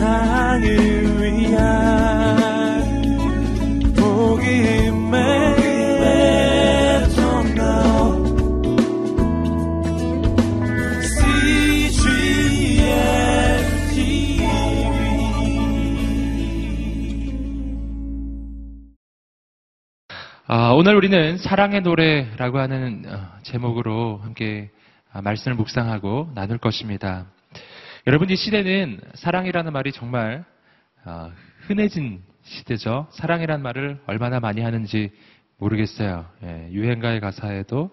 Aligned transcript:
세상을 0.00 0.64
위한 1.20 2.80
복음의 3.94 5.20
아, 20.46 20.72
오늘 20.72 20.96
우리는 20.96 21.36
사랑의 21.36 21.82
노래라고 21.82 22.58
하는 22.58 23.04
어, 23.06 23.28
제목으로 23.42 24.18
함께 24.22 24.70
아, 25.12 25.20
말씀을 25.20 25.56
묵상하고 25.56 26.30
나눌 26.34 26.56
것입니다. 26.58 27.26
여러분 28.06 28.30
이 28.30 28.36
시대는 28.36 28.98
사랑이라는 29.14 29.72
말이 29.74 29.92
정말 29.92 30.44
어, 31.04 31.30
흔해진 31.66 32.22
시대죠. 32.42 33.06
사랑이라는 33.10 33.62
말을 33.62 34.00
얼마나 34.06 34.40
많이 34.40 34.62
하는지 34.62 35.10
모르겠어요. 35.58 36.26
예, 36.42 36.68
유행가의 36.72 37.20
가사에도 37.20 37.90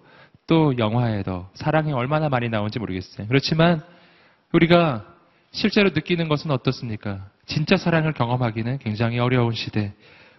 또 0.48 0.78
영화에도 0.78 1.50
사랑이 1.56 1.92
얼마나 1.92 2.30
많이 2.30 2.48
나오는지 2.48 2.80
모르겠어요. 2.80 3.28
그렇지만 3.28 3.84
우리가 4.54 5.06
실제로 5.52 5.90
느끼는 5.90 6.30
것은 6.30 6.52
어떻습니까? 6.52 7.30
진짜 7.46 7.76
사랑을 7.76 8.14
경험하기는 8.14 8.78
굉장히 8.78 9.20
어려운 9.20 9.54
시대. 9.54 9.94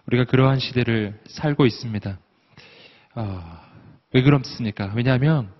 우리가 0.07 0.23
그러한 0.23 0.57
시대를 0.57 1.19
살고 1.27 1.67
있습니다. 1.67 2.17
어, 3.15 3.59
왜 4.13 4.23
그렇습니까? 4.23 4.91
왜냐하면 4.95 5.51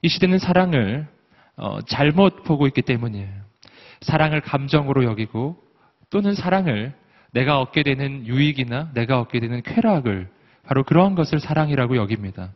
이 0.00 0.08
시대는 0.08 0.38
사랑을 0.38 1.06
어, 1.56 1.82
잘못 1.82 2.44
보고 2.44 2.66
있기 2.66 2.80
때문이에요. 2.80 3.41
사랑을 4.02 4.40
감정으로 4.40 5.04
여기고 5.04 5.56
또는 6.10 6.34
사랑을 6.34 6.94
내가 7.32 7.60
얻게 7.60 7.82
되는 7.82 8.26
유익이나 8.26 8.90
내가 8.92 9.20
얻게 9.20 9.40
되는 9.40 9.62
쾌락을 9.62 10.28
바로 10.64 10.84
그러한 10.84 11.14
것을 11.14 11.40
사랑이라고 11.40 11.96
여깁니다. 11.96 12.52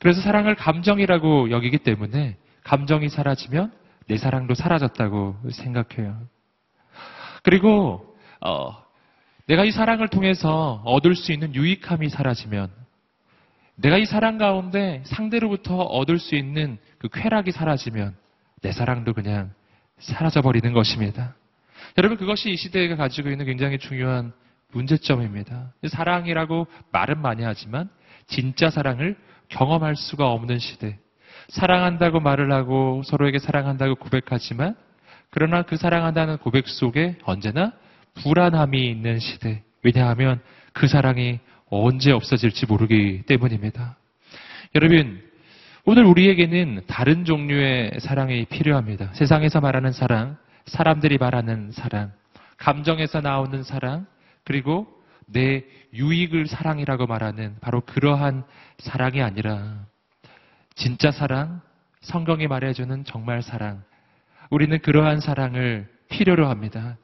그래서 0.00 0.20
사랑을 0.20 0.54
감정이라고 0.54 1.50
여기기 1.50 1.78
때문에 1.78 2.36
감정이 2.62 3.08
사라지면 3.08 3.72
내 4.08 4.16
사랑도 4.18 4.54
사라졌다고 4.54 5.36
생각해요. 5.50 6.20
그리고 7.42 8.16
어, 8.40 8.76
내가 9.46 9.64
이 9.64 9.70
사랑을 9.70 10.08
통해서 10.08 10.82
얻을 10.84 11.14
수 11.14 11.32
있는 11.32 11.54
유익함이 11.54 12.08
사라지면 12.08 12.70
내가 13.76 13.98
이 13.98 14.04
사랑 14.04 14.38
가운데 14.38 15.02
상대로부터 15.06 15.76
얻을 15.76 16.18
수 16.18 16.34
있는 16.34 16.78
그 16.98 17.08
쾌락이 17.08 17.52
사라지면 17.52 18.16
내 18.62 18.72
사랑도 18.72 19.12
그냥 19.12 19.52
사라져 19.98 20.42
버리는 20.42 20.72
것입니다. 20.72 21.34
여러분 21.98 22.18
그것이 22.18 22.50
이 22.50 22.56
시대가 22.56 22.96
가지고 22.96 23.30
있는 23.30 23.46
굉장히 23.46 23.78
중요한 23.78 24.32
문제점입니다. 24.72 25.72
사랑이라고 25.88 26.66
말은 26.92 27.22
많이 27.22 27.42
하지만 27.42 27.88
진짜 28.26 28.70
사랑을 28.70 29.16
경험할 29.48 29.96
수가 29.96 30.30
없는 30.30 30.58
시대. 30.58 30.98
사랑한다고 31.48 32.20
말을 32.20 32.52
하고 32.52 33.02
서로에게 33.04 33.38
사랑한다고 33.38 33.94
고백하지만 33.96 34.74
그러나 35.30 35.62
그 35.62 35.76
사랑한다는 35.76 36.38
고백 36.38 36.68
속에 36.68 37.16
언제나 37.24 37.72
불안함이 38.14 38.90
있는 38.90 39.18
시대. 39.18 39.62
왜냐하면 39.82 40.40
그 40.72 40.88
사랑이 40.88 41.40
언제 41.68 42.10
없어질지 42.12 42.66
모르기 42.66 43.22
때문입니다. 43.26 43.96
여러분, 44.74 45.22
오늘 45.88 46.04
우리에게는 46.04 46.82
다른 46.88 47.24
종류의 47.24 48.00
사랑이 48.00 48.44
필요합니다. 48.46 49.12
세상에서 49.12 49.60
말하는 49.60 49.92
사랑, 49.92 50.36
사람들이 50.64 51.16
말하는 51.16 51.70
사랑, 51.70 52.10
감정에서 52.56 53.20
나오는 53.20 53.62
사랑, 53.62 54.04
그리고 54.42 54.88
내 55.26 55.62
유익을 55.94 56.48
사랑이라고 56.48 57.06
말하는 57.06 57.54
바로 57.60 57.82
그러한 57.82 58.42
사랑이 58.78 59.22
아니라 59.22 59.86
진짜 60.74 61.12
사랑, 61.12 61.60
성경이 62.00 62.48
말해주는 62.48 63.04
정말 63.04 63.40
사랑. 63.40 63.84
우리는 64.50 64.76
그러한 64.80 65.20
사랑을 65.20 65.88
필요로 66.08 66.48
합니다. 66.48 66.98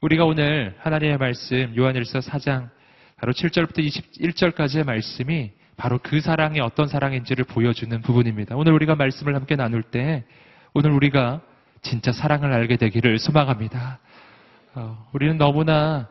우리가 0.00 0.24
오늘 0.24 0.74
하나님의 0.78 1.18
말씀 1.18 1.76
요한일서 1.76 2.20
4장 2.20 2.70
바로 3.18 3.34
7절부터 3.34 3.86
21절까지의 3.86 4.86
말씀이 4.86 5.52
바로 5.76 5.98
그 6.02 6.20
사랑이 6.20 6.60
어떤 6.60 6.88
사랑인지를 6.88 7.44
보여주는 7.44 8.00
부분입니다. 8.02 8.56
오늘 8.56 8.72
우리가 8.72 8.94
말씀을 8.94 9.34
함께 9.34 9.56
나눌 9.56 9.82
때 9.82 10.24
오늘 10.72 10.90
우리가 10.92 11.40
진짜 11.82 12.12
사랑을 12.12 12.52
알게 12.52 12.76
되기를 12.76 13.18
소망합니다. 13.18 13.98
어, 14.74 15.08
우리는 15.12 15.36
너무나 15.38 16.08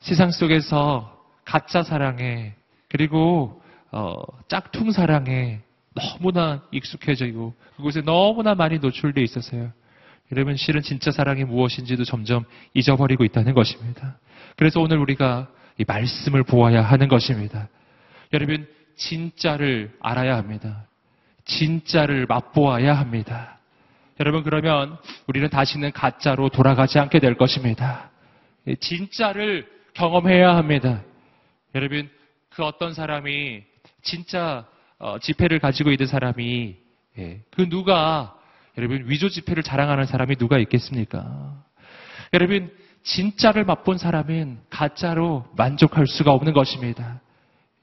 세상 0.00 0.30
속에서 0.30 1.24
가짜 1.44 1.82
사랑에 1.82 2.54
그리고 2.88 3.62
어, 3.92 4.14
짝퉁 4.48 4.90
사랑에 4.90 5.60
너무나 5.94 6.62
익숙해지고 6.72 7.54
그곳에 7.76 8.02
너무나 8.02 8.54
많이 8.54 8.78
노출되어 8.78 9.24
있어서요. 9.24 9.72
여러분 10.32 10.56
실은 10.56 10.82
진짜 10.82 11.10
사랑이 11.10 11.44
무엇인지도 11.44 12.04
점점 12.04 12.44
잊어버리고 12.74 13.24
있다는 13.24 13.54
것입니다. 13.54 14.18
그래서 14.56 14.80
오늘 14.80 14.98
우리가 14.98 15.48
이 15.78 15.84
말씀을 15.86 16.42
보아야 16.42 16.82
하는 16.82 17.08
것입니다. 17.08 17.68
여러분 18.32 18.66
진짜를 18.96 19.96
알아야 20.00 20.36
합니다. 20.36 20.86
진짜를 21.44 22.26
맛보아야 22.26 22.94
합니다. 22.94 23.58
여러분 24.18 24.42
그러면 24.42 24.96
우리는 25.26 25.48
다시는 25.48 25.92
가짜로 25.92 26.48
돌아가지 26.48 26.98
않게 26.98 27.20
될 27.20 27.36
것입니다. 27.36 28.10
진짜를 28.80 29.68
경험해야 29.94 30.56
합니다. 30.56 31.02
여러분 31.74 32.08
그 32.50 32.64
어떤 32.64 32.94
사람이 32.94 33.62
진짜 34.02 34.66
어, 34.98 35.18
지폐를 35.18 35.58
가지고 35.58 35.90
있는 35.90 36.06
사람이 36.06 36.76
예, 37.18 37.40
그 37.50 37.68
누가 37.68 38.34
여러분 38.78 39.04
위조 39.06 39.28
지폐를 39.28 39.62
자랑하는 39.62 40.06
사람이 40.06 40.36
누가 40.36 40.58
있겠습니까? 40.58 41.62
여러분 42.32 42.74
진짜를 43.02 43.64
맛본 43.64 43.98
사람은 43.98 44.58
가짜로 44.70 45.46
만족할 45.56 46.06
수가 46.06 46.32
없는 46.32 46.52
것입니다. 46.54 47.20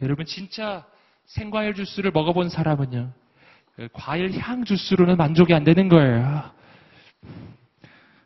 여러분 0.01 0.25
진짜 0.25 0.85
생과일 1.25 1.73
주스를 1.73 2.11
먹어본 2.11 2.49
사람은요 2.49 3.11
과일 3.93 4.37
향 4.39 4.65
주스로는 4.65 5.17
만족이 5.17 5.53
안 5.53 5.63
되는 5.63 5.89
거예요. 5.89 6.51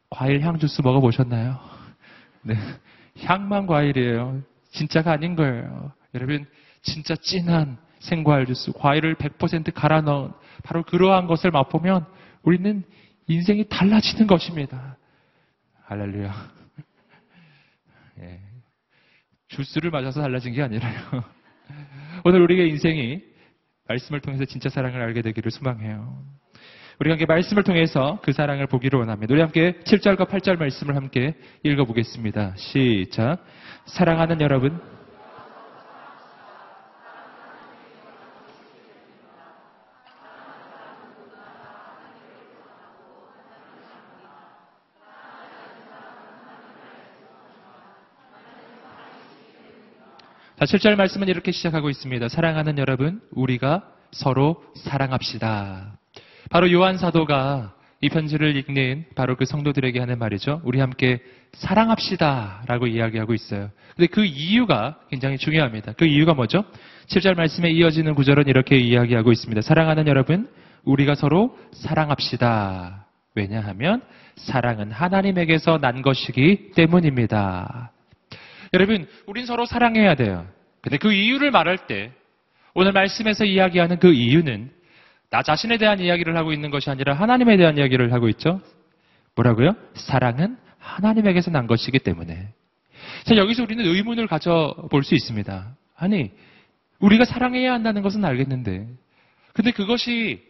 과일 0.10 0.42
향 0.42 0.58
주스 0.60 0.82
먹어보셨나요? 0.82 1.60
네. 2.44 2.56
향만 3.24 3.68
과일이에요. 3.68 4.42
진짜가 4.72 5.12
아닌 5.12 5.36
거예요. 5.36 5.92
여러분, 6.14 6.46
진짜 6.82 7.16
진한 7.16 7.78
생과일 8.00 8.46
주스, 8.46 8.72
과일을 8.74 9.16
100% 9.16 9.74
갈아 9.74 10.02
넣은 10.02 10.32
바로 10.64 10.84
그러한 10.84 11.28
것을 11.28 11.52
맛보면 11.52 12.06
우리는 12.44 12.84
인생이 13.28 13.68
달라지는 13.70 14.28
것입니다. 14.28 14.98
할렐루야. 15.86 16.34
예. 18.20 18.40
주스를 19.48 19.92
맞아서 19.92 20.22
달라진 20.22 20.54
게 20.54 20.62
아니라요. 20.62 21.37
오늘 22.28 22.42
우리의 22.42 22.68
인생이 22.72 23.22
말씀을 23.88 24.20
통해서 24.20 24.44
진짜 24.44 24.68
사랑을 24.68 25.02
알게 25.02 25.22
되기를 25.22 25.50
소망해요. 25.50 26.26
우리 27.00 27.10
함께 27.10 27.26
말씀을 27.26 27.64
통해서 27.64 28.20
그 28.22 28.34
사랑을 28.34 28.68
보기를 28.68 29.00
원합니다. 29.00 29.34
우리 29.34 29.40
함께 29.40 29.80
7절과 29.86 30.28
8절 30.28 30.60
말씀을 30.60 30.98
함께 30.98 31.36
읽어보겠습니다. 31.64 32.56
시작. 32.58 33.46
사랑하는 33.86 34.42
여러분, 34.42 34.78
자, 50.60 50.66
7절 50.66 50.96
말씀은 50.96 51.28
이렇게 51.28 51.52
시작하고 51.52 51.88
있습니다. 51.92 52.30
사랑하는 52.30 52.80
여러분, 52.80 53.22
우리가 53.30 53.84
서로 54.12 54.64
사랑합시다. 54.74 56.00
바로 56.50 56.72
요한 56.72 56.98
사도가 56.98 57.76
이 58.02 58.10
편지를 58.10 58.56
읽는 58.56 59.06
바로 59.14 59.36
그 59.36 59.46
성도들에게 59.46 60.00
하는 60.00 60.18
말이죠. 60.18 60.62
우리 60.64 60.80
함께 60.80 61.22
사랑합시다 61.54 62.64
라고 62.66 62.88
이야기하고 62.88 63.36
있어요. 63.36 63.70
근데 63.96 64.08
그 64.08 64.26
이유가 64.26 64.98
굉장히 65.12 65.38
중요합니다. 65.38 65.94
그 65.94 66.06
이유가 66.06 66.34
뭐죠? 66.34 66.66
7절 67.06 67.36
말씀에 67.36 67.70
이어지는 67.70 68.16
구절은 68.16 68.48
이렇게 68.48 68.78
이야기하고 68.78 69.32
있습니다. 69.32 69.62
사랑하는 69.62 70.08
여러분, 70.08 70.50
우리가 70.86 71.14
서로 71.14 71.56
사랑합시다. 71.74 73.06
왜냐하면 73.36 74.02
사랑은 74.38 74.92
하나님에게서 74.92 75.78
난 75.78 76.02
것이기 76.02 76.72
때문입니다. 76.72 77.92
여러분, 78.74 79.08
우린 79.26 79.46
서로 79.46 79.66
사랑해야 79.66 80.16
돼요. 80.16 80.48
근데 80.82 80.98
그 80.98 81.12
이유를 81.12 81.52
말할 81.52 81.88
때 81.88 82.12
오늘 82.74 82.92
말씀에서 82.92 83.46
이야기하는 83.46 84.00
그 84.00 84.14
이유는 84.14 84.72
나 85.30 85.42
자신에 85.42 85.78
대한 85.78 86.00
이야기를 86.00 86.38
하고 86.38 86.54
있는 86.54 86.70
것이 86.70 86.90
아니라 86.90 87.14
하나님에 87.14 87.58
대한 87.58 87.78
이야기를 87.78 88.14
하고 88.14 88.30
있죠. 88.30 88.62
뭐라고요? 89.36 89.76
사랑은 89.94 90.58
하나님에게서 90.80 91.52
난 91.52 91.68
것이기 91.68 92.00
때문에. 92.00 92.50
자, 93.26 93.36
여기서 93.36 93.64
우리는 93.64 93.86
의문을 93.86 94.28
가져볼 94.28 95.04
수 95.04 95.16
있습니다. 95.16 95.76
아니, 95.96 96.32
우리가 97.00 97.26
사랑해야 97.26 97.74
한다는 97.74 98.02
것은 98.02 98.24
알겠는데, 98.24 98.88
근데 99.54 99.72
그것이 99.72 100.44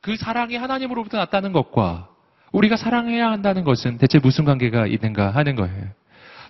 그 0.00 0.16
사랑이 0.16 0.56
하나님으로부터 0.56 1.16
났다는 1.18 1.52
것과 1.52 2.08
우리가 2.52 2.76
사랑해야 2.76 3.30
한다는 3.30 3.64
것은 3.64 3.98
대체 3.98 4.18
무슨 4.18 4.44
관계가 4.44 4.86
있는가 4.86 5.30
하는 5.30 5.56
거예요. 5.56 5.88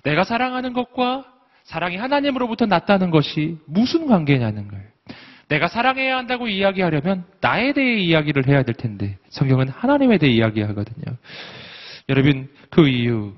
내가 0.03 0.25
사랑하는 0.25 0.73
것과 0.73 1.25
사랑이 1.65 1.97
하나님으로부터 1.97 2.67
났다는 2.67 3.11
것이 3.11 3.59
무슨 3.67 4.07
관계냐는 4.07 4.69
거예요. 4.69 4.85
내가 5.49 5.69
사랑해야 5.69 6.17
한다고 6.17 6.49
이야기하려면 6.49 7.25
나에 7.41 7.73
대해 7.73 7.99
이야기를 7.99 8.49
해야 8.49 8.63
될 8.63 8.75
텐데 8.75 9.19
성경은 9.29 9.69
하나님에 9.69 10.19
대해 10.19 10.33
이야기하거든요. 10.33 11.17
여러분 12.09 12.49
그 12.71 12.89
이유 12.89 13.35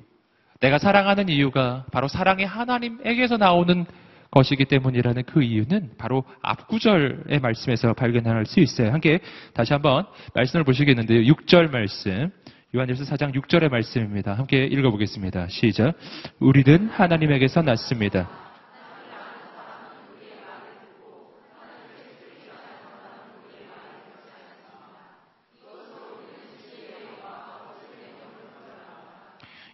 내가 0.61 0.79
사랑하는 0.79 1.29
이유가 1.29 1.85
바로 1.93 2.09
사랑이 2.09 2.45
하나님에게서 2.45 3.37
나오는 3.37 3.85
것이기 4.31 4.65
때문이라는 4.65 5.25
그 5.25 5.43
이유는 5.43 5.93
바로 5.99 6.25
앞구절의 6.43 7.41
말씀에서 7.41 7.93
발견할 7.93 8.47
수 8.47 8.61
있어요. 8.61 8.93
함께 8.93 9.21
다시 9.53 9.73
한번 9.73 10.07
말씀을 10.35 10.65
보시겠는데요. 10.65 11.33
6절 11.35 11.71
말씀. 11.71 12.31
요한일서 12.75 13.05
4장 13.05 13.33
6절의 13.33 13.71
말씀입니다. 13.71 14.35
함께 14.35 14.65
읽어보겠습니다. 14.65 15.47
시작. 15.49 15.95
우리는 16.41 16.89
하나님에게서 16.89 17.63
났습니다. 17.63 18.29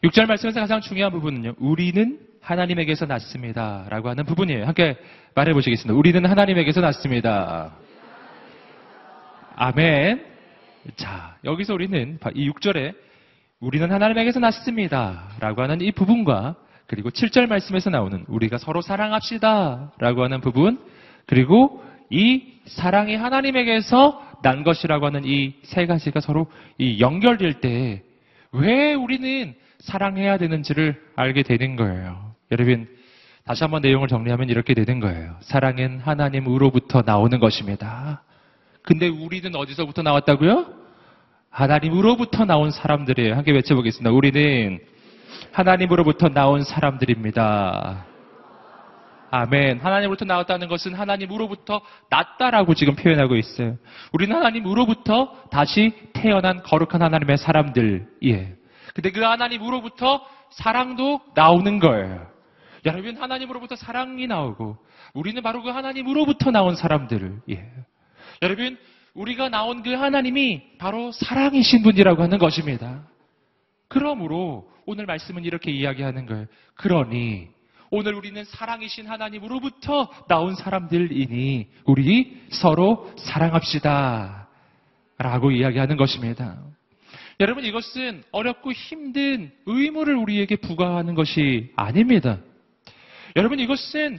6절 0.04 0.26
말씀에서 0.26 0.60
가장 0.60 0.82
중요한 0.82 1.10
부분은요. 1.12 1.54
우리는 1.58 2.18
하나님에게서 2.42 3.06
났습니다. 3.06 3.86
라고 3.88 4.10
하는 4.10 4.26
부분이에요. 4.26 4.66
함께 4.66 4.98
말해 5.34 5.54
보시겠습니다. 5.54 5.98
우리는 5.98 6.26
하나님에게서 6.26 6.82
났습니다. 6.82 7.76
아멘. 9.56 10.29
자, 10.96 11.36
여기서 11.44 11.74
우리는 11.74 12.18
이 12.34 12.50
6절에 12.50 12.94
우리는 13.60 13.90
하나님에게서 13.90 14.40
났습니다. 14.40 15.28
라고 15.40 15.62
하는 15.62 15.80
이 15.80 15.92
부분과 15.92 16.56
그리고 16.86 17.10
7절 17.10 17.46
말씀에서 17.48 17.90
나오는 17.90 18.24
우리가 18.28 18.58
서로 18.58 18.80
사랑합시다. 18.80 19.92
라고 19.98 20.24
하는 20.24 20.40
부분 20.40 20.80
그리고 21.26 21.84
이 22.08 22.54
사랑이 22.66 23.14
하나님에게서 23.16 24.38
난 24.42 24.64
것이라고 24.64 25.06
하는 25.06 25.24
이 25.24 25.54
세 25.64 25.86
가지가 25.86 26.20
서로 26.20 26.46
이 26.78 27.00
연결될 27.00 27.60
때 27.60 28.02
왜 28.52 28.94
우리는 28.94 29.54
사랑해야 29.78 30.36
되는지를 30.38 31.00
알게 31.16 31.42
되는 31.42 31.76
거예요. 31.76 32.34
여러분, 32.50 32.88
다시 33.44 33.62
한번 33.64 33.80
내용을 33.82 34.08
정리하면 34.08 34.48
이렇게 34.48 34.74
되는 34.74 35.00
거예요. 35.00 35.36
사랑은 35.40 36.00
하나님으로부터 36.00 37.02
나오는 37.06 37.38
것입니다. 37.38 38.22
근데 38.90 39.06
우리는 39.06 39.54
어디서부터 39.54 40.02
나왔다고요? 40.02 40.66
하나님으로부터 41.48 42.44
나온 42.44 42.72
사람들이에요. 42.72 43.36
함께 43.36 43.52
외쳐보겠습니다. 43.52 44.10
우리는 44.10 44.80
하나님으로부터 45.52 46.28
나온 46.28 46.64
사람들입니다. 46.64 48.04
아멘. 49.30 49.78
하나님으로부터 49.78 50.24
나왔다는 50.24 50.66
것은 50.66 50.94
하나님으로부터 50.94 51.82
났다라고 52.10 52.74
지금 52.74 52.96
표현하고 52.96 53.36
있어요. 53.36 53.76
우리는 54.12 54.34
하나님으로부터 54.34 55.36
다시 55.52 55.92
태어난 56.12 56.60
거룩한 56.64 57.00
하나님의 57.00 57.38
사람들이에요. 57.38 58.46
근데 58.92 59.12
그 59.12 59.20
하나님으로부터 59.20 60.26
사랑도 60.50 61.20
나오는 61.36 61.78
거예요. 61.78 62.26
여러분 62.84 63.16
하나님으로부터 63.16 63.76
사랑이 63.76 64.26
나오고 64.26 64.78
우리는 65.14 65.40
바로 65.44 65.62
그 65.62 65.68
하나님으로부터 65.70 66.50
나온 66.50 66.74
사람들을 66.74 67.42
예. 67.50 67.70
여러분 68.42 68.78
우리가 69.14 69.48
나온 69.48 69.82
그 69.82 69.92
하나님이 69.92 70.78
바로 70.78 71.12
사랑이신 71.12 71.82
분이라고 71.82 72.22
하는 72.22 72.38
것입니다. 72.38 73.06
그러므로 73.88 74.70
오늘 74.86 75.04
말씀은 75.06 75.44
이렇게 75.44 75.70
이야기하는 75.70 76.26
거예요. 76.26 76.46
그러니 76.74 77.48
오늘 77.90 78.14
우리는 78.14 78.42
사랑이신 78.44 79.06
하나님으로부터 79.06 80.10
나온 80.28 80.54
사람들이니 80.54 81.68
우리 81.84 82.40
서로 82.50 83.12
사랑합시다. 83.18 84.48
라고 85.18 85.50
이야기하는 85.50 85.96
것입니다. 85.96 86.56
여러분 87.40 87.64
이것은 87.64 88.22
어렵고 88.32 88.72
힘든 88.72 89.50
의무를 89.66 90.14
우리에게 90.14 90.56
부과하는 90.56 91.14
것이 91.14 91.72
아닙니다. 91.76 92.38
여러분 93.36 93.58
이것은 93.58 94.18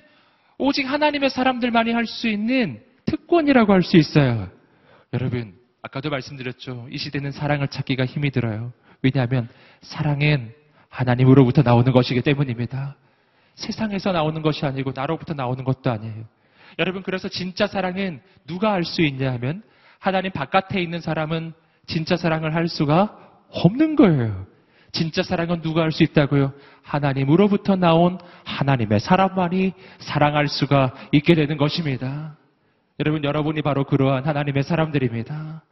오직 0.58 0.84
하나님의 0.84 1.30
사람들만이 1.32 1.92
할 1.92 2.06
수 2.06 2.28
있는 2.28 2.84
특권이라고 3.32 3.72
할 3.72 3.82
수 3.82 3.96
있어요. 3.98 4.50
여러분 5.14 5.54
아까도 5.82 6.10
말씀드렸죠. 6.10 6.88
이 6.92 6.98
시대는 6.98 7.32
사랑을 7.32 7.70
찾기가 7.70 8.06
힘이 8.06 8.30
들어요. 8.30 8.74
왜냐하면 9.02 9.48
사랑은 9.82 10.54
하나님으로부터 10.90 11.62
나오는 11.62 11.92
것이기 11.92 12.22
때문입니다. 12.22 12.98
세상에서 13.56 14.12
나오는 14.12 14.42
것이 14.42 14.66
아니고 14.66 14.92
나로부터 14.94 15.34
나오는 15.34 15.64
것도 15.64 15.90
아니에요. 15.90 16.26
여러분 16.78 17.04
그래서 17.04 17.30
진짜 17.30 17.68
사랑은 17.68 18.22
누가 18.46 18.74
알 18.74 18.84
수 18.84 19.02
있냐 19.02 19.32
하면 19.34 19.64
하나님 20.00 20.32
바깥에 20.32 20.82
있는 20.82 21.00
사람은 21.00 21.54
진짜 21.88 22.18
사랑을 22.18 22.54
할 22.54 22.68
수가 22.68 23.18
없는 23.50 23.96
거예요. 23.96 24.46
진짜 24.92 25.24
사랑은 25.24 25.62
누가 25.62 25.84
할 25.84 25.92
수 25.92 26.04
있다고요? 26.04 26.54
하나님으로부터 26.84 27.78
나온 27.78 28.20
하나님의 28.44 29.00
사람만이 29.00 29.74
사랑할 30.00 30.50
수가 30.50 30.94
있게 31.14 31.34
되는 31.36 31.56
것입니다. 31.58 32.36
여러분, 33.02 33.24
여러분이 33.24 33.64
바로 33.64 33.84
그러한 33.84 34.28
하나님의 34.28 34.62
사람들입니다. 34.62 35.64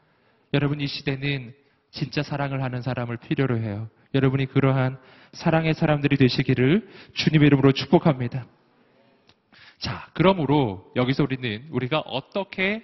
여러분, 0.56 0.82
이 0.82 0.88
시대는 0.88 1.54
진짜 1.92 2.24
사랑을 2.24 2.64
하는 2.64 2.82
사람을 2.82 3.18
필요로 3.18 3.60
해요. 3.60 3.88
여러분이 4.16 4.48
그러한 4.48 4.98
사랑의 5.34 5.76
사람들이 5.76 6.18
되시기를 6.18 6.90
주님의 7.14 7.46
이름으로 7.46 7.72
축복합니다. 7.72 8.48
자, 9.78 10.08
그러므로 10.16 10.92
여기서 10.96 11.22
우리는 11.22 11.68
우리가 11.70 12.00
어떻게 12.00 12.84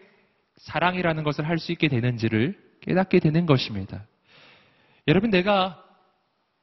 사랑이라는 0.57 1.24
것을 1.24 1.48
할 1.48 1.57
수 1.57 1.71
있게 1.71 1.88
되는지를 1.88 2.56
깨닫게 2.81 3.21
되는 3.21 3.48
것입니다. 3.48 4.06
여러분, 5.07 5.31
내가 5.31 5.83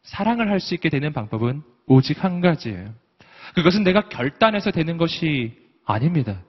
사랑을 0.04 0.50
할 0.50 0.60
수 0.60 0.74
있게 0.74 0.88
되는 0.88 1.12
방법은 1.12 1.64
오직 1.86 2.22
한 2.22 2.40
가지예요. 2.40 2.94
그것은 3.56 3.82
내가 3.82 4.08
결단해서 4.08 4.70
되는 4.70 4.98
것이 4.98 5.60
아닙니다. 5.84 6.44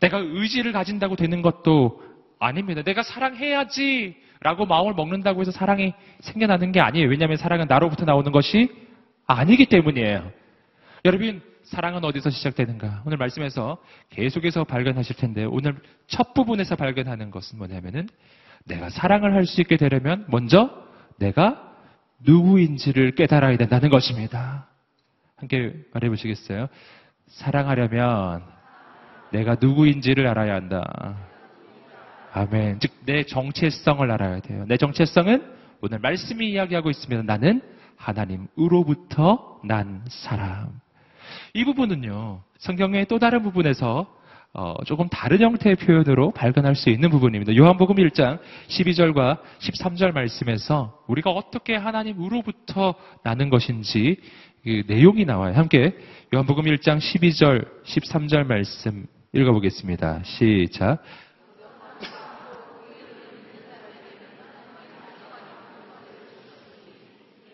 내가 0.00 0.18
의지를 0.18 0.72
가진다고 0.72 1.16
되는 1.16 1.42
것도 1.42 2.02
아닙니다. 2.38 2.82
내가 2.82 3.02
사랑해야지 3.02 4.16
라고 4.40 4.66
마음을 4.66 4.94
먹는다고 4.94 5.40
해서 5.40 5.50
사랑이 5.50 5.94
생겨나는 6.20 6.72
게 6.72 6.80
아니에요. 6.80 7.08
왜냐하면 7.08 7.36
사랑은 7.36 7.66
나로부터 7.68 8.04
나오는 8.04 8.30
것이 8.32 8.70
아니기 9.26 9.66
때문이에요. 9.66 10.30
여러분, 11.06 11.42
사랑은 11.62 12.04
어디서 12.04 12.30
시작되는가? 12.30 13.02
오늘 13.06 13.16
말씀에서 13.16 13.78
계속해서 14.10 14.64
발견하실 14.64 15.16
텐데 15.16 15.44
오늘 15.44 15.76
첫 16.06 16.34
부분에서 16.34 16.76
발견하는 16.76 17.30
것은 17.30 17.56
뭐냐면은 17.58 18.06
내가 18.66 18.90
사랑을 18.90 19.34
할 19.34 19.46
수 19.46 19.60
있게 19.62 19.76
되려면 19.76 20.26
먼저 20.28 20.70
내가 21.18 21.72
누구인지를 22.20 23.14
깨달아야 23.14 23.56
된다는 23.56 23.88
것입니다. 23.90 24.68
함께 25.36 25.74
말해 25.92 26.08
보시겠어요? 26.08 26.68
사랑하려면 27.28 28.42
내가 29.34 29.56
누구인지를 29.60 30.28
알아야 30.28 30.54
한다. 30.54 31.16
아멘. 32.32 32.78
즉, 32.78 32.92
내 33.04 33.24
정체성을 33.24 34.08
알아야 34.08 34.38
돼요. 34.40 34.64
내 34.68 34.76
정체성은 34.76 35.42
오늘 35.80 35.98
말씀이 35.98 36.48
이야기하고 36.50 36.88
있습니다. 36.90 37.22
나는 37.24 37.60
하나님으로부터 37.96 39.60
난 39.64 40.02
사람. 40.08 40.80
이 41.52 41.64
부분은요, 41.64 42.42
성경의 42.58 43.06
또 43.06 43.18
다른 43.18 43.42
부분에서 43.42 44.06
어, 44.56 44.76
조금 44.86 45.08
다른 45.08 45.40
형태의 45.40 45.74
표현으로 45.74 46.30
발견할 46.30 46.76
수 46.76 46.88
있는 46.88 47.10
부분입니다. 47.10 47.56
요한복음 47.56 47.96
1장 47.96 48.38
12절과 48.68 49.40
13절 49.58 50.12
말씀에서 50.12 51.02
우리가 51.08 51.30
어떻게 51.30 51.74
하나님으로부터 51.74 52.94
나는 53.24 53.50
것인지 53.50 54.16
그 54.62 54.84
내용이 54.86 55.24
나와요. 55.24 55.54
함께 55.54 55.96
요한복음 56.32 56.66
1장 56.66 56.98
12절, 56.98 57.66
13절 57.84 58.46
말씀 58.46 59.08
읽어보겠습니다. 59.34 60.20
시작. 60.24 61.02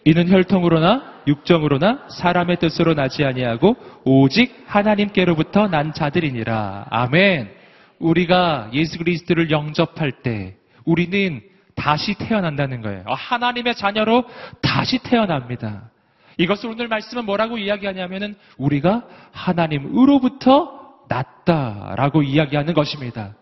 이는 0.05 0.29
혈통으로나 0.29 1.23
육정으로나 1.27 2.09
사람의 2.09 2.59
뜻으로 2.59 2.95
나지 2.95 3.25
아니하고 3.25 3.77
오직 4.05 4.65
하나님께로부터 4.67 5.69
난 5.69 5.93
자들이니라. 5.93 6.87
아멘. 6.91 7.51
우리가 7.99 8.71
예수 8.73 8.99
그리스도를 8.99 9.51
영접할 9.51 10.13
때 10.23 10.57
우리는 10.85 11.43
다시 11.75 12.15
태어난다는 12.15 12.81
거예요. 12.81 13.05
하나님의 13.07 13.75
자녀로 13.75 14.25
다시 14.63 14.99
태어납니다. 14.99 15.91
이것을 16.39 16.71
오늘 16.71 16.89
말씀은 16.89 17.27
뭐라고 17.27 17.59
이야기하냐면은 17.59 18.35
우리가 18.57 19.05
하나님으로부터 19.33 20.80
낫다라고 21.11 22.23
이야기하는 22.23 22.73
것입니다. 22.73 23.35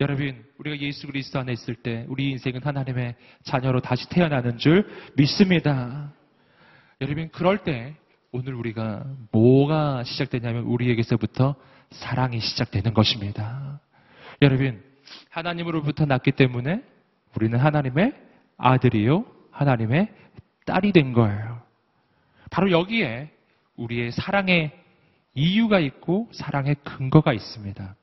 여러분, 0.00 0.44
우리가 0.58 0.78
예수 0.78 1.06
그리스도 1.06 1.40
안에 1.40 1.52
있을 1.52 1.74
때 1.74 2.04
우리 2.08 2.30
인생은 2.30 2.62
하나님의 2.62 3.16
자녀로 3.42 3.80
다시 3.80 4.08
태어나는 4.08 4.58
줄 4.58 4.88
믿습니다. 5.16 6.12
여러분, 7.00 7.28
그럴 7.30 7.58
때 7.58 7.96
오늘 8.32 8.54
우리가 8.54 9.04
뭐가 9.32 10.04
시작되냐면 10.04 10.64
우리에게서부터 10.64 11.56
사랑이 11.90 12.40
시작되는 12.40 12.94
것입니다. 12.94 13.80
여러분, 14.40 14.82
하나님으로부터 15.30 16.06
났기 16.06 16.32
때문에 16.32 16.82
우리는 17.36 17.58
하나님의 17.58 18.14
아들이요, 18.56 19.24
하나님의 19.50 20.12
딸이 20.64 20.92
된 20.92 21.12
거예요. 21.12 21.60
바로 22.50 22.70
여기에 22.70 23.30
우리의 23.76 24.12
사랑의 24.12 24.83
이유가 25.34 25.78
있고 25.80 26.28
사랑의 26.32 26.76
근거가 26.84 27.32
있습니다. 27.32 27.96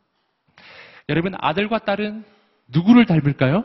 여러분, 1.10 1.34
아들과 1.38 1.80
딸은 1.80 2.26
누구를 2.68 3.06
닮을까요? 3.06 3.64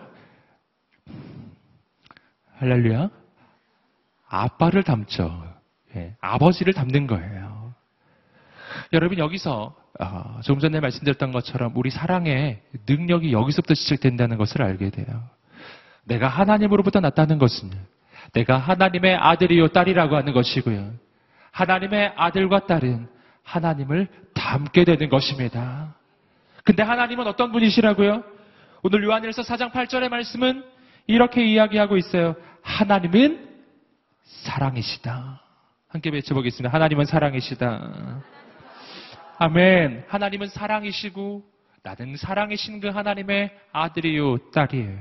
할렐루야. 2.59 3.11
아빠를 4.29 4.83
닮죠. 4.83 5.45
예, 5.95 6.17
아버지를 6.21 6.73
닮는 6.73 7.07
거예요. 7.07 7.75
여러분, 8.93 9.19
여기서, 9.19 9.75
어, 10.01 10.41
조금 10.43 10.61
전에 10.61 10.81
말씀드렸던 10.81 11.33
것처럼 11.33 11.73
우리 11.77 11.91
사랑의 11.91 12.63
능력이 12.89 13.33
여기서부터 13.33 13.75
시작된다는 13.75 14.37
것을 14.37 14.63
알게 14.63 14.91
돼요. 14.91 15.29
내가 16.05 16.29
하나님으로부터 16.29 17.01
났다는 17.01 17.39
것은 17.39 17.71
내가 18.33 18.59
하나님의 18.59 19.17
아들이요 19.17 19.69
딸이라고 19.69 20.17
하는 20.17 20.33
것이고요. 20.33 20.93
하나님의 21.51 22.13
아들과 22.17 22.67
딸은 22.67 23.09
하나님을 23.47 24.09
닮게 24.35 24.85
되는 24.85 25.09
것입니다. 25.09 25.95
근데 26.65 26.83
하나님은 26.83 27.27
어떤 27.27 27.53
분이시라고요? 27.53 28.25
오늘 28.83 29.05
요한일서 29.05 29.43
4장 29.43 29.71
8절의 29.73 30.09
말씀은 30.09 30.65
이렇게 31.07 31.45
이야기하고 31.47 31.97
있어요. 31.97 32.35
하나님은 32.63 33.49
사랑이시다. 34.25 35.41
함께 35.89 36.11
외쳐보겠습니다. 36.11 36.75
하나님은 36.75 37.05
사랑이시다. 37.05 38.23
아멘. 39.39 40.05
하나님은 40.09 40.49
사랑이시고 40.49 41.45
나는 41.85 42.17
사랑이신 42.17 42.81
그 42.81 42.89
하나님의 42.89 43.57
아들이요 43.73 44.51
딸이에요. 44.51 44.99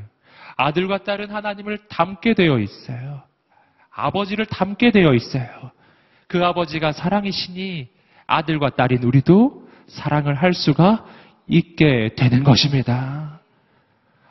아들과 0.56 1.00
딸은 1.00 1.32
하나님을 1.32 1.88
닮게 1.88 2.36
되어 2.36 2.60
있어요. 2.60 3.24
아버지를 3.90 4.46
닮게 4.46 4.92
되어 4.92 5.16
있어요. 5.16 5.72
그 6.28 6.46
아버지가 6.46 6.92
사랑이시니 6.92 7.95
아들과 8.28 8.72
딸인 8.72 9.04
우리도 9.04 9.68
사랑을 9.88 10.36
할 10.36 10.54
수가 10.54 11.06
있게 11.48 12.16
되는 12.16 12.44
것입니다. 12.44 13.40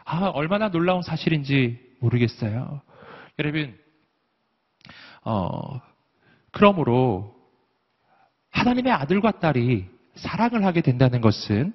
아, 0.04 0.26
얼마나 0.34 0.68
놀라운 0.68 1.02
사실인지 1.02 1.78
모르겠어요. 2.00 2.80
여러분, 3.38 3.76
어, 5.24 5.80
그러므로 6.50 7.34
하나님의 8.50 8.92
아들과 8.92 9.32
딸이 9.40 9.86
사랑을 10.14 10.64
하게 10.64 10.80
된다는 10.80 11.20
것은 11.20 11.72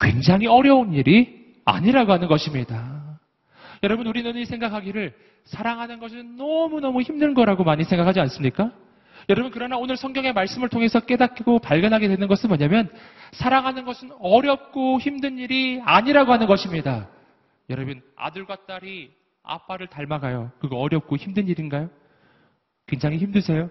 굉장히 0.00 0.46
어려운 0.46 0.92
일이 0.92 1.60
아니라고 1.64 2.12
하는 2.12 2.28
것입니다. 2.28 3.18
여러분, 3.82 4.06
우리는 4.06 4.34
이 4.36 4.44
생각하기를 4.44 5.14
사랑하는 5.44 5.98
것은 6.00 6.36
너무너무 6.36 7.02
힘든 7.02 7.34
거라고 7.34 7.64
많이 7.64 7.84
생각하지 7.84 8.20
않습니까? 8.20 8.72
여러분, 9.28 9.50
그러나 9.50 9.76
오늘 9.76 9.96
성경의 9.96 10.32
말씀을 10.32 10.68
통해서 10.68 11.00
깨닫고 11.00 11.60
발견하게 11.60 12.08
되는 12.08 12.28
것은 12.28 12.48
뭐냐면, 12.48 12.90
사랑하는 13.32 13.84
것은 13.84 14.10
어렵고 14.18 15.00
힘든 15.00 15.38
일이 15.38 15.80
아니라고 15.84 16.32
하는 16.32 16.46
것입니다. 16.46 17.08
여러분, 17.70 18.02
아들과 18.16 18.66
딸이 18.66 19.10
아빠를 19.42 19.86
닮아가요. 19.86 20.52
그거 20.58 20.76
어렵고 20.76 21.16
힘든 21.16 21.48
일인가요? 21.48 21.90
굉장히 22.86 23.18
힘드세요? 23.18 23.70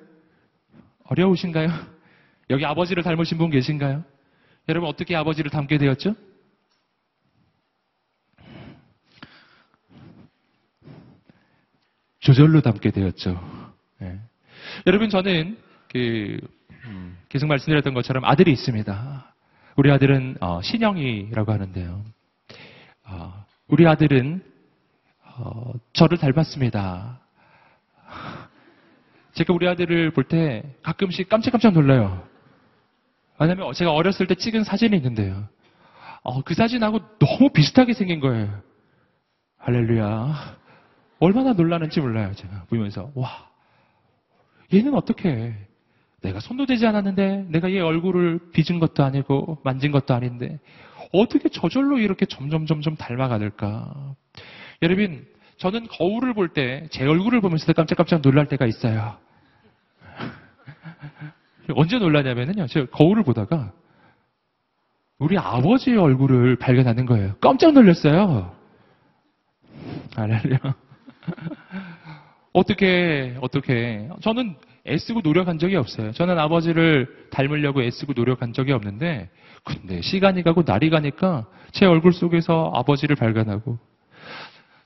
어려우신가요? 1.06 1.68
여기 2.50 2.66
아버지를 2.66 3.04
닮으신 3.04 3.38
분 3.38 3.50
계신가요? 3.50 4.04
여러분, 4.70 4.90
어떻게 4.90 5.16
아버지를 5.16 5.52
닮게 5.52 5.78
되었죠? 5.78 6.16
조절로 12.20 12.62
닮게 12.62 12.92
되었죠. 12.92 13.38
네. 14.00 14.20
여러분, 14.88 15.10
저는 15.10 15.58
그, 15.92 16.40
음, 16.86 17.18
계속 17.30 17.48
말씀드렸던 17.48 17.94
것처럼 17.94 18.26
아들이 18.26 18.52
있습니다. 18.52 19.36
우리 19.76 19.92
아들은 19.92 20.38
어, 20.40 20.62
신영이라고 20.62 21.52
하는데요. 21.52 22.04
어, 23.06 23.46
우리 23.68 23.88
아들은 23.88 24.44
어, 25.38 25.74
저를 25.94 26.18
닮았습니다. 26.18 27.20
제가 29.34 29.54
우리 29.54 29.68
아들을 29.68 30.12
볼 30.12 30.26
때 30.26 30.64
가끔씩 30.84 31.28
깜짝깜짝 31.28 31.74
놀라요. 31.74 32.28
왜냐면 33.40 33.74
제가 33.74 33.92
어렸을 33.92 34.28
때 34.28 34.36
찍은 34.36 34.64
사진이 34.64 34.96
있는데요. 34.98 35.48
어, 36.22 36.44
그 36.44 36.54
사진하고 36.54 37.00
너무 37.18 37.50
비슷하게 37.50 37.94
생긴 37.94 38.20
거예요. 38.20 38.62
할렐루야. 39.58 40.58
얼마나 41.20 41.54
놀라는지 41.54 42.00
몰라요, 42.00 42.32
제가 42.36 42.66
보면서. 42.70 43.12
와, 43.16 43.50
얘는 44.74 44.94
어떻게 44.96 45.54
내가 46.22 46.40
손도 46.40 46.66
대지 46.66 46.86
않았는데 46.88 47.48
내가 47.50 47.72
얘 47.72 47.80
얼굴을 47.80 48.40
빚은 48.54 48.80
것도 48.80 49.04
아니고 49.04 49.60
만진 49.64 49.92
것도 49.92 50.14
아닌데 50.14 50.60
어떻게 51.12 51.50
저절로 51.50 52.00
이렇게 52.00 52.26
점점 52.26 52.66
점점 52.66 52.96
닮아가들까? 52.96 54.16
여러분, 54.82 55.26
저는 55.58 55.88
거울을 55.88 56.34
볼 56.34 56.50
때 56.54 56.88
제 56.92 57.06
얼굴을 57.06 57.40
보면서도 57.42 57.74
깜짝깜짝 57.74 58.22
놀랄 58.22 58.48
때가 58.48 58.66
있어요. 58.66 59.18
언제 61.76 62.00
놀라냐면요. 62.00 62.68
제가 62.68 62.88
거울을 62.88 63.24
보다가 63.24 63.72
우리 65.20 65.38
아버지의 65.38 65.98
얼굴을 65.98 66.56
발견하는 66.58 67.06
거예요. 67.06 67.36
깜짝 67.40 67.74
놀랐어요. 67.74 68.56
알렐루야. 70.18 70.58
어떻게, 72.54 73.36
어떻게. 73.42 74.08
저는 74.22 74.56
애쓰고 74.88 75.22
노력한 75.24 75.60
적이 75.60 75.78
없어요. 75.78 76.12
저는 76.12 76.38
아버지를 76.38 77.28
닮으려고 77.32 77.82
애쓰고 77.82 78.14
노력한 78.16 78.54
적이 78.54 78.74
없는데, 78.74 79.30
근데 79.64 80.02
시간이 80.02 80.44
가고 80.44 80.64
날이 80.66 80.90
가니까 80.90 81.48
제 81.72 81.86
얼굴 81.86 82.14
속에서 82.14 82.72
아버지를 82.76 83.16
발견하고, 83.16 83.80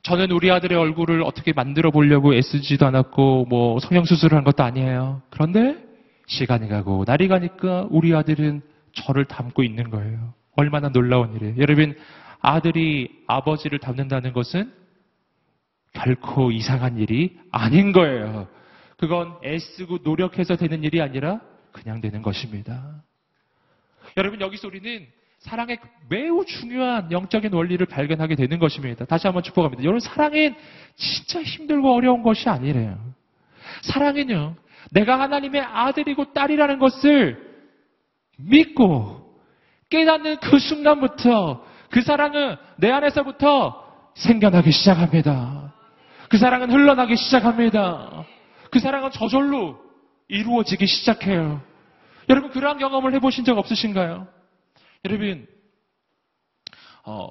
저는 0.03 0.31
우리 0.31 0.49
아들의 0.51 0.77
얼굴을 0.77 1.21
어떻게 1.23 1.51
만들어 1.51 1.91
보려고 1.91 2.33
애쓰지도 2.33 2.85
않았고, 2.85 3.45
뭐 3.49 3.79
성형수술을 3.79 4.37
한 4.37 4.43
것도 4.45 4.63
아니에요. 4.63 5.21
그런데 5.29 5.75
시간이 6.27 6.69
가고 6.69 7.03
날이 7.05 7.27
가니까 7.27 7.87
우리 7.89 8.15
아들은 8.15 8.61
저를 8.93 9.25
닮고 9.25 9.63
있는 9.63 9.89
거예요. 9.89 10.33
얼마나 10.55 10.89
놀라운 10.89 11.35
일이에요. 11.35 11.55
여러분, 11.57 11.95
아들이 12.39 13.09
아버지를 13.27 13.79
닮는다는 13.79 14.31
것은 14.31 14.71
결코 15.97 16.51
이상한 16.51 16.97
일이 16.99 17.35
아닌 17.51 17.91
거예요. 17.91 18.47
그건 18.97 19.35
애쓰고 19.43 19.99
노력해서 20.03 20.55
되는 20.55 20.83
일이 20.83 21.01
아니라 21.01 21.41
그냥 21.71 22.01
되는 22.01 22.21
것입니다. 22.21 23.01
여러분, 24.15 24.39
여기서 24.39 24.67
우리는 24.67 25.07
사랑의 25.39 25.79
매우 26.07 26.45
중요한 26.45 27.11
영적인 27.11 27.51
원리를 27.51 27.83
발견하게 27.87 28.35
되는 28.35 28.59
것입니다. 28.59 29.05
다시 29.05 29.27
한번 29.27 29.43
축복합니다. 29.43 29.83
여러분, 29.83 29.99
사랑은 29.99 30.55
진짜 30.95 31.41
힘들고 31.41 31.93
어려운 31.93 32.21
것이 32.21 32.47
아니래요. 32.47 32.97
사랑은요, 33.81 34.55
내가 34.91 35.19
하나님의 35.19 35.61
아들이고 35.61 36.33
딸이라는 36.33 36.79
것을 36.79 37.43
믿고 38.37 39.35
깨닫는 39.89 40.37
그 40.41 40.59
순간부터 40.59 41.65
그 41.89 42.01
사랑은 42.01 42.55
내 42.77 42.91
안에서부터 42.91 43.83
생겨나기 44.15 44.71
시작합니다. 44.71 45.67
그 46.29 46.37
사랑은 46.37 46.71
흘러나기 46.71 47.15
시작합니다. 47.15 48.25
그 48.71 48.79
사랑은 48.79 49.11
저절로 49.11 49.79
이루어지기 50.27 50.85
시작해요. 50.85 51.61
여러분 52.29 52.51
그러한 52.51 52.77
경험을 52.77 53.13
해보신 53.15 53.45
적 53.45 53.57
없으신가요? 53.57 54.27
여러분 55.05 55.47
어, 57.05 57.29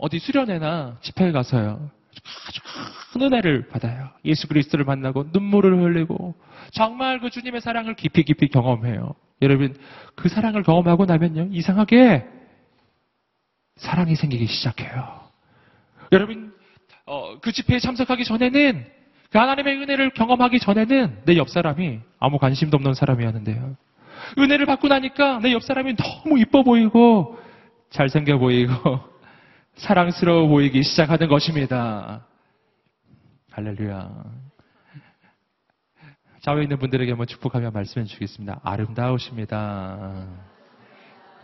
어디 0.00 0.18
수련회나 0.18 0.98
집회에 1.02 1.32
가서요. 1.32 1.90
아주 2.48 2.60
큰 3.12 3.22
은혜를 3.22 3.68
받아요. 3.68 4.10
예수 4.24 4.48
그리스도를 4.48 4.84
만나고 4.84 5.24
눈물을 5.32 5.82
흘리고 5.82 6.34
정말 6.72 7.20
그 7.20 7.28
주님의 7.28 7.60
사랑을 7.60 7.94
깊이 7.94 8.22
깊이 8.22 8.48
경험해요. 8.48 9.14
여러분 9.42 9.76
그 10.14 10.28
사랑을 10.28 10.62
경험하고 10.62 11.04
나면요 11.04 11.48
이상하게 11.50 12.26
사랑이 13.76 14.14
생기기 14.14 14.46
시작해요. 14.46 15.20
여러분 16.12 16.53
어, 17.06 17.38
그 17.40 17.52
집회에 17.52 17.78
참석하기 17.78 18.24
전에는 18.24 18.86
그 19.30 19.38
하나님의 19.38 19.76
은혜를 19.78 20.10
경험하기 20.10 20.58
전에는 20.60 21.22
내 21.26 21.36
옆 21.36 21.48
사람이 21.50 22.00
아무 22.18 22.38
관심도 22.38 22.76
없는 22.76 22.94
사람이었는데요. 22.94 23.76
은혜를 24.38 24.66
받고 24.66 24.88
나니까 24.88 25.40
내 25.40 25.52
옆 25.52 25.62
사람이 25.62 25.96
너무 25.96 26.38
이뻐 26.38 26.62
보이고 26.62 27.38
잘생겨 27.90 28.38
보이고 28.38 28.72
사랑스러워 29.76 30.48
보이기 30.48 30.82
시작하는 30.82 31.28
것입니다. 31.28 32.26
할렐루야. 33.50 34.24
좌우에 36.42 36.62
있는 36.62 36.78
분들에게 36.78 37.10
한번 37.10 37.26
축복하며 37.26 37.70
말씀해 37.70 38.04
주겠습니다. 38.06 38.60
아름다우십니다. 38.62 40.26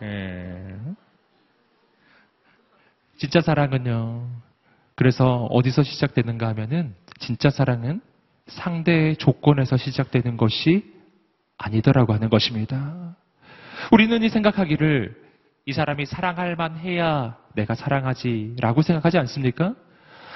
예. 0.03 0.75
진짜 3.17 3.41
사랑은요. 3.41 4.27
그래서 4.95 5.45
어디서 5.51 5.83
시작되는가 5.83 6.47
하면은 6.49 6.95
진짜 7.19 7.49
사랑은 7.49 8.01
상대의 8.47 9.17
조건에서 9.17 9.77
시작되는 9.77 10.37
것이 10.37 10.83
아니더라고 11.57 12.13
하는 12.13 12.29
것입니다. 12.29 13.15
우리는 13.91 14.21
이 14.23 14.29
생각하기를 14.29 15.15
이 15.65 15.73
사람이 15.73 16.05
사랑할 16.05 16.55
만해야 16.55 17.37
내가 17.55 17.75
사랑하지라고 17.75 18.81
생각하지 18.81 19.17
않습니까? 19.19 19.75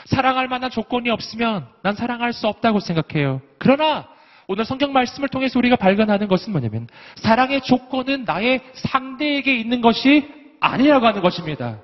사랑할 0.05 0.47
만한 0.47 0.69
조건이 0.69 1.09
없으면 1.09 1.67
난 1.81 1.95
사랑할 1.95 2.31
수 2.31 2.47
없다고 2.47 2.79
생각해요. 2.79 3.41
그러나 3.57 4.07
오늘 4.47 4.65
성경 4.65 4.93
말씀을 4.93 5.29
통해서 5.29 5.57
우리가 5.57 5.75
발견하는 5.75 6.27
것은 6.27 6.51
뭐냐면 6.51 6.87
사랑의 7.15 7.61
조건은 7.61 8.25
나의 8.25 8.61
상대에게 8.73 9.55
있는 9.55 9.81
것이 9.81 10.29
아니라고 10.59 11.07
하는 11.07 11.21
것입니다. 11.21 11.79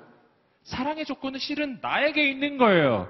사랑의 0.64 1.04
조건은 1.04 1.38
실은 1.38 1.78
나에게 1.80 2.28
있는 2.30 2.58
거예요. 2.58 3.08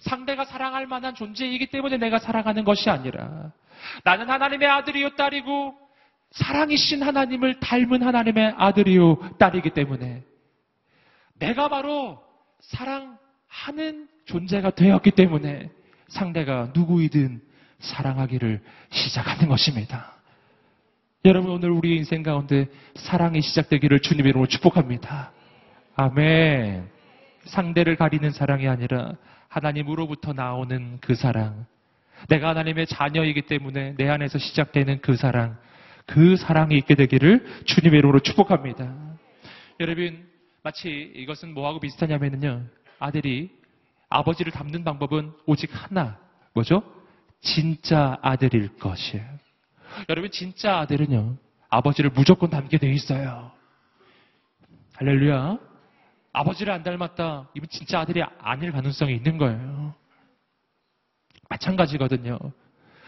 상대가 0.00 0.44
사랑할 0.44 0.86
만한 0.86 1.14
존재이기 1.14 1.66
때문에 1.66 1.96
내가 1.96 2.18
사랑하는 2.18 2.64
것이 2.64 2.90
아니라 2.90 3.52
나는 4.04 4.28
하나님의 4.28 4.68
아들이요 4.68 5.16
딸이고 5.16 5.74
사랑이신 6.30 7.02
하나님을 7.02 7.60
닮은 7.60 8.02
하나님의 8.02 8.54
아들이요 8.56 9.36
딸이기 9.38 9.70
때문에 9.70 10.22
내가 11.38 11.68
바로 11.68 12.22
사랑하는 12.60 14.08
존재가 14.26 14.70
되었기 14.70 15.12
때문에 15.12 15.70
상대가 16.08 16.70
누구이든 16.74 17.40
사랑하기를 17.78 18.62
시작하는 18.90 19.48
것입니다. 19.48 20.14
여러분 21.24 21.50
오늘 21.50 21.70
우리의 21.70 21.96
인생 21.96 22.22
가운데 22.22 22.68
사랑이 22.96 23.40
시작되기를 23.40 24.00
주님의 24.00 24.30
이름으로 24.30 24.46
축복합니다. 24.46 25.32
아멘. 25.96 26.88
상대를 27.44 27.96
가리는 27.96 28.30
사랑이 28.30 28.68
아니라 28.68 29.12
하나님으로부터 29.48 30.32
나오는 30.32 30.98
그 31.00 31.14
사랑. 31.14 31.66
내가 32.28 32.48
하나님의 32.50 32.86
자녀이기 32.86 33.42
때문에 33.42 33.94
내 33.96 34.08
안에서 34.08 34.38
시작되는 34.38 35.00
그 35.00 35.16
사랑. 35.16 35.56
그 36.06 36.36
사랑이 36.36 36.76
있게 36.78 36.94
되기를 36.94 37.64
주님의 37.64 37.98
이름으로 37.98 38.20
축복합니다. 38.20 38.92
여러분, 39.80 40.26
마치 40.62 40.88
이것은 41.14 41.54
뭐하고 41.54 41.80
비슷하냐면요. 41.80 42.62
아들이 42.98 43.50
아버지를 44.08 44.52
닮는 44.52 44.84
방법은 44.84 45.32
오직 45.46 45.70
하나. 45.72 46.18
뭐죠? 46.54 46.82
진짜 47.40 48.18
아들일 48.22 48.76
것이에요. 48.78 49.24
여러분, 50.08 50.30
진짜 50.30 50.78
아들은요. 50.78 51.36
아버지를 51.68 52.10
무조건 52.10 52.50
닮게 52.50 52.78
돼 52.78 52.90
있어요. 52.92 53.50
할렐루야. 54.94 55.58
아버지를 56.34 56.72
안 56.72 56.82
닮았다. 56.82 57.48
이건 57.54 57.68
진짜 57.70 58.00
아들이 58.00 58.22
아닐 58.40 58.72
가능성이 58.72 59.14
있는 59.14 59.38
거예요. 59.38 59.94
마찬가지거든요. 61.48 62.38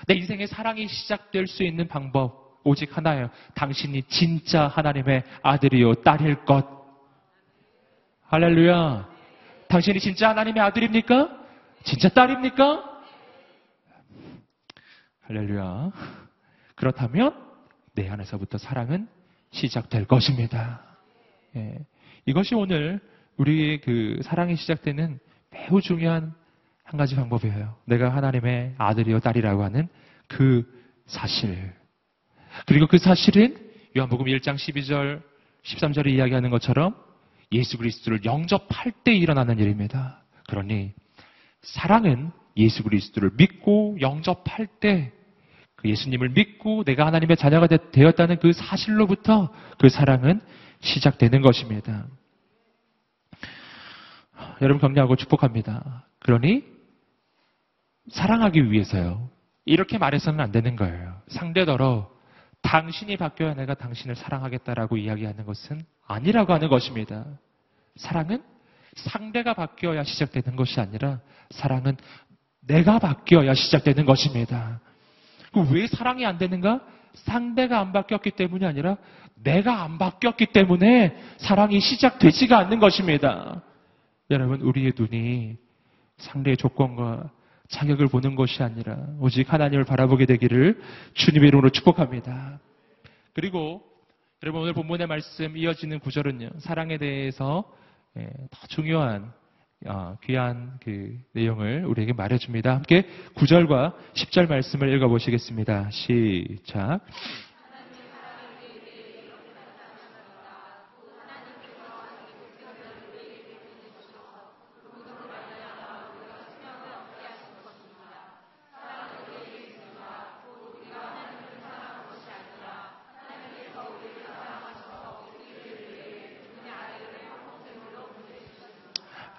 내 0.06 0.14
인생의 0.14 0.46
사랑이 0.46 0.86
시작될 0.86 1.48
수 1.48 1.64
있는 1.64 1.88
방법 1.88 2.60
오직 2.62 2.96
하나예요. 2.96 3.28
당신이 3.54 4.04
진짜 4.04 4.68
하나님의 4.68 5.24
아들이요 5.42 5.94
딸일 6.02 6.44
것. 6.44 6.66
할렐루야. 8.22 9.08
당신이 9.68 9.98
진짜 9.98 10.28
하나님의 10.30 10.62
아들입니까? 10.62 11.28
진짜 11.82 12.08
딸입니까? 12.08 13.02
할렐루야. 15.22 15.90
그렇다면 16.76 17.44
내 17.94 18.08
안에서부터 18.08 18.58
사랑은 18.58 19.08
시작될 19.50 20.06
것입니다. 20.06 20.80
예. 21.56 21.78
이것이 22.26 22.54
오늘 22.54 23.00
우리의 23.36 23.80
그 23.80 24.20
사랑이 24.22 24.56
시작되는 24.56 25.18
매우 25.50 25.80
중요한 25.80 26.34
한 26.84 26.98
가지 26.98 27.16
방법이에요. 27.16 27.76
내가 27.84 28.14
하나님의 28.14 28.74
아들이요 28.78 29.20
딸이라고 29.20 29.64
하는 29.64 29.88
그 30.28 30.64
사실. 31.06 31.72
그리고 32.66 32.86
그 32.86 32.98
사실은 32.98 33.56
요한복음 33.96 34.26
1장 34.26 34.54
12절, 34.56 35.22
13절에 35.62 36.08
이야기하는 36.12 36.50
것처럼 36.50 36.94
예수 37.52 37.78
그리스도를 37.78 38.24
영접할 38.24 38.92
때 39.04 39.14
일어나는 39.14 39.58
일입니다. 39.58 40.22
그러니 40.48 40.92
사랑은 41.62 42.30
예수 42.56 42.82
그리스도를 42.82 43.30
믿고 43.36 43.98
영접할 44.00 44.66
때 44.80 45.12
그 45.76 45.90
예수님을 45.90 46.30
믿고 46.30 46.84
내가 46.84 47.06
하나님의 47.06 47.36
자녀가 47.36 47.66
되었다는 47.66 48.38
그 48.40 48.52
사실로부터 48.52 49.52
그 49.78 49.88
사랑은 49.88 50.40
시작되는 50.80 51.42
것입니다. 51.42 52.06
여러분 54.62 54.80
격려하고 54.80 55.16
축복합니다. 55.16 56.06
그러니 56.20 56.64
사랑하기 58.10 58.70
위해서요. 58.70 59.28
이렇게 59.64 59.98
말해서는 59.98 60.40
안 60.40 60.52
되는 60.52 60.76
거예요. 60.76 61.20
상대더러 61.28 62.08
당신이 62.62 63.16
바뀌어야 63.16 63.54
내가 63.54 63.74
당신을 63.74 64.16
사랑하겠다라고 64.16 64.96
이야기하는 64.96 65.44
것은 65.44 65.82
아니라고 66.06 66.52
하는 66.52 66.68
것입니다. 66.68 67.24
사랑은 67.96 68.42
상대가 68.94 69.54
바뀌어야 69.54 70.04
시작되는 70.04 70.56
것이 70.56 70.80
아니라 70.80 71.20
사랑은 71.50 71.96
내가 72.60 72.98
바뀌어야 72.98 73.54
시작되는 73.54 74.04
것입니다. 74.06 74.80
왜 75.72 75.86
사랑이 75.86 76.24
안 76.26 76.38
되는가? 76.38 76.80
상대가 77.14 77.80
안 77.80 77.92
바뀌었기 77.92 78.32
때문이 78.32 78.66
아니라 78.66 78.96
내가 79.42 79.82
안 79.82 79.98
바뀌었기 79.98 80.46
때문에 80.46 81.16
사랑이 81.38 81.80
시작되지가 81.80 82.58
않는 82.58 82.78
것입니다. 82.78 83.62
여러분, 84.30 84.60
우리의 84.60 84.92
눈이 84.96 85.56
상대의 86.18 86.56
조건과 86.56 87.30
자격을 87.68 88.08
보는 88.08 88.36
것이 88.36 88.62
아니라 88.62 88.96
오직 89.20 89.52
하나님을 89.52 89.84
바라보게 89.84 90.26
되기를 90.26 90.80
주님의 91.14 91.48
이름으로 91.48 91.70
축복합니다. 91.70 92.60
그리고 93.32 93.82
여러분 94.42 94.62
오늘 94.62 94.72
본문의 94.72 95.06
말씀 95.06 95.56
이어지는 95.56 95.98
구절은요. 95.98 96.50
사랑에 96.58 96.98
대해서 96.98 97.64
예, 98.16 98.30
더 98.50 98.66
중요한 98.68 99.32
어, 99.84 100.16
귀한 100.24 100.78
그 100.82 101.18
내용을 101.32 101.84
우리에게 101.84 102.12
말해줍니다. 102.12 102.74
함께 102.74 103.06
9절과 103.34 103.94
10절 104.14 104.48
말씀을 104.48 104.94
읽어보시겠습니다. 104.94 105.90
시작. 105.90 107.00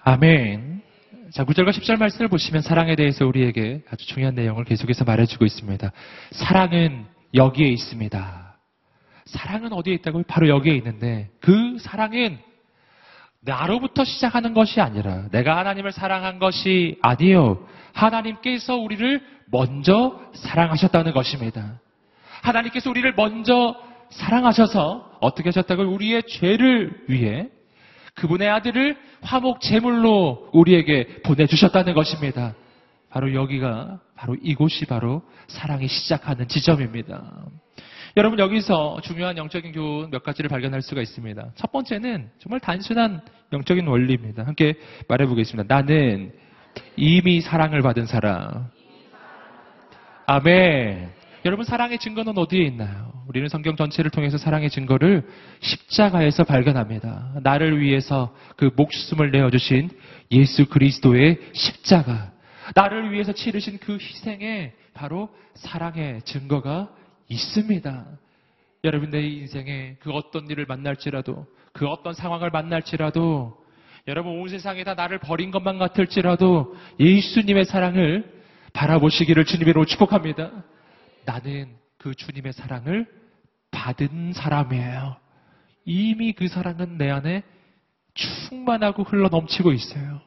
아멘. 0.08 0.82
자, 1.34 1.44
9절과 1.44 1.72
10절 1.72 1.98
말씀을 1.98 2.30
보시면 2.30 2.62
사랑에 2.62 2.96
대해서 2.96 3.28
우리에게 3.28 3.82
아주 3.92 4.08
중요한 4.08 4.36
내용을 4.36 4.64
계속해서 4.64 5.04
말해주고 5.04 5.44
있습니다. 5.44 5.92
사랑은 6.32 7.06
여기에 7.34 7.68
있습니다. 7.68 8.58
사랑은 9.26 9.74
어디에 9.74 9.96
있다고요? 9.96 10.24
바로 10.26 10.48
여기에 10.48 10.76
있는데 10.76 11.30
그 11.42 11.76
사랑은 11.82 12.40
나로부터 13.42 14.06
시작하는 14.06 14.54
것이 14.54 14.80
아니라 14.80 15.28
내가 15.32 15.58
하나님을 15.58 15.92
사랑한 15.92 16.40
것이 16.40 16.98
아니요. 17.02 17.68
하나님께서 17.92 18.78
우리를 18.78 19.22
먼저 19.52 20.22
사랑하셨다는 20.36 21.12
것입니다. 21.12 21.82
하나님께서 22.44 22.90
우리를 22.90 23.14
먼저 23.18 23.76
사랑하셔서 24.12 25.18
어떻게 25.20 25.50
하셨다고요? 25.50 25.92
우리의 25.92 26.24
죄를 26.24 26.98
위해 27.10 27.50
그분의 28.18 28.50
아들을 28.50 28.98
화목 29.22 29.62
제물로 29.62 30.50
우리에게 30.52 31.22
보내주셨다는 31.24 31.94
것입니다. 31.94 32.56
바로 33.10 33.34
여기가, 33.34 34.00
바로 34.16 34.36
이곳이 34.42 34.86
바로 34.86 35.22
사랑이 35.48 35.88
시작하는 35.88 36.48
지점입니다. 36.48 37.46
여러분 38.18 38.40
여기서 38.40 39.00
중요한 39.04 39.38
영적인 39.38 39.72
교훈 39.72 40.10
몇 40.10 40.24
가지를 40.24 40.50
발견할 40.50 40.82
수가 40.82 41.02
있습니다. 41.02 41.52
첫 41.56 41.72
번째는 41.72 42.32
정말 42.40 42.60
단순한 42.60 43.22
영적인 43.54 43.88
원리입니다. 43.88 44.44
함께 44.44 44.74
말해보겠습니다. 45.08 45.74
나는 45.74 46.34
이미 46.96 47.42
사랑을 47.42 47.84
받은 47.84 48.08
사람. 48.08 48.70
아멘. 50.26 51.17
여러분 51.48 51.64
사랑의 51.64 51.98
증거는 51.98 52.38
어디에 52.38 52.66
있나요? 52.66 53.14
우리는 53.26 53.48
성경 53.48 53.78
전체를 53.78 54.12
통해서 54.12 54.38
사랑의 54.38 54.70
증거를 54.70 55.26
십자가에서 55.62 56.44
발견합니다. 56.44 57.36
나를 57.42 57.80
위해서 57.80 58.36
그 58.58 58.70
목숨을 58.76 59.32
내어 59.32 59.50
주신 59.50 59.90
예수 60.30 60.66
그리스도의 60.66 61.40
십자가. 61.54 62.34
나를 62.76 63.14
위해서 63.14 63.32
치르신 63.32 63.78
그 63.78 63.94
희생에 63.94 64.74
바로 64.94 65.30
사랑의 65.54 66.22
증거가 66.24 66.90
있습니다. 67.30 68.06
여러분 68.84 69.10
내 69.10 69.22
인생에 69.22 69.96
그 70.02 70.12
어떤 70.12 70.50
일을 70.50 70.66
만날지라도 70.66 71.48
그 71.72 71.88
어떤 71.88 72.14
상황을 72.14 72.50
만날지라도 72.50 73.56
여러분 74.10 74.42
온 74.42 74.50
세상에 74.50 74.84
다 74.84 74.96
나를 74.96 75.20
버린 75.20 75.52
것만 75.52 75.78
같을지라도 75.78 76.76
예수님의 77.00 77.64
사랑을 77.64 78.34
바라보시기를 78.74 79.46
주님으로 79.46 79.86
축복합니다. 79.86 80.52
나는 81.28 81.76
그 81.98 82.16
주님의 82.16 82.54
사랑을 82.54 83.06
받은 83.72 84.32
사람이에요. 84.34 85.18
이미 85.86 86.32
그 86.32 86.48
사랑은 86.48 86.98
내 86.98 87.10
안에 87.10 87.44
충만하고 88.14 89.04
흘러 89.04 89.28
넘치고 89.28 89.74
있어요. 89.74 90.22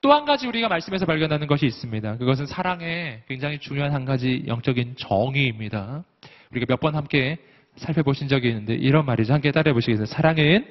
또 0.00 0.12
한 0.12 0.24
가지 0.24 0.46
우리가 0.46 0.68
말씀에서 0.68 1.04
발견하는 1.06 1.46
것이 1.46 1.66
있습니다. 1.66 2.16
그것은 2.16 2.46
사랑의 2.46 3.22
굉장히 3.28 3.58
중요한 3.58 3.92
한 3.92 4.04
가지 4.04 4.44
영적인 4.46 4.94
정의입니다. 4.96 6.04
우리가 6.52 6.66
몇 6.68 6.80
번 6.80 6.94
함께 6.96 7.36
살펴보신 7.76 8.28
적이 8.28 8.48
있는데 8.48 8.74
이런 8.74 9.04
말이죠. 9.04 9.34
함께 9.34 9.52
따라해 9.52 9.74
보시겠어요? 9.74 10.06
사랑은 10.06 10.66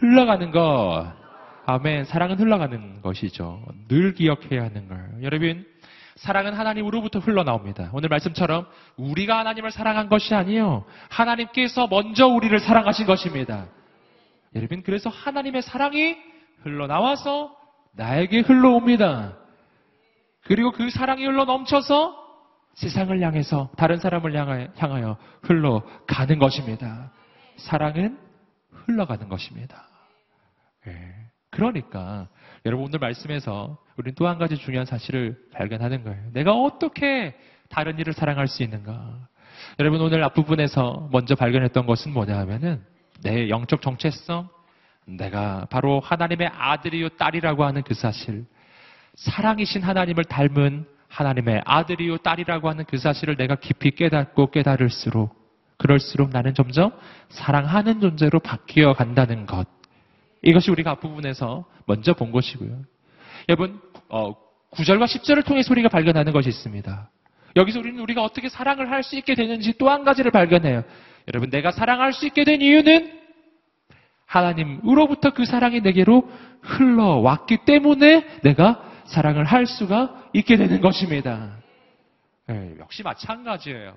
흘러가는 0.00 0.50
것. 0.50 1.12
아멘. 1.66 2.04
사랑은 2.04 2.38
흘러가는 2.38 3.02
것이죠. 3.02 3.64
늘 3.88 4.14
기억해야 4.14 4.62
하는 4.64 4.88
걸. 4.88 4.98
여러분, 5.22 5.66
사랑은 6.22 6.54
하나님으로부터 6.54 7.18
흘러나옵니다. 7.18 7.90
오늘 7.92 8.08
말씀처럼 8.08 8.68
우리가 8.96 9.40
하나님을 9.40 9.72
사랑한 9.72 10.08
것이 10.08 10.36
아니요. 10.36 10.84
하나님께서 11.10 11.88
먼저 11.88 12.28
우리를 12.28 12.56
사랑하신 12.60 13.06
것입니다. 13.06 13.66
여러분, 14.54 14.84
그래서 14.84 15.10
하나님의 15.10 15.62
사랑이 15.62 16.16
흘러나와서 16.62 17.56
나에게 17.96 18.40
흘러옵니다. 18.40 19.36
그리고 20.44 20.70
그 20.70 20.90
사랑이 20.90 21.24
흘러 21.24 21.44
넘쳐서 21.44 22.16
세상을 22.74 23.20
향해서 23.20 23.70
다른 23.76 23.98
사람을 23.98 24.36
향하여 24.76 25.16
흘러가는 25.42 26.38
것입니다. 26.38 27.10
사랑은 27.56 28.16
흘러가는 28.70 29.28
것입니다. 29.28 29.88
예. 30.86 30.92
그러니까 31.50 32.28
여러분 32.64 32.86
오늘 32.86 32.98
말씀에서 33.00 33.78
우리는 33.96 34.14
또 34.14 34.26
한 34.26 34.38
가지 34.38 34.56
중요한 34.56 34.86
사실을 34.86 35.36
발견하는 35.52 36.04
거예요. 36.04 36.18
내가 36.32 36.52
어떻게 36.52 37.34
다른 37.68 37.98
일을 37.98 38.12
사랑할 38.12 38.46
수 38.48 38.62
있는가? 38.62 39.28
여러분 39.78 40.00
오늘 40.00 40.22
앞부분에서 40.24 41.08
먼저 41.12 41.34
발견했던 41.34 41.86
것은 41.86 42.12
뭐냐 42.12 42.38
하면은 42.38 42.82
내 43.22 43.48
영적 43.48 43.82
정체성, 43.82 44.48
내가 45.06 45.66
바로 45.70 46.00
하나님의 46.00 46.50
아들이요 46.54 47.10
딸이라고 47.10 47.64
하는 47.64 47.82
그 47.82 47.94
사실, 47.94 48.44
사랑이신 49.14 49.82
하나님을 49.82 50.24
닮은 50.24 50.86
하나님의 51.08 51.62
아들이요 51.64 52.18
딸이라고 52.18 52.68
하는 52.68 52.84
그 52.84 52.96
사실을 52.96 53.36
내가 53.36 53.56
깊이 53.56 53.90
깨닫고 53.90 54.50
깨달을수록 54.50 55.34
그럴수록 55.78 56.30
나는 56.30 56.54
점점 56.54 56.92
사랑하는 57.28 58.00
존재로 58.00 58.38
바뀌어 58.40 58.92
간다는 58.94 59.46
것. 59.46 59.66
이것이 60.42 60.70
우리가 60.70 60.90
앞부분에서 60.92 61.64
먼저 61.86 62.14
본 62.14 62.32
것이고요. 62.32 62.82
여러분, 63.48 63.80
어, 64.08 64.34
9절과 64.72 65.04
10절을 65.06 65.44
통해서 65.44 65.72
우리가 65.72 65.88
발견하는 65.88 66.32
것이 66.32 66.48
있습니다. 66.48 67.10
여기서 67.56 67.78
우리는 67.80 68.00
우리가 68.00 68.22
어떻게 68.22 68.48
사랑을 68.48 68.90
할 68.90 69.02
수 69.02 69.16
있게 69.16 69.34
되는지 69.34 69.74
또 69.78 69.90
한 69.90 70.04
가지를 70.04 70.30
발견해요. 70.30 70.84
여러분, 71.28 71.50
내가 71.50 71.70
사랑할 71.70 72.12
수 72.12 72.26
있게 72.26 72.44
된 72.44 72.60
이유는 72.62 73.20
하나님으로부터 74.26 75.30
그 75.30 75.44
사랑이 75.44 75.80
내게로 75.80 76.28
흘러왔기 76.62 77.58
때문에 77.66 78.40
내가 78.42 78.82
사랑을 79.04 79.44
할 79.44 79.66
수가 79.66 80.28
있게 80.32 80.56
되는 80.56 80.80
것입니다. 80.80 81.56
네, 82.46 82.74
역시 82.78 83.02
마찬가지예요. 83.02 83.94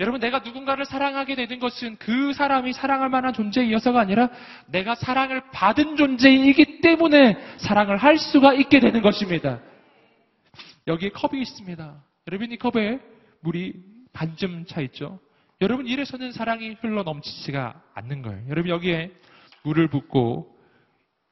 여러분, 0.00 0.20
내가 0.20 0.38
누군가를 0.40 0.84
사랑하게 0.84 1.34
되는 1.34 1.58
것은 1.58 1.96
그 1.96 2.32
사람이 2.32 2.72
사랑할 2.72 3.08
만한 3.08 3.32
존재이어서가 3.32 3.98
아니라 3.98 4.28
내가 4.66 4.94
사랑을 4.94 5.42
받은 5.50 5.96
존재이기 5.96 6.80
때문에 6.80 7.36
사랑을 7.58 7.96
할 7.96 8.16
수가 8.16 8.54
있게 8.54 8.78
되는 8.78 9.02
것입니다. 9.02 9.60
여기에 10.86 11.10
컵이 11.10 11.42
있습니다. 11.42 12.04
여러분, 12.28 12.52
이 12.52 12.56
컵에 12.56 13.00
물이 13.40 13.74
반쯤 14.12 14.66
차 14.66 14.80
있죠? 14.82 15.18
여러분, 15.60 15.88
이래서는 15.88 16.30
사랑이 16.30 16.76
흘러 16.80 17.02
넘치지가 17.02 17.82
않는 17.94 18.22
거예요. 18.22 18.44
여러분, 18.48 18.70
여기에 18.70 19.10
물을 19.64 19.88
붓고 19.88 20.56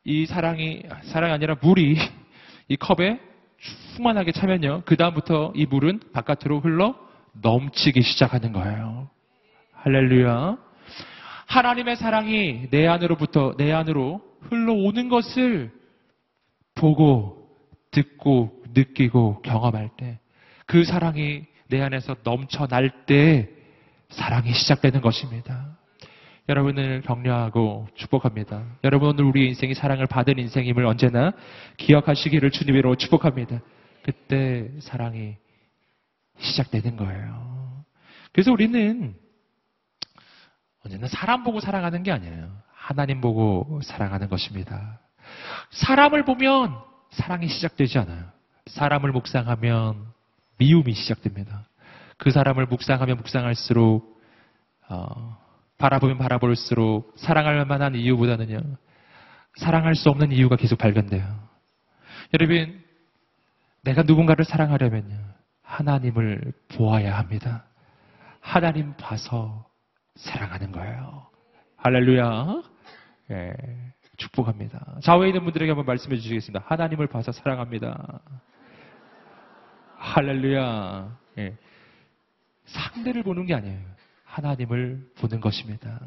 이 0.02 0.26
사랑이, 0.26 0.82
사랑이 1.04 1.32
아니라 1.32 1.54
물이 1.62 1.96
이 2.68 2.76
컵에 2.76 3.20
충만하게 3.94 4.32
차면요. 4.32 4.82
그다음부터 4.86 5.52
이 5.54 5.66
물은 5.66 6.00
바깥으로 6.12 6.60
흘러 6.60 7.05
넘치기 7.42 8.02
시작하는 8.02 8.52
거예요. 8.52 9.10
할렐루야. 9.72 10.58
하나님의 11.46 11.96
사랑이 11.96 12.68
내 12.70 12.86
안으로부터 12.86 13.54
내 13.56 13.72
안으로 13.72 14.20
흘러오는 14.42 15.08
것을 15.08 15.70
보고 16.74 17.48
듣고 17.90 18.62
느끼고 18.74 19.42
경험할 19.42 19.90
때 19.96 20.20
그 20.66 20.84
사랑이 20.84 21.44
내 21.68 21.80
안에서 21.80 22.16
넘쳐날 22.22 23.06
때 23.06 23.48
사랑이 24.08 24.52
시작되는 24.52 25.00
것입니다. 25.00 25.78
여러분을 26.48 27.02
격려하고 27.02 27.88
축복합니다. 27.94 28.64
여러분 28.84 29.10
오늘 29.10 29.24
우리 29.24 29.48
인생이 29.48 29.74
사랑을 29.74 30.06
받은 30.06 30.38
인생임을 30.38 30.84
언제나 30.84 31.32
기억하시기를 31.76 32.50
주님으로 32.50 32.96
축복합니다. 32.96 33.60
그때 34.02 34.70
사랑이 34.80 35.36
시작되는 36.38 36.96
거예요. 36.96 37.84
그래서 38.32 38.52
우리는 38.52 39.14
언제나 40.84 41.08
사람 41.08 41.42
보고 41.42 41.60
사랑하는 41.60 42.02
게 42.02 42.12
아니에요. 42.12 42.50
하나님 42.72 43.20
보고 43.20 43.80
사랑하는 43.82 44.28
것입니다. 44.28 45.00
사람을 45.70 46.24
보면 46.24 46.76
사랑이 47.10 47.48
시작되지 47.48 47.98
않아요. 47.98 48.30
사람을 48.66 49.12
묵상하면 49.12 50.06
미움이 50.58 50.92
시작됩니다. 50.92 51.68
그 52.18 52.30
사람을 52.30 52.66
묵상하면 52.66 53.16
묵상할수록 53.18 54.16
어, 54.88 55.38
바라보면 55.78 56.18
바라볼수록 56.18 57.14
사랑할 57.16 57.64
만한 57.64 57.94
이유보다는요 57.94 58.60
사랑할 59.56 59.94
수 59.94 60.10
없는 60.10 60.32
이유가 60.32 60.56
계속 60.56 60.78
발견돼요. 60.78 61.48
여러분 62.34 62.82
내가 63.82 64.02
누군가를 64.02 64.44
사랑하려면요 64.44 65.16
하나님을 65.66 66.52
보아야 66.68 67.18
합니다. 67.18 67.64
하나님 68.40 68.94
봐서 68.96 69.66
사랑하는 70.14 70.70
거예요. 70.72 71.26
할렐루야. 71.76 72.62
예, 73.32 73.52
축복합니다. 74.16 74.98
좌우에 75.02 75.28
있는 75.28 75.42
분들에게 75.44 75.70
한번 75.72 75.84
말씀해 75.84 76.16
주시겠습니다. 76.16 76.64
하나님을 76.68 77.08
봐서 77.08 77.32
사랑합니다. 77.32 78.20
할렐루야. 79.96 81.18
예, 81.38 81.56
상대를 82.64 83.24
보는 83.24 83.46
게 83.46 83.54
아니에요. 83.54 83.80
하나님을 84.24 85.10
보는 85.18 85.40
것입니다. 85.40 86.00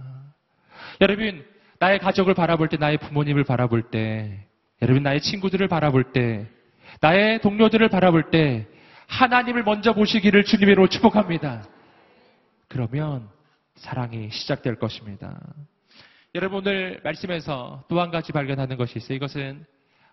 여러분, 1.02 1.46
나의 1.80 2.00
가족을 2.00 2.34
바라볼 2.34 2.70
때, 2.70 2.78
나의 2.78 2.98
부모님을 2.98 3.44
바라볼 3.44 3.90
때, 3.92 4.48
여러분, 4.82 5.04
나의 5.04 5.20
친구들을 5.20 5.68
바라볼 5.68 6.14
때, 6.14 6.48
나의 7.02 7.42
동료들을 7.42 7.90
바라볼 7.90 8.32
때, 8.32 8.68
하나님을 9.10 9.64
먼저 9.64 9.94
보시기를 9.94 10.44
주님으로 10.46 10.88
축복합니다. 10.88 11.64
그러면 12.68 13.28
사랑이 13.76 14.30
시작될 14.30 14.76
것입니다. 14.76 15.38
여러분 16.36 16.60
오늘 16.60 17.02
말씀에서 17.04 17.84
또 17.90 18.00
한 18.00 18.12
가지 18.12 18.32
발견하는 18.32 18.78
것이 18.78 19.00
있어요. 19.00 19.16
이것은 19.16 19.66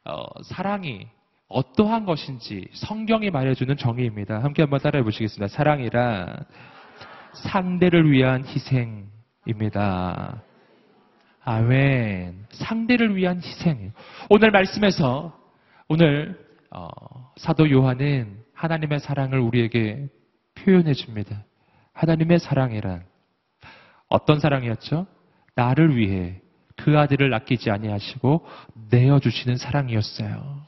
어, 0.04 0.24
사랑이 0.44 1.06
어떠한 1.48 2.06
것인지 2.06 2.66
성경이 2.72 3.30
말해주는 3.30 3.76
정의입니다. 3.76 4.42
함께 4.42 4.62
한번 4.62 4.80
따라해 4.80 5.04
보시겠습니다. 5.04 5.48
사랑이란 5.48 6.44
상대를 7.34 8.10
위한 8.10 8.44
희생입니다. 8.46 10.42
아멘. 11.44 12.46
상대를 12.50 13.14
위한 13.14 13.36
희생. 13.42 13.92
오늘 14.30 14.50
말씀에서 14.50 15.38
오늘 15.88 16.36
어, 16.70 16.88
사도 17.36 17.70
요한은 17.70 18.45
하나님의 18.56 19.00
사랑을 19.00 19.38
우리에게 19.38 20.08
표현해 20.56 20.94
줍니다. 20.94 21.44
하나님의 21.92 22.40
사랑이란 22.40 23.04
어떤 24.08 24.40
사랑이었죠? 24.40 25.06
나를 25.54 25.96
위해 25.96 26.40
그 26.76 26.98
아들을 26.98 27.32
아끼지 27.32 27.70
아니하시고 27.70 28.46
내어 28.90 29.20
주시는 29.20 29.56
사랑이었어요. 29.56 30.66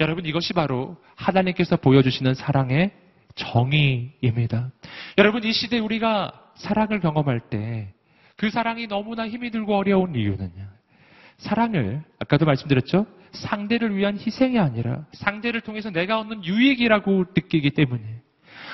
여러분 0.00 0.24
이것이 0.24 0.52
바로 0.52 0.96
하나님께서 1.16 1.76
보여주시는 1.76 2.34
사랑의 2.34 2.92
정의입니다. 3.34 4.70
여러분, 5.18 5.42
이 5.42 5.52
시대 5.52 5.80
우리가 5.80 6.32
사랑을 6.54 7.00
경험할 7.00 7.40
때 7.50 7.92
그 8.36 8.50
사랑이 8.50 8.86
너무나 8.86 9.28
힘이 9.28 9.50
들고 9.50 9.76
어려운 9.76 10.14
이유는요. 10.14 10.68
사랑을, 11.38 12.02
아까도 12.18 12.46
말씀드렸죠? 12.46 13.06
상대를 13.34 13.96
위한 13.96 14.18
희생이 14.18 14.58
아니라 14.58 15.04
상대를 15.12 15.60
통해서 15.60 15.90
내가 15.90 16.18
얻는 16.20 16.44
유익이라고 16.44 17.24
느끼기 17.36 17.70
때문에 17.70 18.02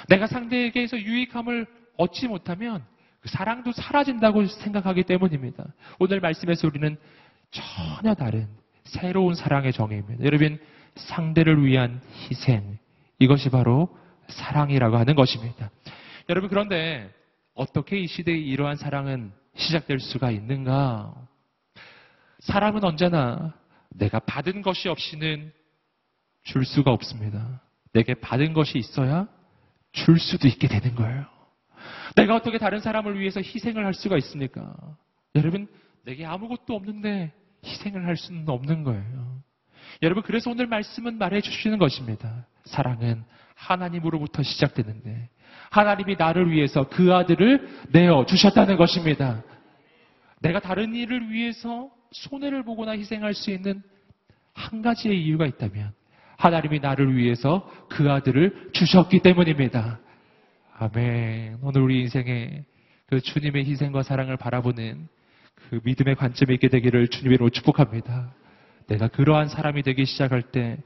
내가 0.08 0.26
상대에게서 0.26 0.98
유익함을 0.98 1.66
얻지 1.96 2.28
못하면 2.28 2.84
그 3.20 3.28
사랑도 3.28 3.72
사라진다고 3.72 4.46
생각하기 4.46 5.02
때문입니다. 5.04 5.64
오늘 5.98 6.20
말씀에서 6.20 6.66
우리는 6.66 6.96
전혀 7.50 8.14
다른 8.14 8.48
새로운 8.84 9.34
사랑의 9.34 9.72
정의입니다. 9.72 10.24
여러분, 10.24 10.58
상대를 10.94 11.64
위한 11.64 12.00
희생. 12.30 12.78
이것이 13.18 13.50
바로 13.50 13.94
사랑이라고 14.28 14.96
하는 14.96 15.14
것입니다. 15.14 15.70
여러분, 16.28 16.48
그런데 16.48 17.10
어떻게 17.54 17.98
이 17.98 18.06
시대에 18.06 18.36
이러한 18.36 18.76
사랑은 18.76 19.32
시작될 19.54 20.00
수가 20.00 20.30
있는가? 20.30 21.14
사람은 22.40 22.84
언제나 22.84 23.52
내가 23.90 24.18
받은 24.20 24.62
것이 24.62 24.88
없이는 24.88 25.52
줄 26.44 26.64
수가 26.64 26.92
없습니다. 26.92 27.62
내게 27.92 28.14
받은 28.14 28.52
것이 28.52 28.78
있어야 28.78 29.28
줄 29.92 30.18
수도 30.18 30.48
있게 30.48 30.68
되는 30.68 30.94
거예요. 30.94 31.26
내가 32.16 32.36
어떻게 32.36 32.58
다른 32.58 32.80
사람을 32.80 33.18
위해서 33.18 33.40
희생을 33.40 33.84
할 33.84 33.94
수가 33.94 34.16
있습니까? 34.18 34.74
여러분, 35.34 35.68
내게 36.04 36.24
아무것도 36.24 36.74
없는데 36.74 37.32
희생을 37.64 38.06
할 38.06 38.16
수는 38.16 38.48
없는 38.48 38.84
거예요. 38.84 39.42
여러분, 40.02 40.22
그래서 40.22 40.50
오늘 40.50 40.66
말씀은 40.66 41.18
말해 41.18 41.40
주시는 41.40 41.78
것입니다. 41.78 42.46
사랑은 42.64 43.24
하나님으로부터 43.54 44.42
시작되는데, 44.42 45.28
하나님이 45.70 46.16
나를 46.16 46.50
위해서 46.50 46.88
그 46.88 47.14
아들을 47.14 47.86
내어 47.90 48.24
주셨다는 48.24 48.76
것입니다. 48.76 49.42
내가 50.40 50.60
다른 50.60 50.94
일을 50.94 51.30
위해서 51.30 51.90
손해를 52.12 52.62
보거나 52.64 52.92
희생할 52.92 53.34
수 53.34 53.50
있는 53.50 53.82
한 54.52 54.82
가지의 54.82 55.22
이유가 55.22 55.46
있다면, 55.46 55.92
하나님이 56.36 56.80
나를 56.80 57.16
위해서 57.16 57.70
그 57.88 58.10
아들을 58.10 58.70
주셨기 58.72 59.20
때문입니다. 59.20 60.00
아멘. 60.78 61.58
오늘 61.62 61.82
우리 61.82 62.00
인생에 62.00 62.64
그 63.06 63.20
주님의 63.20 63.66
희생과 63.66 64.02
사랑을 64.02 64.36
바라보는 64.36 65.08
그 65.54 65.80
믿음의 65.84 66.14
관점이 66.16 66.54
있게 66.54 66.68
되기를 66.68 67.08
주님으로 67.08 67.50
축복합니다. 67.50 68.32
내가 68.86 69.08
그러한 69.08 69.48
사람이 69.48 69.82
되기 69.82 70.04
시작할 70.06 70.42
때 70.42 70.78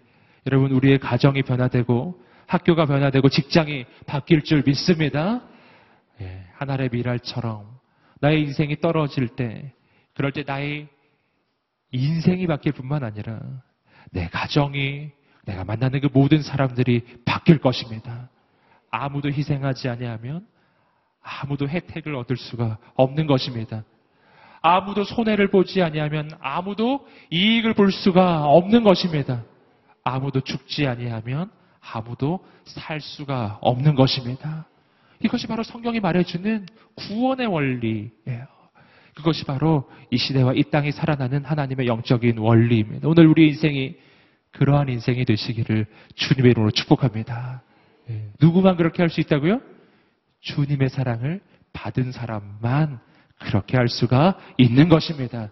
여러분 0.47 0.73
우리의 0.73 0.99
가정이 0.99 1.43
변화되고 1.43 2.21
학교가 2.47 2.87
변화되고 2.87 3.29
직장이 3.29 3.87
바뀔 4.07 4.43
줄 4.43 4.63
믿습니다. 4.67 5.43
예, 6.21 6.45
하늘의 6.55 6.91
미랄처럼 6.93 7.67
나의 8.21 8.43
인생이 8.43 8.81
떨어질 8.81 9.29
때 9.29 9.73
그럴 10.15 10.33
때 10.33 10.45
나의 10.47 10.89
인생이 11.95 12.47
바뀔 12.47 12.73
뿐만 12.73 13.05
아니라 13.05 13.41
내 14.11 14.29
가정이 14.29 15.11
내가 15.45 15.65
만나는 15.65 16.01
그 16.01 16.09
모든 16.13 16.43
사람들이 16.43 17.21
바뀔 17.25 17.59
것입니다. 17.59 18.29
아무도 18.91 19.29
희생하지 19.29 19.89
아니하면 19.89 20.47
아무도 21.23 21.69
혜택을 21.69 22.15
얻을 22.17 22.37
수가 22.37 22.79
없는 22.97 23.27
것입니다. 23.27 23.85
아무도 24.61 25.05
손해를 25.05 25.49
보지 25.51 25.83
아니하면 25.83 26.31
아무도 26.41 27.07
이익을 27.31 27.75
볼 27.75 27.93
수가 27.93 28.45
없는 28.45 28.83
것입니다. 28.83 29.45
아무도 30.03 30.41
죽지 30.41 30.87
아니하면 30.87 31.51
아무도 31.81 32.45
살 32.65 33.01
수가 33.01 33.59
없는 33.61 33.95
것입니다. 33.95 34.67
이것이 35.23 35.47
바로 35.47 35.63
성경이 35.63 36.01
말해주는 36.01 36.67
구원의 36.97 37.47
원리예요. 37.47 38.54
그것이 39.15 39.45
바로 39.45 39.89
이 40.11 40.17
시대와 40.17 40.55
이 40.55 40.65
땅이 40.65 40.93
살아나는 40.93 41.45
하나님의 41.45 41.87
영적인 41.87 42.39
원리입니다. 42.39 43.09
오늘 43.09 43.27
우리 43.27 43.49
인생이 43.49 43.95
그러한 44.53 44.89
인생이 44.89 45.25
되시기를 45.25 45.87
주님의 46.15 46.53
이름으로 46.53 46.71
축복합니다. 46.71 47.63
예. 48.11 48.29
누구만 48.41 48.77
그렇게 48.77 49.03
할 49.03 49.09
수 49.11 49.21
있다고요? 49.21 49.61
주님의 50.41 50.91
사랑을 50.91 51.41
받은 51.73 52.13
사람만 52.13 53.01
그렇게 53.41 53.77
할 53.77 53.89
수가 53.89 54.39
있는 54.59 54.89
것입니다. 54.89 55.51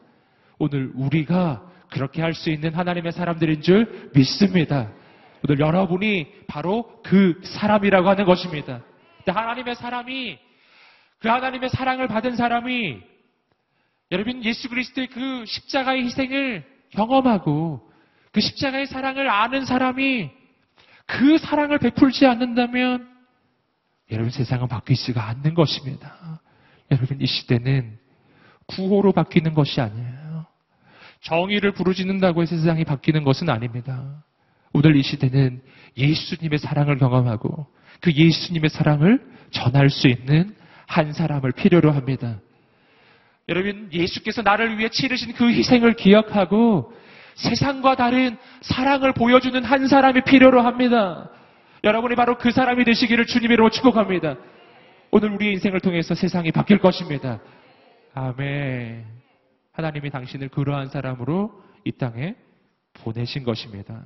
오늘 0.59 0.93
우리가 0.95 1.63
그렇게 1.91 2.23
할 2.23 2.35
수 2.35 2.51
있는 2.51 2.75
하나님의 2.75 3.13
사람들인 3.13 3.63
줄 3.63 4.11
믿습니다. 4.15 4.91
오늘 5.47 5.61
여러분이 5.61 6.27
바로 6.47 7.01
그 7.03 7.41
사람이라고 7.43 8.09
하는 8.09 8.25
것입니다. 8.25 8.83
하나님의 9.27 9.75
사람이 9.77 10.39
그 11.21 11.29
하나님의 11.29 11.71
사랑을 11.71 12.07
받은 12.09 12.37
사람이 12.37 13.12
여러분 14.13 14.45
예수 14.45 14.69
그리스도의 14.69 15.07
그 15.09 15.45
십자가의 15.47 16.05
희생을 16.05 16.65
경험하고 16.91 17.91
그 18.31 18.41
십자가의 18.43 18.87
사랑을 18.87 19.29
아는 19.29 19.65
사람이 19.65 20.31
그 21.07 21.39
사랑을 21.39 21.79
베풀지 21.79 22.27
않는다면 22.27 23.09
여러분 24.11 24.31
세상은 24.31 24.69
바뀌지가 24.69 25.27
않는 25.29 25.55
것입니다. 25.55 26.41
여러분 26.91 27.21
이 27.23 27.27
시대는 27.27 27.99
구호로 28.67 29.13
바뀌는 29.13 29.55
것이 29.55 29.81
아니에요. 29.81 30.47
정의를 31.23 31.73
부르짖는다고 31.73 32.43
해서 32.43 32.55
세상이 32.57 32.85
바뀌는 32.85 33.25
것은 33.25 33.49
아닙니다. 33.49 34.25
오늘 34.75 34.97
이 34.97 35.03
시대는 35.03 35.63
예수님의 35.97 36.59
사랑을 36.59 36.99
경험하고 36.99 37.67
그 38.03 38.13
예수님의 38.13 38.69
사랑을 38.69 39.27
전할 39.51 39.89
수 39.89 40.07
있는 40.09 40.55
한 40.87 41.15
사람을 41.15 41.53
필요로 41.53 41.93
합니다. 41.93 42.39
여러분, 43.49 43.89
예수께서 43.93 44.43
나를 44.43 44.79
위해 44.79 44.89
치르신 44.89 45.33
그 45.33 45.49
희생을 45.49 45.95
기억하고 45.95 46.93
세상과 47.35 47.97
다른 47.97 48.37
사랑을 48.61 49.13
보여주는 49.13 49.63
한 49.65 49.89
사람이 49.89 50.23
필요로 50.23 50.61
합니다. 50.61 51.31
여러분이 51.85 52.15
바로 52.15 52.39
그 52.39 52.53
사람이 52.53 52.85
되시기를 52.85 53.27
주님으로 53.27 53.71
축복합니다. 53.71 54.37
오늘 55.11 55.33
우리 55.33 55.53
인생을 55.53 55.81
통해서 55.81 56.15
세상이 56.15 56.53
바뀔 56.53 56.79
것입니다. 56.79 57.41
아멘. 58.15 59.05
하나님이 59.73 60.11
당신을 60.11 60.49
그러한 60.49 60.89
사람으로 60.89 61.51
이 61.85 61.93
땅에 61.93 62.35
보내신 62.95 63.43
것입니다. 63.43 64.03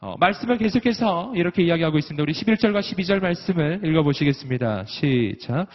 어, 0.00 0.16
말씀을 0.18 0.58
계속해서 0.58 1.32
이렇게 1.36 1.62
이야기하고 1.62 1.96
있습니다. 1.96 2.22
우리 2.22 2.32
11절과 2.32 2.80
12절 2.80 3.20
말씀을 3.20 3.80
읽어보시겠습니다. 3.84 4.84
시작. 4.86 5.68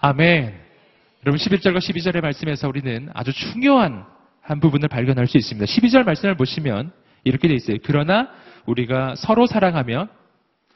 아멘. 0.00 0.54
여러분 1.26 1.38
11절과 1.40 1.78
12절의 1.78 2.20
말씀에서 2.20 2.68
우리는 2.68 3.08
아주 3.14 3.32
중요한 3.32 4.04
한 4.40 4.60
부분을 4.60 4.88
발견할 4.88 5.26
수 5.26 5.36
있습니다. 5.36 5.66
12절 5.66 6.04
말씀을 6.04 6.36
보시면 6.36 6.92
이렇게 7.24 7.48
되어 7.48 7.56
있어요. 7.56 7.78
그러나 7.82 8.28
우리가 8.66 9.16
서로 9.16 9.46
사랑하면 9.46 10.08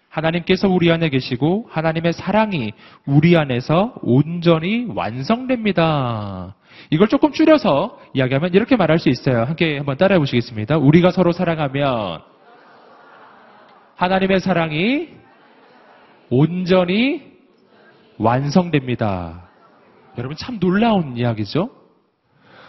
하나님께서 0.08 0.68
우리 0.68 0.90
안에 0.90 1.08
계시고 1.08 1.68
하나님의 1.70 2.14
사랑이 2.14 2.72
우리 3.06 3.36
안에서 3.36 3.94
온전히 4.02 4.86
완성됩니다. 4.88 6.56
이걸 6.90 7.06
조금 7.06 7.32
줄여서 7.32 8.00
이야기하면 8.14 8.52
이렇게 8.54 8.74
말할 8.74 8.98
수 8.98 9.08
있어요. 9.08 9.44
함께 9.44 9.76
한번 9.76 9.96
따라해 9.96 10.18
보시겠습니다. 10.18 10.78
우리가 10.78 11.12
서로 11.12 11.30
사랑하면 11.30 12.22
하나님의 13.94 14.40
사랑이 14.40 15.10
온전히 16.28 17.31
완성됩니다. 18.22 19.50
여러분 20.16 20.36
참 20.36 20.60
놀라운 20.60 21.16
이야기죠? 21.16 21.70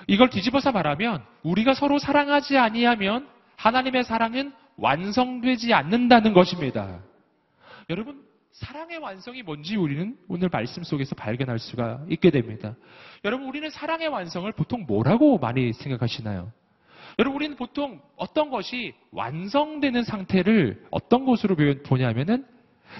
이걸 0.08 0.30
뒤집어서 0.30 0.72
말하면 0.72 1.24
우리가 1.44 1.76
서로 1.76 2.00
사랑하지 2.00 2.58
아니하면 2.58 3.28
하나님의 3.56 4.04
사랑은 4.04 4.52
완성되지 4.78 5.74
않는다는 5.74 6.34
것입니다. 6.34 7.00
여러분 7.90 8.24
사랑의 8.52 8.98
완성이 8.98 9.44
뭔지 9.44 9.76
우리는 9.76 10.18
오늘 10.28 10.50
말씀 10.52 10.84
속에서 10.84 11.16
발견할 11.16 11.60
수가 11.60 12.02
있게 12.10 12.32
됩니다. 12.32 12.76
여러분 13.24 13.48
우리는 13.48 13.70
사랑의 13.70 14.08
완성을 14.08 14.52
보통 14.54 14.86
뭐라고 14.88 15.38
많이 15.38 15.72
생각하시나요? 15.74 16.52
여러분 17.20 17.36
우리는 17.36 17.56
보통 17.56 18.02
어떤 18.16 18.50
것이 18.50 18.96
완성되는 19.12 20.04
상태를 20.04 20.86
어떤 20.90 21.26
것으로 21.26 21.56
보냐면은 21.86 22.46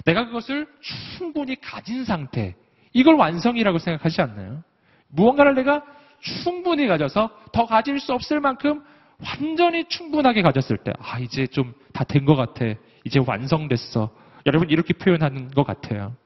내가 0.04 0.26
그것을 0.26 0.66
충분히 0.80 1.60
가진 1.60 2.04
상태. 2.04 2.54
이걸 2.92 3.14
완성이라고 3.16 3.78
생각하지 3.78 4.20
않나요? 4.22 4.62
무언가를 5.08 5.54
내가 5.54 5.84
충분히 6.20 6.86
가져서 6.86 7.30
더 7.52 7.66
가질 7.66 8.00
수 8.00 8.12
없을 8.12 8.40
만큼 8.40 8.82
완전히 9.24 9.84
충분하게 9.88 10.42
가졌을 10.42 10.76
때, 10.78 10.92
아, 10.98 11.18
이제 11.18 11.46
좀 11.46 11.72
다 11.92 12.04
된 12.04 12.24
것 12.24 12.34
같아. 12.34 12.64
이제 13.04 13.20
완성됐어. 13.24 14.10
여러분, 14.46 14.68
이렇게 14.70 14.92
표현하는 14.94 15.50
것 15.50 15.64
같아요. 15.64 16.16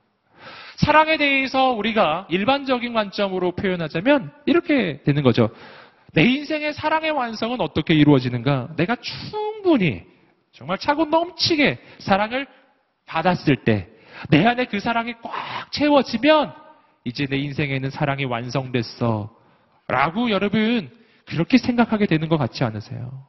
사랑에 0.76 1.16
대해서 1.16 1.72
우리가 1.72 2.26
일반적인 2.30 2.92
관점으로 2.94 3.52
표현하자면 3.52 4.32
이렇게 4.46 5.02
되는 5.04 5.22
거죠. 5.22 5.50
내 6.12 6.22
인생의 6.24 6.72
사랑의 6.72 7.10
완성은 7.10 7.60
어떻게 7.60 7.94
이루어지는가? 7.94 8.70
내가 8.76 8.96
충분히 8.96 10.04
정말 10.52 10.78
차고 10.78 11.06
넘치게 11.06 11.78
사랑을 11.98 12.46
받았을 13.08 13.56
때, 13.64 13.88
내 14.30 14.46
안에 14.46 14.66
그 14.66 14.78
사랑이 14.78 15.14
꽉 15.22 15.72
채워지면 15.72 16.52
이제 17.04 17.26
내 17.26 17.38
인생에는 17.38 17.90
사랑이 17.90 18.24
완성됐어. 18.24 19.34
라고 19.88 20.30
여러분 20.30 20.90
그렇게 21.24 21.56
생각하게 21.56 22.06
되는 22.06 22.28
것 22.28 22.36
같지 22.36 22.62
않으세요? 22.64 23.26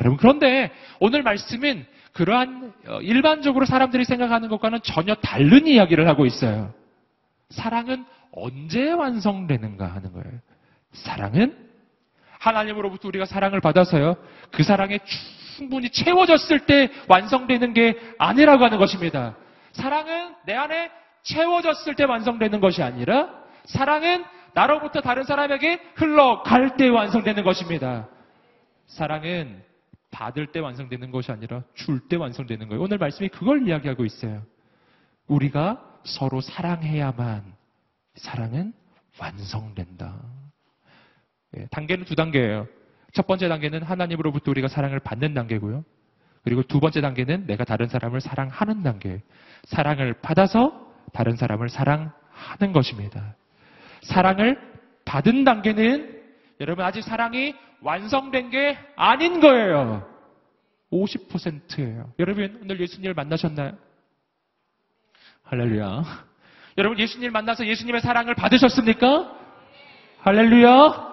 여러분 0.00 0.16
그런데 0.16 0.70
오늘 1.00 1.22
말씀은 1.22 1.84
그러한 2.12 2.72
어, 2.86 3.00
일반적으로 3.00 3.66
사람들이 3.66 4.04
생각하는 4.04 4.48
것과는 4.48 4.80
전혀 4.82 5.14
다른 5.16 5.66
이야기를 5.66 6.06
하고 6.06 6.24
있어요. 6.24 6.72
사랑은 7.50 8.04
언제 8.32 8.92
완성되는가 8.92 9.86
하는 9.86 10.12
거예요. 10.12 10.38
사랑은 10.92 11.56
하나님으로부터 12.38 13.08
우리가 13.08 13.26
사랑을 13.26 13.60
받아서요. 13.60 14.16
그 14.52 14.62
사랑에 14.62 15.00
충분히 15.58 15.90
채워졌을 15.90 16.60
때 16.66 16.88
완성되는 17.08 17.74
게 17.74 17.98
아니라고 18.18 18.64
하는 18.64 18.78
것입니다. 18.78 19.36
사랑은 19.72 20.36
내 20.46 20.54
안에 20.54 20.90
채워졌을 21.24 21.96
때 21.96 22.04
완성되는 22.04 22.60
것이 22.60 22.80
아니라 22.82 23.28
사랑은 23.64 24.24
나로부터 24.54 25.00
다른 25.00 25.24
사람에게 25.24 25.80
흘러갈 25.96 26.76
때 26.76 26.88
완성되는 26.88 27.42
것입니다. 27.42 28.08
사랑은 28.86 29.62
받을 30.12 30.46
때 30.46 30.60
완성되는 30.60 31.10
것이 31.10 31.32
아니라 31.32 31.62
줄 31.74 32.08
때 32.08 32.16
완성되는 32.16 32.68
거예요. 32.68 32.82
오늘 32.82 32.96
말씀이 32.98 33.28
그걸 33.28 33.66
이야기하고 33.66 34.04
있어요. 34.04 34.42
우리가 35.26 35.84
서로 36.04 36.40
사랑해야만 36.40 37.42
사랑은 38.14 38.72
완성된다. 39.18 40.14
예, 41.56 41.66
단계는 41.70 42.04
두 42.04 42.14
단계예요. 42.14 42.68
첫 43.18 43.26
번째 43.26 43.48
단계는 43.48 43.82
하나님으로부터 43.82 44.52
우리가 44.52 44.68
사랑을 44.68 45.00
받는 45.00 45.34
단계고요. 45.34 45.84
그리고 46.44 46.62
두 46.62 46.78
번째 46.78 47.00
단계는 47.00 47.48
내가 47.48 47.64
다른 47.64 47.88
사람을 47.88 48.20
사랑하는 48.20 48.84
단계. 48.84 49.22
사랑을 49.64 50.14
받아서 50.22 50.88
다른 51.12 51.34
사람을 51.34 51.68
사랑하는 51.68 52.72
것입니다. 52.72 53.34
사랑을 54.02 54.56
받은 55.04 55.42
단계는 55.42 56.22
여러분 56.60 56.84
아직 56.84 57.02
사랑이 57.02 57.56
완성된 57.80 58.50
게 58.50 58.78
아닌 58.94 59.40
거예요. 59.40 60.08
50%예요. 60.92 62.12
여러분 62.20 62.60
오늘 62.62 62.78
예수님을 62.78 63.14
만나셨나요? 63.14 63.72
할렐루야. 65.42 66.04
여러분 66.78 67.00
예수님 67.00 67.32
만나서 67.32 67.66
예수님의 67.66 68.00
사랑을 68.00 68.36
받으셨습니까? 68.36 69.36
할렐루야. 70.20 71.07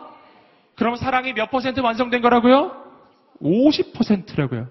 그럼 0.76 0.96
사랑이 0.96 1.34
몇 1.34 1.50
퍼센트 1.52 1.80
완성된 1.80 2.22
거라고요? 2.22 2.84
50%라고요. 3.42 4.68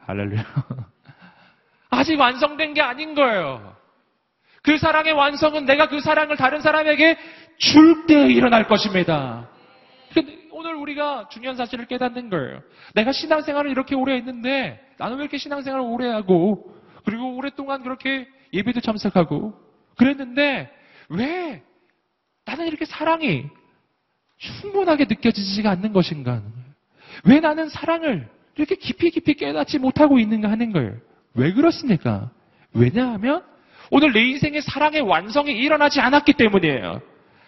할렐루야. 0.00 0.44
아직 1.90 2.18
완성된 2.18 2.74
게 2.74 2.80
아닌 2.80 3.14
거예요. 3.14 3.76
그 4.62 4.78
사랑의 4.78 5.12
완성은 5.12 5.64
내가 5.64 5.88
그 5.88 6.00
사랑을 6.00 6.36
다른 6.36 6.60
사람에게 6.60 7.18
줄 7.58 8.06
때 8.06 8.26
일어날 8.28 8.66
것입니다. 8.66 9.48
오늘 10.52 10.74
우리가 10.74 11.28
중요한 11.28 11.56
사실을 11.56 11.86
깨닫는 11.86 12.30
거예요. 12.30 12.62
내가 12.94 13.12
신앙생활을 13.12 13.70
이렇게 13.70 13.94
오래 13.94 14.14
했는데 14.16 14.80
나는 14.98 15.16
왜 15.16 15.22
이렇게 15.24 15.38
신앙생활을 15.38 15.84
오래 15.84 16.08
하고 16.08 16.74
그리고 17.04 17.36
오랫동안 17.36 17.82
그렇게 17.82 18.28
예배도 18.52 18.80
참석하고 18.80 19.54
그랬는데 19.96 20.70
왜 21.08 21.62
나는 22.44 22.66
이렇게 22.66 22.84
사랑이 22.84 23.48
충분하게 24.42 25.04
느껴지지가 25.04 25.70
않는 25.70 25.92
것인가? 25.92 26.42
왜 27.24 27.40
나는 27.40 27.68
사랑을 27.68 28.28
이렇게 28.56 28.74
깊이 28.74 29.10
깊이 29.10 29.34
깨닫지 29.34 29.78
못하고 29.78 30.18
있는가 30.18 30.50
하는 30.50 30.72
거예요. 30.72 30.96
왜 31.34 31.52
그렇습니까? 31.52 32.30
왜냐하면 32.74 33.44
오늘 33.90 34.12
내 34.12 34.20
인생의 34.20 34.62
사랑의 34.62 35.02
완성이 35.02 35.52
일어나지 35.52 36.00
않았기 36.00 36.32
때문이에요. 36.34 37.00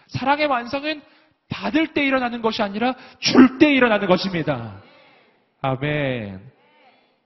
사랑의 0.08 0.46
완성은 0.46 1.02
받을 1.48 1.88
때 1.88 2.04
일어나는 2.04 2.42
것이 2.42 2.62
아니라 2.62 2.94
줄 3.18 3.58
때 3.58 3.72
일어나는 3.72 4.06
것입니다. 4.06 4.80
아멘. 5.62 6.40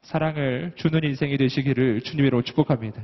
사랑을 0.02 0.72
주는 0.76 1.02
인생이 1.04 1.37
되시기를 1.37 2.02
주님으로 2.02 2.42
축복합니다. 2.42 3.02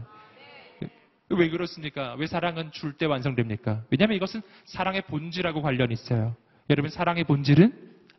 왜 1.30 1.50
그렇습니까? 1.50 2.14
왜 2.18 2.26
사랑은 2.26 2.70
줄 2.72 2.92
때 2.96 3.06
완성됩니까? 3.06 3.82
왜냐하면 3.90 4.16
이것은 4.16 4.40
사랑의 4.64 5.02
본질하고 5.02 5.62
관련이 5.62 5.92
있어요. 5.92 6.36
여러분 6.70 6.90
사랑의 6.90 7.24
본질은 7.24 7.72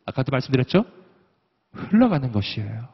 아까도 0.04 0.30
말씀드렸죠? 0.30 0.84
흘러가는 1.72 2.30
것이에요. 2.32 2.88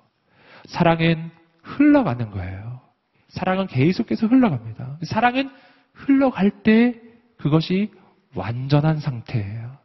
사랑은 0.67 1.31
흘러가는 1.63 2.31
거예요. 2.31 2.81
사랑은 3.29 3.67
계속해서 3.67 4.27
흘러갑니다. 4.27 4.99
사랑은 5.05 5.51
흘러갈 5.95 6.51
때 6.63 7.01
그것이 7.39 7.91
완전한 8.35 8.99
상태예요. 8.99 9.79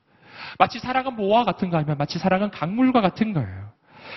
마치 0.57 0.79
사랑은 0.79 1.15
뭐와 1.15 1.43
같은가 1.43 1.77
하면 1.79 1.97
마치 1.97 2.19
사랑은 2.19 2.51
강물과 2.51 3.01
같은 3.01 3.33
거예요. 3.33 3.71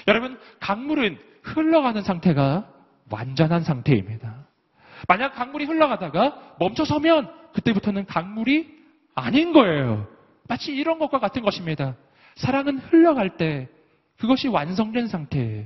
여러분, 0.08 0.38
강물은 0.60 1.18
흘러가는 1.42 2.02
상태가 2.02 2.68
완전한 3.10 3.62
상태입니다. 3.62 4.46
만약 5.08 5.34
강물이 5.34 5.64
흘러가다가 5.64 6.54
멈춰서면 6.58 7.30
그때부터는 7.54 8.06
강물이 8.06 8.78
아닌 9.14 9.52
거예요. 9.52 10.06
마치 10.50 10.74
이런 10.74 10.98
것과 10.98 11.20
같은 11.20 11.42
것입니다. 11.42 11.94
사랑은 12.34 12.78
흘러갈 12.78 13.36
때 13.36 13.68
그것이 14.18 14.48
완성된 14.48 15.06
상태예요. 15.06 15.64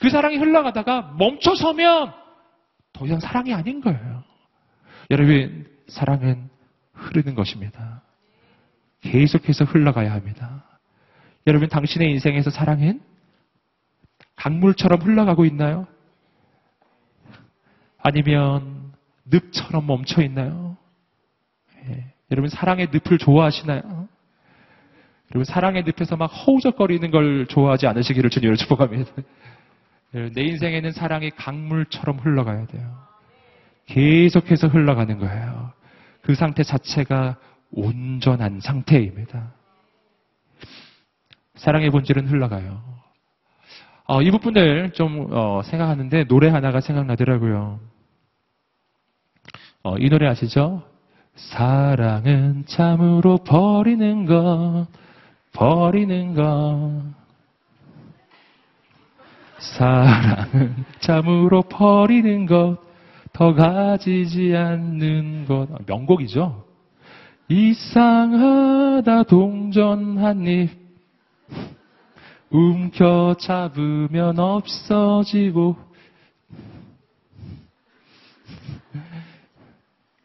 그 0.00 0.10
사랑이 0.10 0.38
흘러가다가 0.38 1.14
멈춰서면 1.16 2.12
더 2.92 3.06
이상 3.06 3.20
사랑이 3.20 3.54
아닌 3.54 3.80
거예요. 3.80 4.24
여러분, 5.12 5.68
사랑은 5.86 6.50
흐르는 6.94 7.36
것입니다. 7.36 8.02
계속해서 9.02 9.64
흘러가야 9.64 10.12
합니다. 10.12 10.64
여러분, 11.46 11.68
당신의 11.68 12.10
인생에서 12.10 12.50
사랑은 12.50 13.00
강물처럼 14.34 15.00
흘러가고 15.00 15.44
있나요? 15.44 15.86
아니면 17.98 18.92
늪처럼 19.26 19.86
멈춰 19.86 20.22
있나요? 20.22 20.76
예. 21.84 22.12
여러분, 22.32 22.50
사랑의 22.50 22.88
늪을 22.92 23.18
좋아하시나요? 23.18 24.07
여러분, 25.30 25.44
사랑의 25.44 25.84
늪에서 25.84 26.16
막 26.16 26.26
허우적거리는 26.26 27.10
걸 27.10 27.46
좋아하지 27.46 27.86
않으시기를 27.86 28.30
주님으로 28.30 28.56
축복합니다. 28.56 29.10
내 30.34 30.42
인생에는 30.42 30.92
사랑이 30.92 31.30
강물처럼 31.30 32.18
흘러가야 32.18 32.66
돼요. 32.66 33.08
계속해서 33.86 34.68
흘러가는 34.68 35.18
거예요. 35.18 35.72
그 36.22 36.34
상태 36.34 36.62
자체가 36.62 37.36
온전한 37.70 38.60
상태입니다. 38.60 39.52
사랑의 41.56 41.90
본질은 41.90 42.28
흘러가요. 42.28 42.82
어, 44.06 44.22
이 44.22 44.30
부분을 44.30 44.92
좀 44.92 45.26
어, 45.30 45.60
생각하는데 45.62 46.24
노래 46.24 46.48
하나가 46.48 46.80
생각나더라고요. 46.80 47.80
어, 49.82 49.96
이 49.98 50.08
노래 50.08 50.26
아시죠? 50.26 50.82
사랑은 51.34 52.64
참으로 52.66 53.38
버리는 53.38 54.24
것, 54.24 54.86
버리는 55.58 56.34
것. 56.34 57.02
사랑은 59.58 60.84
참으로 61.00 61.62
버리는 61.62 62.46
것, 62.46 62.78
더 63.32 63.52
가지지 63.54 64.54
않는 64.54 65.46
것. 65.46 65.66
명곡이죠? 65.84 66.64
이상하다 67.48 69.24
동전 69.24 70.18
한 70.18 70.46
입, 70.46 70.70
움켜 72.50 73.34
잡으면 73.40 74.38
없어지고, 74.38 75.76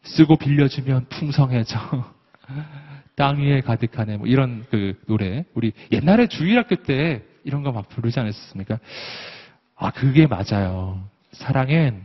쓰고 0.04 0.36
빌려주면 0.36 1.06
풍성해져. 1.08 1.76
땅 3.16 3.40
위에 3.40 3.60
가득하네. 3.60 4.16
뭐 4.18 4.26
이런 4.26 4.64
그 4.70 5.00
노래. 5.06 5.44
우리 5.54 5.72
옛날에 5.92 6.26
주일학교 6.26 6.76
때 6.76 7.22
이런 7.44 7.62
거 7.62 7.70
막 7.72 7.88
부르지 7.88 8.18
않았습니까? 8.20 8.78
아, 9.76 9.90
그게 9.90 10.26
맞아요. 10.26 11.08
사랑은 11.32 12.04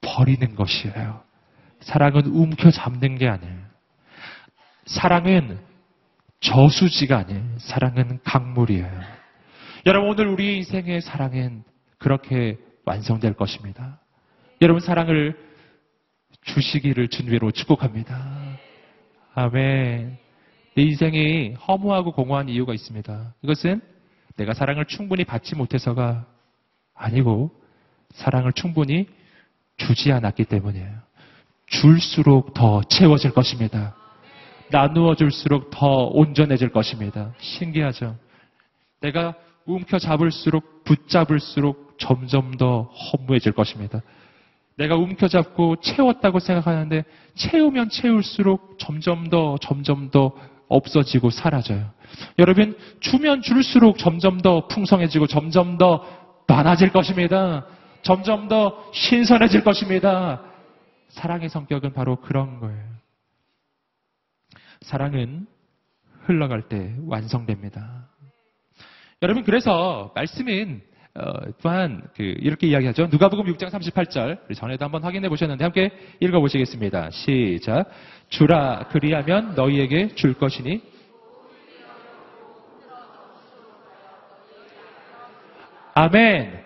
버리는 0.00 0.54
것이에요. 0.54 1.22
사랑은 1.80 2.26
움켜 2.26 2.70
잡는 2.70 3.18
게 3.18 3.28
아니에요. 3.28 3.58
사랑은 4.86 5.58
저수지가 6.40 7.18
아니에요. 7.18 7.58
사랑은 7.58 8.20
강물이에요. 8.24 8.90
여러분 9.86 10.10
오늘 10.10 10.26
우리 10.28 10.56
인생의 10.58 11.00
사랑은 11.02 11.62
그렇게 11.98 12.58
완성될 12.84 13.34
것입니다. 13.34 14.00
여러분 14.60 14.80
사랑을 14.80 15.36
주시기를 16.44 17.08
주님으로 17.08 17.52
축복합니다. 17.52 18.41
아멘. 19.34 20.18
내 20.74 20.82
인생이 20.82 21.54
허무하고 21.54 22.12
공허한 22.12 22.48
이유가 22.48 22.74
있습니다. 22.74 23.34
이것은 23.42 23.80
내가 24.36 24.54
사랑을 24.54 24.86
충분히 24.86 25.24
받지 25.24 25.54
못해서가 25.54 26.26
아니고 26.94 27.50
사랑을 28.10 28.52
충분히 28.52 29.06
주지 29.76 30.12
않았기 30.12 30.44
때문이에요. 30.44 30.90
줄수록 31.66 32.54
더 32.54 32.82
채워질 32.82 33.32
것입니다. 33.32 33.96
나누어 34.70 35.14
줄수록 35.14 35.70
더 35.70 36.06
온전해질 36.06 36.70
것입니다. 36.70 37.32
신기하죠? 37.38 38.16
내가 39.00 39.34
움켜 39.64 39.98
잡을수록 39.98 40.84
붙잡을수록 40.84 41.96
점점 41.98 42.56
더 42.56 42.82
허무해질 42.82 43.52
것입니다. 43.52 44.02
내가 44.76 44.96
움켜잡고 44.96 45.76
채웠다고 45.76 46.38
생각하는데 46.38 47.04
채우면 47.34 47.90
채울수록 47.90 48.78
점점 48.78 49.28
더 49.28 49.58
점점 49.58 50.10
더 50.10 50.32
없어지고 50.68 51.30
사라져요. 51.30 51.90
여러분 52.38 52.76
주면 53.00 53.42
줄수록 53.42 53.98
점점 53.98 54.40
더 54.40 54.66
풍성해지고 54.68 55.26
점점 55.26 55.78
더 55.78 56.04
많아질 56.48 56.90
것입니다. 56.92 57.66
점점 58.02 58.48
더 58.48 58.90
신선해질 58.92 59.64
것입니다. 59.64 60.42
사랑의 61.08 61.48
성격은 61.48 61.92
바로 61.92 62.16
그런 62.16 62.58
거예요. 62.58 62.84
사랑은 64.80 65.46
흘러갈 66.24 66.68
때 66.68 66.94
완성됩니다. 67.06 68.08
여러분 69.22 69.44
그래서 69.44 70.10
말씀은 70.14 70.82
어, 71.14 71.22
또한 71.60 72.02
그 72.16 72.22
이렇게 72.22 72.66
이야기하죠. 72.68 73.08
누가복음 73.10 73.44
6장 73.44 73.68
38절 73.68 74.38
우리 74.46 74.54
전에도 74.54 74.84
한번 74.84 75.02
확인해 75.02 75.28
보셨는데 75.28 75.62
함께 75.62 75.90
읽어 76.20 76.40
보시겠습니다. 76.40 77.10
시작. 77.10 77.90
주라 78.30 78.86
그리하면 78.90 79.54
너희에게 79.54 80.14
줄 80.14 80.32
것이니 80.34 80.82
아멘. 85.94 86.64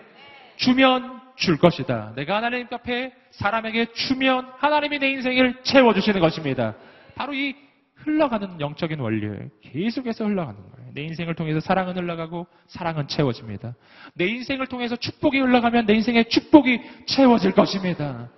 주면 0.55 1.19
줄 1.35 1.57
것이다. 1.57 2.13
내가 2.15 2.37
하나님 2.37 2.67
앞에 2.71 3.11
사람에게 3.31 3.91
주면 3.91 4.49
하나님이 4.59 4.99
내 4.99 5.09
인생을 5.09 5.61
채워 5.63 5.93
주시는 5.93 6.21
것입니다. 6.21 6.73
바로 7.15 7.33
이 7.33 7.53
흘러가는 7.97 8.59
영적인 8.59 8.99
원리예요. 8.99 9.49
계속해서 9.61 10.25
흘러가는 10.25 10.59
거예요. 10.59 10.91
내 10.93 11.01
인생을 11.03 11.35
통해서 11.35 11.59
사랑은 11.59 11.97
흘러가고 11.97 12.47
사랑은 12.67 13.07
채워집니다. 13.07 13.75
내 14.13 14.25
인생을 14.27 14.67
통해서 14.67 14.95
축복이 14.95 15.39
흘러가면 15.39 15.85
내 15.85 15.93
인생의 15.95 16.29
축복이 16.29 16.81
채워질 17.07 17.51
것입니다. 17.53 18.29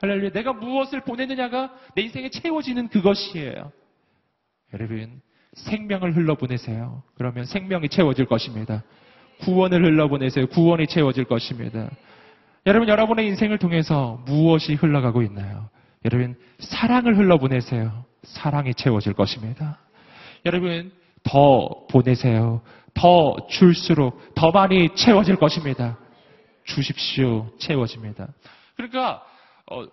할렐루야. 0.00 0.30
내가 0.30 0.52
무엇을 0.52 1.00
보내느냐가 1.02 1.72
내 1.94 2.02
인생에 2.02 2.30
채워지는 2.30 2.88
그것이에요. 2.88 3.70
여러분, 4.74 5.20
생명을 5.54 6.16
흘러보내세요. 6.16 7.02
그러면 7.14 7.44
생명이 7.44 7.88
채워질 7.88 8.26
것입니다. 8.26 8.82
구원을 9.40 9.84
흘러보내세요. 9.84 10.48
구원이 10.48 10.86
채워질 10.86 11.24
것입니다. 11.24 11.90
여러분, 12.66 12.88
여러분의 12.88 13.26
인생을 13.28 13.58
통해서 13.58 14.22
무엇이 14.26 14.74
흘러가고 14.74 15.22
있나요? 15.22 15.68
여러분, 16.04 16.36
사랑을 16.58 17.16
흘러보내세요. 17.16 18.04
사랑이 18.22 18.74
채워질 18.74 19.14
것입니다. 19.14 19.78
여러분, 20.46 20.92
더 21.22 21.86
보내세요. 21.90 22.62
더 22.94 23.36
줄수록 23.48 24.34
더 24.34 24.50
많이 24.50 24.94
채워질 24.94 25.36
것입니다. 25.36 25.98
주십시오. 26.64 27.50
채워집니다. 27.58 28.28
그러니까, 28.76 29.22
어, 29.70 29.84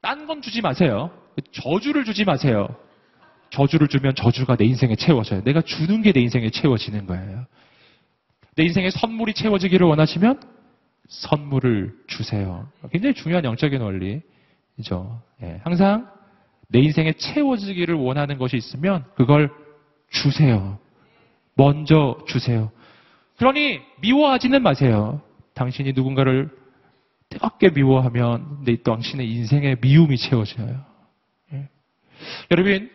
딴 0.00 0.26
건 0.26 0.42
주지 0.42 0.60
마세요. 0.62 1.10
저주를 1.52 2.04
주지 2.04 2.24
마세요. 2.24 2.68
저주를 3.50 3.88
주면 3.88 4.14
저주가 4.14 4.56
내 4.56 4.64
인생에 4.64 4.94
채워져요. 4.96 5.42
내가 5.44 5.60
주는 5.62 6.02
게 6.02 6.12
내 6.12 6.20
인생에 6.20 6.50
채워지는 6.50 7.06
거예요. 7.06 7.46
내 8.56 8.64
인생에 8.64 8.90
선물이 8.90 9.34
채워지기를 9.34 9.86
원하시면 9.86 10.40
선물을 11.08 11.94
주세요. 12.06 12.68
굉장히 12.92 13.14
중요한 13.14 13.44
영적인 13.44 13.80
원리죠. 13.80 15.22
예, 15.42 15.60
항상 15.64 16.10
내 16.68 16.80
인생에 16.80 17.12
채워지기를 17.12 17.94
원하는 17.94 18.38
것이 18.38 18.56
있으면 18.56 19.04
그걸 19.16 19.50
주세요. 20.10 20.78
먼저 21.54 22.18
주세요. 22.26 22.70
그러니 23.38 23.80
미워하지는 24.00 24.62
마세요. 24.62 25.22
당신이 25.54 25.92
누군가를 25.92 26.50
뜨겁게 27.30 27.70
미워하면 27.70 28.64
내 28.64 28.76
당신의 28.82 29.30
인생에 29.30 29.76
미움이 29.80 30.16
채워져요. 30.16 30.84
예. 31.52 31.68
여러분, 32.50 32.90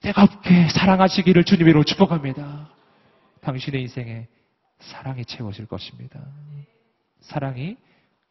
뜨겁게 0.00 0.68
사랑하시기를 0.68 1.44
주님으로 1.44 1.84
축복합니다. 1.84 2.70
당신의 3.40 3.82
인생에 3.82 4.26
사랑이 4.78 5.24
채워질 5.24 5.66
것입니다. 5.66 6.20
사랑이 7.20 7.76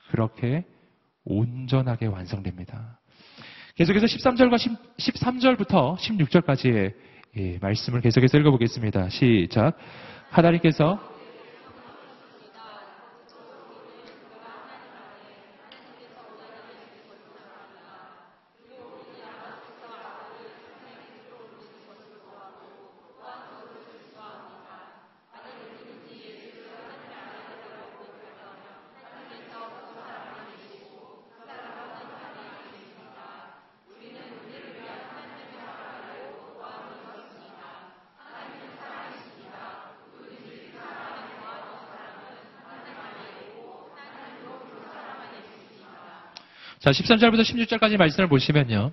그렇게 0.10 0.66
온전하게 1.24 2.08
완성됩니다. 2.08 3.00
계속해서 3.82 4.06
13절과 4.06 4.60
10, 4.60 4.72
13절부터 4.98 5.98
16절까지의 5.98 6.94
예, 7.38 7.58
말씀을 7.60 8.02
계속해서 8.02 8.38
읽어보겠습니다. 8.38 9.10
시작. 9.10 9.76
하나님께서 10.30 11.00
자, 46.82 46.90
13절부터 46.90 47.42
16절까지 47.42 47.96
말씀을 47.96 48.28
보시면요. 48.28 48.90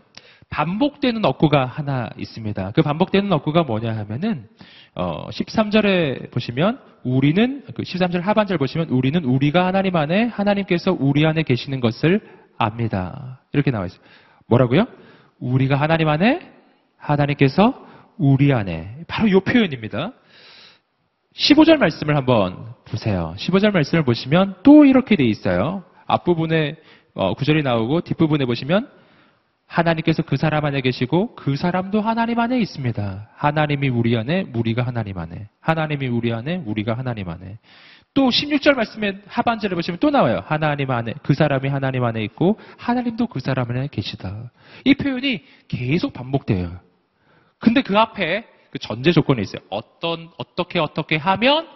반복되는 0.51 1.25
어구가 1.25 1.65
하나 1.65 2.11
있습니다. 2.19 2.73
그 2.73 2.83
반복되는 2.83 3.33
어구가 3.33 3.63
뭐냐 3.63 3.97
하면은, 3.97 4.47
어, 4.95 5.31
13절에 5.31 6.31
보시면, 6.31 6.81
우리는, 7.03 7.65
그 7.75 7.83
13절 7.83 8.21
하반절 8.21 8.59
보시면, 8.59 8.91
우리는 8.91 9.25
우리가 9.25 9.65
하나님 9.65 9.97
안에, 9.97 10.27
하나님께서 10.27 10.95
우리 11.01 11.25
안에 11.25 11.45
계시는 11.45 11.81
것을 11.81 12.21
압니다. 12.59 13.41
이렇게 13.55 13.71
나와 13.71 13.87
있어요. 13.87 14.01
뭐라고요? 14.49 14.85
우리가 15.39 15.77
하나님 15.77 16.09
안에, 16.09 16.41
하나님께서 16.99 17.87
우리 18.19 18.53
안에. 18.53 19.05
바로 19.09 19.29
이 19.29 19.41
표현입니다. 19.41 20.13
15절 21.35 21.79
말씀을 21.79 22.17
한번 22.17 22.75
보세요. 22.85 23.35
15절 23.39 23.71
말씀을 23.71 24.05
보시면 24.05 24.57
또 24.63 24.85
이렇게 24.85 25.17
돼 25.17 25.25
있어요. 25.25 25.85
앞부분에 26.07 26.77
어, 27.19 27.35
구절이 27.35 27.65
나오고 27.65 28.03
뒷부분에 28.03 28.45
보시면 28.45 28.89
하나님께서 29.67 30.23
그 30.23 30.37
사람 30.37 30.65
안에 30.65 30.81
계시고 30.81 31.35
그 31.35 31.57
사람도 31.57 32.01
하나님 32.01 32.39
안에 32.39 32.61
있습니다. 32.61 33.29
하나님이 33.35 33.89
우리 33.89 34.17
안에, 34.17 34.47
우리가 34.55 34.85
하나님 34.85 35.19
안에. 35.19 35.49
하나님이 35.61 36.07
우리 36.07 36.33
안에, 36.33 36.63
우리가 36.65 36.97
하나님 36.97 37.29
안에. 37.29 37.59
또 38.15 38.29
16절 38.29 38.75
말씀에 38.75 39.19
하반절에 39.27 39.75
보시면 39.75 39.99
또 39.99 40.11
나와요. 40.11 40.45
하나님 40.47 40.93
안에, 40.93 41.15
그 41.25 41.35
사람이 41.35 41.69
하나님 41.69 42.05
안에 42.05 42.23
있고 42.23 42.57
하나님도 42.79 43.27
그 43.27 43.41
사람 43.41 43.69
안에 43.69 43.89
계시다. 43.91 44.53
이 44.85 44.95
표현이 44.95 45.43
계속 45.67 46.13
반복돼요. 46.13 46.79
근데 47.59 47.83
그 47.83 47.99
앞에 47.99 48.47
그 48.71 48.79
전제 48.79 49.11
조건이 49.11 49.43
있어요. 49.43 49.61
어떤, 49.71 50.31
어떻게, 50.39 50.79
어떻게 50.79 51.17
하면, 51.17 51.67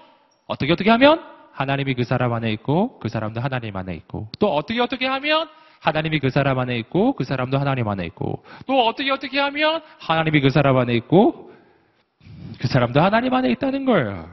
어떻게, 0.47 0.73
어떻게 0.73 0.89
하면 0.89 1.21
하나님이 1.63 1.95
그 1.95 2.05
사람 2.05 2.33
안에 2.33 2.53
있고 2.53 2.99
그 2.99 3.09
사람도 3.09 3.41
하나님 3.41 3.77
안에 3.77 3.95
있고 3.95 4.29
또 4.39 4.55
어떻게 4.55 4.81
어떻게 4.81 5.07
하면 5.07 5.49
하나님이 5.81 6.19
그 6.19 6.31
사람 6.31 6.59
안에 6.59 6.77
있고 6.79 7.15
그 7.15 7.25
사람도 7.25 7.59
하나님 7.59 7.89
안에 7.89 8.05
있고 8.07 8.45
또 8.67 8.87
어떻게 8.87 9.11
어떻게 9.11 9.39
하면 9.39 9.81
하나님이 9.99 10.41
그 10.41 10.51
사람 10.51 10.77
안에 10.77 10.95
있고 10.95 11.51
그 12.59 12.67
사람도 12.67 13.01
하나님 13.01 13.33
안에 13.35 13.51
있다는 13.53 13.85
거예요. 13.85 14.29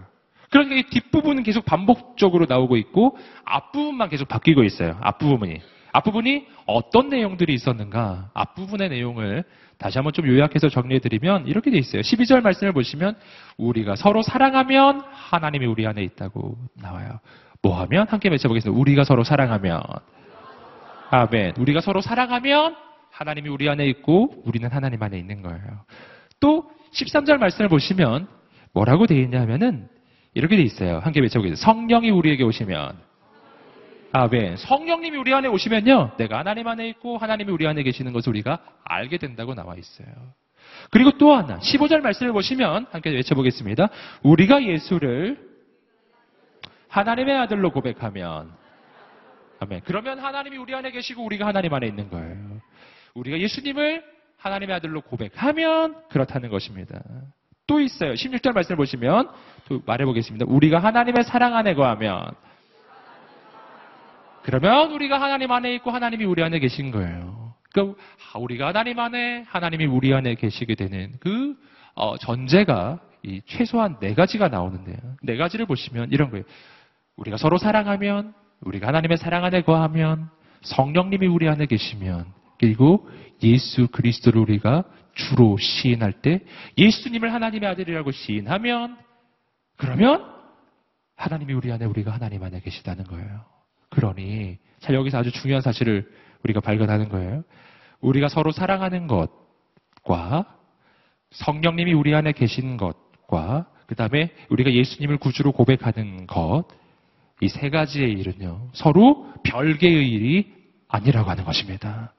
그러니까 0.50 0.76
이 0.76 0.84
뒷부분은 0.84 1.44
계속 1.44 1.66
반복적으로 1.66 2.48
나오고 2.50 2.78
있고 2.78 3.18
앞부분만 3.46 4.10
계속 4.10 4.28
바뀌고 4.28 4.64
있어요. 4.64 4.98
앞부분이. 5.02 5.62
앞부분이 5.92 6.48
어떤 6.66 7.10
내용들이 7.10 7.54
있었는가? 7.54 8.30
앞부분의 8.34 8.90
내용을 8.90 9.44
다시 9.78 9.98
한번 9.98 10.14
좀 10.14 10.28
요약해서 10.28 10.70
정리해드리면 10.70 11.48
이렇게 11.48 11.72
돼 11.72 11.78
있어요. 11.78 12.02
12절 12.02 12.42
말씀을 12.42 12.74
보시면 12.74 13.16
우리가 13.58 13.96
서로 13.96 14.22
사랑하면 14.22 15.02
하나님이 15.12 15.66
우리 15.66 15.88
안에 15.88 16.04
있다고 16.04 16.58
나와요. 16.76 17.20
뭐 17.62 17.80
하면? 17.82 18.08
함께 18.08 18.30
외쳐보겠습니다. 18.30 18.80
우리가 18.80 19.04
서로 19.04 19.24
사랑하면. 19.24 19.82
아멘. 21.12 21.54
우리가 21.58 21.82
서로 21.82 22.02
사랑하면 22.02 22.76
하나님이 23.12 23.50
우리 23.50 23.70
안에 23.70 23.88
있고 23.88 24.34
우리는 24.46 24.70
하나님 24.70 25.02
안에 25.02 25.18
있는 25.18 25.42
거예요. 25.42 25.86
또 26.40 26.70
13절 26.94 27.38
말씀을 27.38 27.70
보시면 27.70 28.28
뭐라고 28.74 29.08
되어 29.08 29.18
있냐면은 29.18 29.88
이렇게 30.34 30.56
돼 30.56 30.62
있어요. 30.62 31.00
함께 31.00 31.20
외쳐보겠습니다. 31.22 31.64
성령이 31.64 32.12
우리에게 32.12 32.44
오시면 32.44 33.09
아멘. 34.12 34.58
성령님이 34.58 35.18
우리 35.18 35.34
안에 35.34 35.48
오시면요. 35.48 36.12
내가 36.18 36.40
하나님 36.40 36.68
안에 36.68 36.88
있고 36.90 37.18
하나님이 37.18 37.52
우리 37.52 37.68
안에 37.68 37.84
계시는 37.84 38.12
것을 38.14 38.30
우리가 38.30 38.60
알게 38.84 39.18
된다고 39.18 39.54
나와 39.54 39.76
있어요. 39.76 40.08
그리고 40.92 41.12
또 41.18 41.34
하나 41.34 41.60
15절 41.60 42.02
말씀을 42.02 42.34
보시면 42.34 42.88
함께 42.92 43.12
외쳐보겠습니다. 43.12 43.90
우리가 44.24 44.64
예수를 44.64 45.48
하나님의 46.88 47.38
아들로 47.38 47.72
고백하면 47.72 48.52
아멘. 49.60 49.82
그러면 49.86 50.20
하나님이 50.20 50.58
우리 50.58 50.74
안에 50.74 50.92
계시고 50.92 51.24
우리가 51.24 51.46
하나님 51.46 51.74
안에 51.74 51.86
있는 51.86 52.10
거예요. 52.10 52.62
우리가 53.14 53.38
예수님을 53.40 54.04
하나님의 54.38 54.78
아들로 54.78 55.02
고백하면 55.02 55.96
그렇다는 56.10 56.50
것입니다. 56.50 57.02
또 57.68 57.80
있어요. 57.80 58.14
16절 58.14 58.54
말씀을 58.54 58.78
보시면 58.78 59.30
또 59.68 59.82
말해보겠습니다. 59.86 60.46
우리가 60.48 60.80
하나님의 60.80 61.26
사랑 61.26 61.56
안에 61.56 61.76
거하면 61.76 62.32
그러면 64.44 64.92
우리가 64.92 65.22
하나님 65.22 65.52
안에 65.52 65.74
있고 65.76 65.92
하나님이 65.92 66.26
우리 66.26 66.44
안에 66.44 66.60
계신 66.60 66.92
거예요. 66.92 67.54
그러니까 67.72 68.00
우리가 68.36 68.68
하나님 68.68 69.00
안에 69.00 69.44
하나님이 69.48 69.86
우리 69.86 70.14
안에 70.14 70.36
계시게 70.36 70.76
되는 70.76 71.14
그 71.20 71.56
어, 71.96 72.18
전제가 72.18 73.00
이 73.24 73.42
최소한 73.46 73.98
네 74.00 74.14
가지가 74.14 74.48
나오는데요. 74.48 74.98
네 75.24 75.38
가지를 75.38 75.66
보시면 75.66 76.12
이런 76.12 76.30
거예요. 76.30 76.46
우리가 77.18 77.38
서로 77.38 77.58
사랑하면 77.58 78.34
우리가 78.62 78.88
하나님의 78.88 79.18
사랑 79.18 79.44
안에 79.44 79.62
거하면 79.62 80.30
성령님이 80.62 81.28
우리 81.28 81.48
안에 81.48 81.66
계시면 81.66 82.26
그리고 82.60 83.10
예수 83.44 83.88
그리스도를 83.88 84.42
우리가 84.42 84.84
주로 85.16 85.58
시인할 85.58 86.14
때 86.22 86.42
예수님을 86.78 87.34
하나님의 87.34 87.70
아들이라고 87.70 88.12
시인하면 88.12 88.98
그러면 89.78 90.26
하나님이 91.16 91.54
우리 91.54 91.72
안에 91.72 91.86
우리가 91.86 92.12
하나님 92.12 92.44
안에 92.44 92.62
계시다는 92.62 93.04
거예요. 93.06 93.59
그러니 93.90 94.58
자 94.80 94.94
여기서 94.94 95.18
아주 95.20 95.32
중요한 95.32 95.62
사실을 95.62 96.10
우리가 96.44 96.62
발견하는 96.62 97.10
거예요. 97.10 97.44
우리가 98.02 98.30
서로 98.30 98.52
사랑하는 98.52 99.08
것과 99.08 100.56
성령님이 101.32 101.94
우리 101.94 102.16
안에 102.16 102.32
계신 102.32 102.78
것과 102.78 103.68
그 103.88 103.96
다음에 103.96 104.32
우리가 104.50 104.72
예수님을 104.72 105.18
구주로 105.18 105.52
고백하는 105.52 106.28
것, 106.28 106.66
이 107.42 107.48
세 107.48 107.70
가지의 107.70 108.12
일은요, 108.12 108.70
서로 108.74 109.34
별개의 109.44 110.10
일이 110.10 110.54
아니라고 110.88 111.30
하는 111.30 111.44
것입니다. 111.44 112.14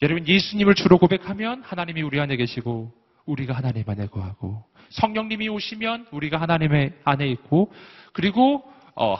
여러분, 0.00 0.26
예수님을 0.26 0.74
주로 0.74 0.98
고백하면 0.98 1.62
하나님이 1.62 2.02
우리 2.02 2.20
안에 2.20 2.36
계시고, 2.36 2.92
우리가 3.26 3.54
하나님 3.54 3.84
안에 3.86 4.06
거하고, 4.06 4.64
성령님이 4.90 5.48
오시면 5.48 6.06
우리가 6.10 6.40
하나님의 6.40 6.94
안에 7.04 7.26
있고, 7.28 7.72
그리고, 8.12 8.64
어, 8.94 9.16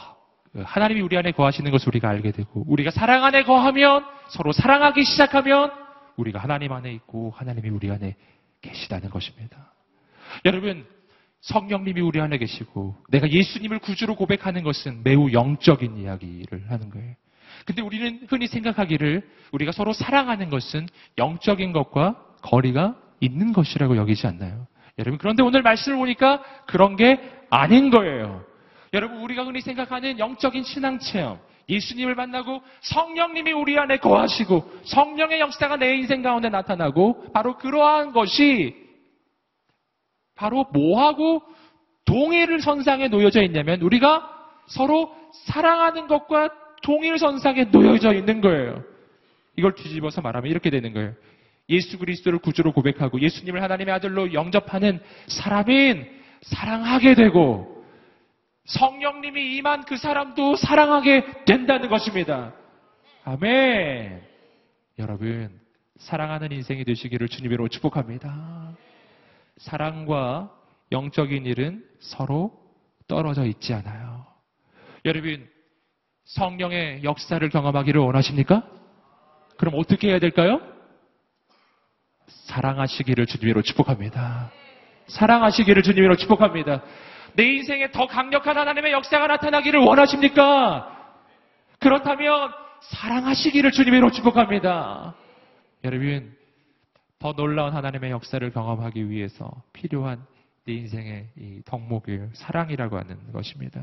하나님이 0.54 1.00
우리 1.00 1.16
안에 1.16 1.32
거하시는 1.32 1.70
것을 1.70 1.88
우리가 1.88 2.08
알게 2.08 2.32
되고, 2.32 2.64
우리가 2.66 2.90
사랑 2.90 3.24
안에 3.24 3.44
거하면, 3.44 4.04
서로 4.28 4.52
사랑하기 4.52 5.04
시작하면, 5.04 5.72
우리가 6.16 6.38
하나님 6.38 6.72
안에 6.72 6.92
있고, 6.92 7.32
하나님이 7.36 7.70
우리 7.70 7.90
안에 7.90 8.16
계시다는 8.60 9.10
것입니다. 9.10 9.72
여러분, 10.44 10.86
성령님이 11.42 12.00
우리 12.00 12.20
안에 12.20 12.38
계시고 12.38 12.96
내가 13.08 13.28
예수님을 13.28 13.80
구주로 13.80 14.14
고백하는 14.14 14.62
것은 14.62 15.02
매우 15.02 15.32
영적인 15.32 15.96
이야기를 15.96 16.70
하는 16.70 16.88
거예요. 16.90 17.14
근데 17.66 17.82
우리는 17.82 18.20
흔히 18.28 18.46
생각하기를 18.46 19.28
우리가 19.52 19.72
서로 19.72 19.92
사랑하는 19.92 20.50
것은 20.50 20.88
영적인 21.18 21.72
것과 21.72 22.16
거리가 22.42 22.96
있는 23.20 23.52
것이라고 23.52 23.96
여기지 23.96 24.26
않나요? 24.26 24.66
여러분, 24.98 25.18
그런데 25.18 25.42
오늘 25.42 25.62
말씀을 25.62 25.98
보니까 25.98 26.42
그런 26.66 26.96
게 26.96 27.20
아닌 27.50 27.90
거예요. 27.90 28.44
여러분, 28.92 29.20
우리가 29.20 29.44
흔히 29.44 29.60
생각하는 29.60 30.18
영적인 30.18 30.64
신앙 30.64 30.98
체험, 30.98 31.38
예수님을 31.68 32.14
만나고 32.14 32.62
성령님이 32.80 33.52
우리 33.52 33.78
안에 33.78 33.98
거하시고 33.98 34.80
성령의 34.84 35.40
역사가 35.40 35.76
내 35.76 35.94
인생 35.96 36.22
가운데 36.22 36.48
나타나고 36.48 37.32
바로 37.32 37.56
그러한 37.56 38.12
것이 38.12 38.74
바로 40.34 40.66
뭐하고 40.72 41.42
동일 42.04 42.60
선상에 42.60 43.08
놓여져 43.08 43.42
있냐면 43.44 43.80
우리가 43.80 44.28
서로 44.66 45.14
사랑하는 45.46 46.08
것과 46.08 46.50
동일 46.82 47.18
선상에 47.18 47.64
놓여져 47.64 48.12
있는 48.14 48.40
거예요. 48.40 48.82
이걸 49.56 49.74
뒤집어서 49.74 50.20
말하면 50.20 50.50
이렇게 50.50 50.68
되는 50.68 50.92
거예요. 50.92 51.14
예수 51.68 51.98
그리스도를 51.98 52.40
구주로 52.40 52.72
고백하고 52.72 53.20
예수님을 53.20 53.62
하나님의 53.62 53.94
아들로 53.94 54.34
영접하는 54.34 55.00
사람인 55.28 56.06
사랑하게 56.42 57.14
되고 57.14 57.71
성령님이 58.64 59.56
임한 59.56 59.84
그 59.84 59.96
사람도 59.96 60.56
사랑하게 60.56 61.44
된다는 61.44 61.88
것입니다. 61.88 62.52
아멘. 63.24 64.22
여러분, 64.98 65.60
사랑하는 65.98 66.52
인생이 66.52 66.84
되시기를 66.84 67.28
주님으로 67.28 67.68
축복합니다. 67.68 68.72
사랑과 69.56 70.50
영적인 70.90 71.46
일은 71.46 71.84
서로 72.00 72.52
떨어져 73.08 73.44
있지 73.46 73.72
않아요. 73.74 74.26
여러분, 75.04 75.48
성령의 76.24 77.04
역사를 77.04 77.46
경험하기를 77.48 78.00
원하십니까? 78.00 78.66
그럼 79.58 79.74
어떻게 79.76 80.08
해야 80.08 80.18
될까요? 80.18 80.60
사랑하시기를 82.26 83.26
주님으로 83.26 83.62
축복합니다. 83.62 84.50
사랑하시기를 85.08 85.82
주님으로 85.82 86.16
축복합니다. 86.16 86.82
내 87.34 87.44
인생에 87.44 87.90
더 87.90 88.06
강력한 88.06 88.56
하나님의 88.56 88.92
역사가 88.92 89.26
나타나기를 89.26 89.80
원하십니까? 89.80 90.88
그렇다면 91.78 92.52
사랑하시기를 92.80 93.70
주님으로 93.72 94.10
축복합니다. 94.10 95.14
여러분, 95.84 96.34
더 97.18 97.32
놀라운 97.32 97.72
하나님의 97.72 98.10
역사를 98.10 98.50
경험하기 98.50 99.08
위해서 99.08 99.62
필요한 99.72 100.24
내 100.64 100.74
인생의 100.74 101.28
이 101.36 101.62
덕목을 101.64 102.30
사랑이라고 102.34 102.98
하는 102.98 103.32
것입니다. 103.32 103.80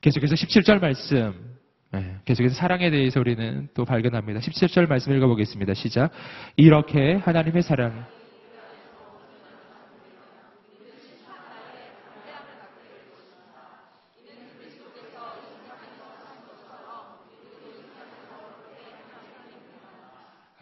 계속해서 0.00 0.34
17절 0.34 0.80
말씀, 0.80 1.58
네, 1.92 2.16
계속해서 2.24 2.54
사랑에 2.54 2.90
대해서 2.90 3.20
우리는 3.20 3.68
또 3.74 3.84
발견합니다. 3.84 4.40
17절 4.40 4.88
말씀 4.88 5.12
읽어보겠습니다. 5.12 5.74
시작. 5.74 6.10
이렇게 6.56 7.14
하나님의 7.14 7.62
사랑, 7.62 8.06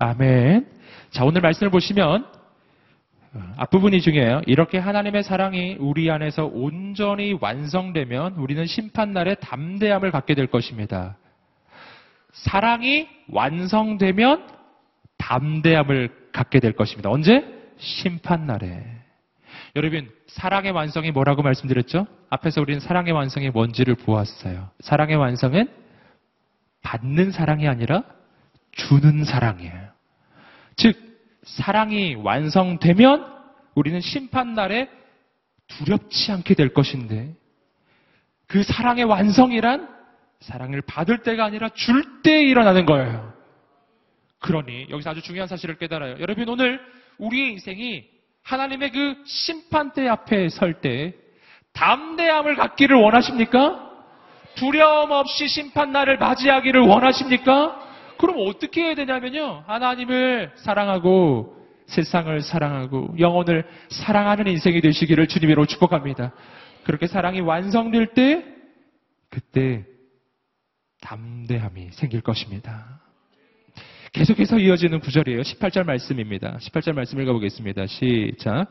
아멘. 0.01 0.67
자, 1.11 1.25
오늘 1.25 1.43
말씀을 1.43 1.71
보시면 1.71 2.27
어, 3.35 3.53
앞부분이 3.59 4.01
중요해요. 4.01 4.41
이렇게 4.47 4.79
하나님의 4.79 5.23
사랑이 5.23 5.77
우리 5.79 6.11
안에서 6.11 6.47
온전히 6.47 7.37
완성되면 7.39 8.35
우리는 8.35 8.65
심판날에 8.67 9.35
담대함을 9.37 10.11
갖게 10.11 10.35
될 10.35 10.47
것입니다. 10.47 11.17
사랑이 12.33 13.09
완성되면 13.29 14.49
담대함을 15.19 16.31
갖게 16.33 16.61
될 16.61 16.73
것입니다. 16.73 17.11
언제? 17.11 17.45
심판날에. 17.77 18.83
여러분, 19.77 20.11
사랑의 20.29 20.73
완성이 20.73 21.11
뭐라고 21.11 21.43
말씀드렸죠? 21.43 22.07
앞에서 22.31 22.63
우리는 22.63 22.81
사랑의 22.81 23.13
완성이 23.13 23.51
뭔지를 23.51 23.97
보았어요. 23.97 24.71
사랑의 24.81 25.17
완성은 25.17 25.69
받는 26.83 27.33
사랑이 27.33 27.69
아니라 27.69 28.03
주는 28.73 29.25
사랑이에요. 29.25 29.90
즉, 30.81 30.97
사랑이 31.43 32.15
완성되면 32.15 33.27
우리는 33.75 34.01
심판날에 34.01 34.89
두렵지 35.69 36.33
않게 36.33 36.55
될 36.55 36.73
것인데, 36.73 37.35
그 38.47 38.63
사랑의 38.63 39.05
완성이란 39.05 39.89
사랑을 40.41 40.81
받을 40.81 41.19
때가 41.19 41.45
아니라 41.45 41.69
줄 41.71 42.23
때 42.23 42.43
일어나는 42.43 42.87
거예요. 42.87 43.33
그러니 44.41 44.87
여기서 44.91 45.11
아주 45.11 45.23
중요한 45.23 45.49
사실을 45.49 45.77
깨달아요. 45.77 46.17
여러분 46.19 46.49
오늘 46.49 46.81
우리의 47.19 47.53
인생이 47.53 48.05
하나님의 48.43 48.91
그 48.91 49.23
심판대 49.27 50.09
앞에 50.09 50.49
설 50.49 50.81
때 50.81 51.15
담대함을 51.75 52.57
갖기를 52.57 52.97
원하십니까? 52.97 53.91
두려움 54.55 55.13
없이 55.13 55.47
심판날을 55.47 56.19
맞이하기를 56.19 56.81
원하십니까? 56.81 57.90
그럼 58.21 58.37
어떻게 58.47 58.83
해야 58.83 58.95
되냐면요. 58.95 59.65
하나님을 59.67 60.53
사랑하고 60.57 61.57
세상을 61.87 62.41
사랑하고 62.43 63.15
영혼을 63.19 63.65
사랑하는 63.89 64.47
인생이 64.47 64.83
되시기를 64.83 65.27
주님으로 65.27 65.65
축복합니다. 65.65 66.33
그렇게 66.85 67.07
사랑이 67.07 67.41
완성될 67.41 68.09
때 68.15 68.45
그때 69.31 69.87
담대함이 71.01 71.93
생길 71.93 72.21
것입니다. 72.21 73.01
계속해서 74.13 74.59
이어지는 74.59 75.01
구절이에요. 75.01 75.41
18절 75.41 75.85
말씀입니다. 75.85 76.59
18절 76.61 76.93
말씀 76.93 77.19
읽어보겠습니다. 77.21 77.87
시작. 77.87 78.67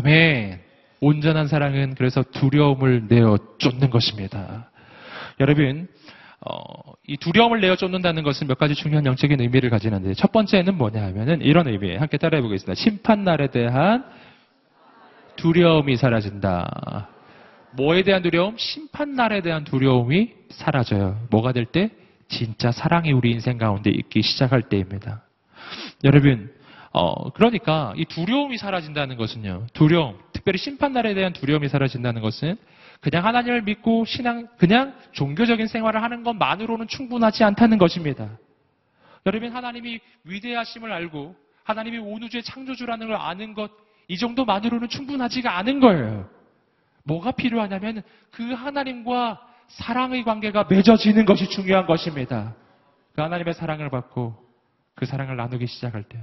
아멘. 0.00 0.58
온전한 1.00 1.46
사랑은 1.46 1.94
그래서 1.94 2.22
두려움을 2.22 3.06
내어 3.08 3.38
쫓는 3.58 3.90
것입니다. 3.90 4.70
여러분, 5.40 5.88
어, 6.40 6.92
이 7.06 7.18
두려움을 7.18 7.60
내어 7.60 7.76
쫓는다는 7.76 8.22
것은 8.22 8.46
몇 8.46 8.56
가지 8.58 8.74
중요한 8.74 9.04
영적인 9.04 9.40
의미를 9.40 9.68
가지는데 9.68 10.14
첫 10.14 10.32
번째는 10.32 10.76
뭐냐 10.76 11.02
하면은 11.02 11.42
이런 11.42 11.68
의미에 11.68 11.96
함께 11.98 12.16
따라해 12.16 12.42
보겠습니다. 12.42 12.74
심판 12.74 13.24
날에 13.24 13.48
대한 13.48 14.04
두려움이 15.36 15.96
사라진다. 15.96 17.08
뭐에 17.72 18.02
대한 18.02 18.22
두려움? 18.22 18.56
심판 18.56 19.14
날에 19.14 19.42
대한 19.42 19.64
두려움이 19.64 20.32
사라져요. 20.48 21.26
뭐가 21.30 21.52
될 21.52 21.66
때? 21.66 21.90
진짜 22.28 22.72
사랑이 22.72 23.12
우리 23.12 23.32
인생 23.32 23.58
가운데 23.58 23.90
있기 23.90 24.22
시작할 24.22 24.62
때입니다. 24.62 25.24
여러분, 26.04 26.50
어, 26.92 27.30
그러니까 27.30 27.92
이 27.96 28.04
두려움이 28.04 28.58
사라진다는 28.58 29.16
것은요. 29.16 29.68
두려움, 29.72 30.18
특별히 30.32 30.58
심판날에 30.58 31.14
대한 31.14 31.32
두려움이 31.32 31.68
사라진다는 31.68 32.20
것은 32.20 32.56
그냥 33.00 33.24
하나님을 33.24 33.62
믿고 33.62 34.04
신앙, 34.04 34.48
그냥 34.58 34.94
종교적인 35.12 35.68
생활을 35.68 36.02
하는 36.02 36.22
것만으로는 36.22 36.88
충분하지 36.88 37.44
않다는 37.44 37.78
것입니다. 37.78 38.28
여러분, 39.26 39.54
하나님이 39.54 40.00
위대하심을 40.24 40.92
알고 40.92 41.34
하나님이 41.64 41.98
온 41.98 42.22
우주의 42.22 42.42
창조주라는 42.42 43.08
걸 43.08 43.16
아는 43.16 43.54
것, 43.54 43.70
이 44.08 44.18
정도만으로는 44.18 44.88
충분하지가 44.88 45.56
않은 45.58 45.80
거예요. 45.80 46.28
뭐가 47.04 47.30
필요하냐면 47.30 48.02
그 48.32 48.52
하나님과 48.52 49.40
사랑의 49.68 50.24
관계가 50.24 50.66
맺어지는 50.68 51.24
것이 51.24 51.48
중요한 51.48 51.86
것입니다. 51.86 52.54
그 53.14 53.22
하나님의 53.22 53.54
사랑을 53.54 53.88
받고 53.88 54.34
그 54.94 55.06
사랑을 55.06 55.36
나누기 55.36 55.66
시작할 55.66 56.02
때요. 56.02 56.22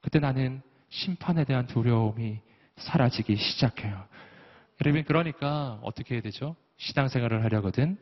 그때 0.00 0.18
나는 0.18 0.62
심판에 0.88 1.44
대한 1.44 1.66
두려움이 1.66 2.40
사라지기 2.76 3.36
시작해요. 3.36 4.04
여러분, 4.80 5.04
그러니까 5.04 5.78
어떻게 5.82 6.14
해야 6.14 6.22
되죠? 6.22 6.56
시당생활을 6.76 7.44
하려거든 7.44 7.98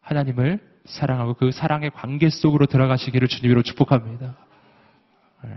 하나님을 0.00 0.60
사랑하고 0.84 1.34
그 1.34 1.50
사랑의 1.50 1.90
관계 1.90 2.30
속으로 2.30 2.66
들어가시기를 2.66 3.28
주님으로 3.28 3.62
축복합니다. 3.62 4.36
네. 5.44 5.50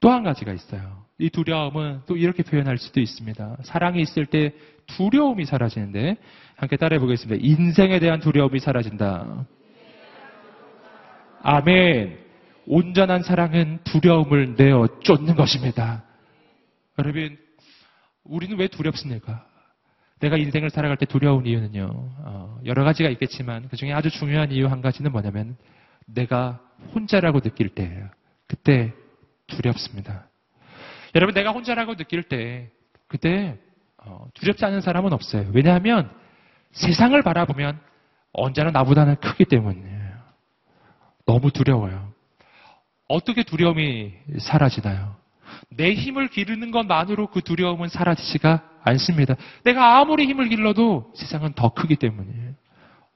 또한 0.00 0.22
가지가 0.22 0.52
있어요. 0.52 1.04
이 1.18 1.30
두려움은 1.30 2.02
또 2.06 2.16
이렇게 2.16 2.42
표현할 2.44 2.78
수도 2.78 3.00
있습니다. 3.00 3.58
사랑이 3.62 4.00
있을 4.00 4.26
때 4.26 4.54
두려움이 4.86 5.44
사라지는데 5.44 6.16
함께 6.56 6.76
따라해 6.76 7.00
보겠습니다. 7.00 7.44
인생에 7.44 7.98
대한 7.98 8.20
두려움이 8.20 8.60
사라진다. 8.60 9.44
아멘. 11.42 12.27
온전한 12.70 13.22
사랑은 13.22 13.78
두려움을 13.84 14.54
내어 14.56 14.86
쫓는 15.00 15.36
것입니다. 15.36 16.04
여러분, 16.98 17.38
우리는 18.24 18.58
왜 18.58 18.68
두렵습니까? 18.68 19.46
내가 20.20 20.36
인생을 20.36 20.68
살아갈 20.68 20.98
때 20.98 21.06
두려운 21.06 21.46
이유는요, 21.46 21.88
어, 21.90 22.60
여러 22.66 22.84
가지가 22.84 23.08
있겠지만 23.08 23.68
그 23.68 23.76
중에 23.76 23.94
아주 23.94 24.10
중요한 24.10 24.52
이유 24.52 24.66
한 24.66 24.82
가지는 24.82 25.12
뭐냐면 25.12 25.56
내가 26.04 26.60
혼자라고 26.94 27.40
느낄 27.40 27.70
때예요. 27.70 28.10
그때 28.46 28.92
두렵습니다. 29.46 30.28
여러분, 31.14 31.34
내가 31.34 31.52
혼자라고 31.52 31.94
느낄 31.94 32.22
때 32.22 32.70
그때 33.06 33.58
어, 33.96 34.28
두렵지 34.34 34.62
않은 34.66 34.82
사람은 34.82 35.14
없어요. 35.14 35.50
왜냐하면 35.54 36.10
세상을 36.72 37.20
바라보면 37.22 37.80
언제나 38.32 38.70
나보다는 38.70 39.16
크기 39.16 39.46
때문이에요. 39.46 40.18
너무 41.24 41.50
두려워요. 41.50 42.07
어떻게 43.08 43.42
두려움이 43.42 44.12
사라지나요? 44.38 45.16
내 45.70 45.94
힘을 45.94 46.28
기르는 46.28 46.70
것만으로 46.70 47.28
그 47.28 47.40
두려움은 47.40 47.88
사라지지가 47.88 48.62
않습니다. 48.82 49.34
내가 49.64 49.98
아무리 49.98 50.26
힘을 50.26 50.48
길러도 50.48 51.12
세상은 51.16 51.52
더 51.54 51.70
크기 51.70 51.96
때문이에요. 51.96 52.54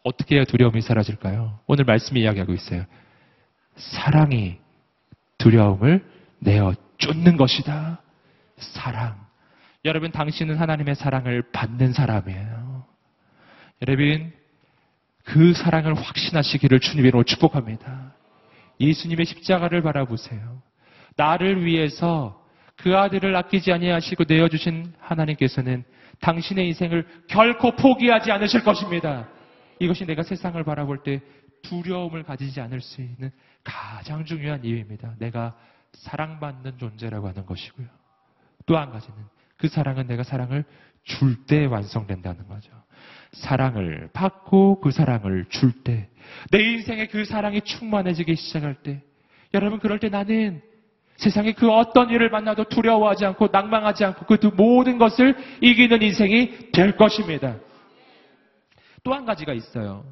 어떻게 0.02 0.36
해야 0.36 0.44
두려움이 0.44 0.80
사라질까요? 0.80 1.60
오늘 1.66 1.84
말씀이 1.84 2.20
이야기하고 2.20 2.52
있어요. 2.54 2.84
사랑이 3.76 4.58
두려움을 5.38 6.04
내어 6.40 6.74
쫓는 6.98 7.36
것이다. 7.36 8.00
사랑. 8.56 9.16
여러분, 9.84 10.10
당신은 10.10 10.56
하나님의 10.56 10.94
사랑을 10.94 11.42
받는 11.52 11.92
사람이에요. 11.92 12.84
여러분, 13.86 14.32
그 15.24 15.54
사랑을 15.54 15.94
확신하시기를 15.94 16.80
주님으로 16.80 17.24
축복합니다. 17.24 18.11
예수님의 18.80 19.26
십자가를 19.26 19.82
바라보세요. 19.82 20.62
나를 21.16 21.64
위해서 21.64 22.42
그 22.76 22.96
아들을 22.96 23.34
아끼지 23.36 23.72
아니하시고 23.72 24.24
내어주신 24.28 24.94
하나님께서는 24.98 25.84
당신의 26.20 26.68
인생을 26.68 27.06
결코 27.28 27.72
포기하지 27.76 28.32
않으실 28.32 28.64
것입니다. 28.64 29.28
이것이 29.78 30.06
내가 30.06 30.22
세상을 30.22 30.62
바라볼 30.64 31.02
때 31.02 31.20
두려움을 31.62 32.22
가지지 32.22 32.60
않을 32.60 32.80
수 32.80 33.00
있는 33.02 33.30
가장 33.64 34.24
중요한 34.24 34.64
이유입니다. 34.64 35.14
내가 35.18 35.56
사랑받는 35.92 36.78
존재라고 36.78 37.28
하는 37.28 37.46
것이고요. 37.46 37.86
또 38.66 38.76
한 38.76 38.90
가지는 38.90 39.18
그 39.56 39.68
사랑은 39.68 40.06
내가 40.06 40.22
사랑을 40.22 40.64
줄 41.04 41.46
때 41.46 41.66
완성된다는 41.66 42.46
거죠. 42.48 42.70
사랑을 43.32 44.10
받고 44.12 44.80
그 44.80 44.90
사랑을 44.90 45.46
줄 45.48 45.72
때, 45.82 46.08
내 46.50 46.62
인생에 46.62 47.06
그 47.06 47.24
사랑이 47.24 47.60
충만해지기 47.62 48.34
시작할 48.36 48.74
때, 48.82 49.02
여러분 49.54 49.78
그럴 49.78 49.98
때 49.98 50.08
나는 50.08 50.62
세상에 51.16 51.52
그 51.52 51.70
어떤 51.70 52.10
일을 52.10 52.30
만나도 52.30 52.64
두려워하지 52.64 53.24
않고 53.26 53.48
낭망하지 53.52 54.04
않고 54.04 54.26
그 54.26 54.46
모든 54.56 54.98
것을 54.98 55.36
이기는 55.60 56.02
인생이 56.02 56.72
될 56.72 56.96
것입니다. 56.96 57.56
또 59.04 59.12
한 59.14 59.24
가지가 59.24 59.52
있어요. 59.52 60.04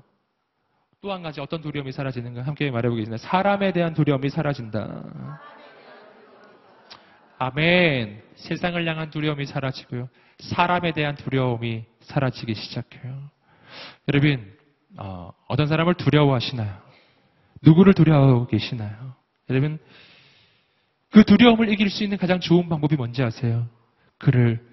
또 1.01 1.12
한 1.12 1.23
가지 1.23 1.41
어떤 1.41 1.62
두려움이 1.62 1.93
사라지는가 1.93 2.43
함께 2.43 2.71
말해보겠습니다. 2.71 3.16
사람에 3.27 3.73
대한 3.73 3.95
두려움이 3.95 4.29
사라진다. 4.29 5.39
아멘. 7.39 8.23
세상을 8.35 8.87
향한 8.87 9.11
두려움이 9.11 9.47
사라지고요. 9.47 10.09
사람에 10.41 10.93
대한 10.93 11.14
두려움이 11.14 11.85
사라지기 12.01 12.55
시작해요. 12.55 13.31
여러분, 14.09 14.53
어, 14.99 15.32
떤 15.57 15.66
사람을 15.66 15.95
두려워하시나요? 15.95 16.74
누구를 17.62 17.95
두려워하고 17.95 18.47
계시나요? 18.47 19.14
여러분, 19.49 19.78
그 21.11 21.24
두려움을 21.24 21.68
이길 21.70 21.91
수 21.91 22.05
있는 22.05 22.16
가장 22.16 22.41
좋은 22.41 22.68
방법이 22.68 22.97
뭔지 22.97 23.22
아세요? 23.22 23.66
그를 24.18 24.64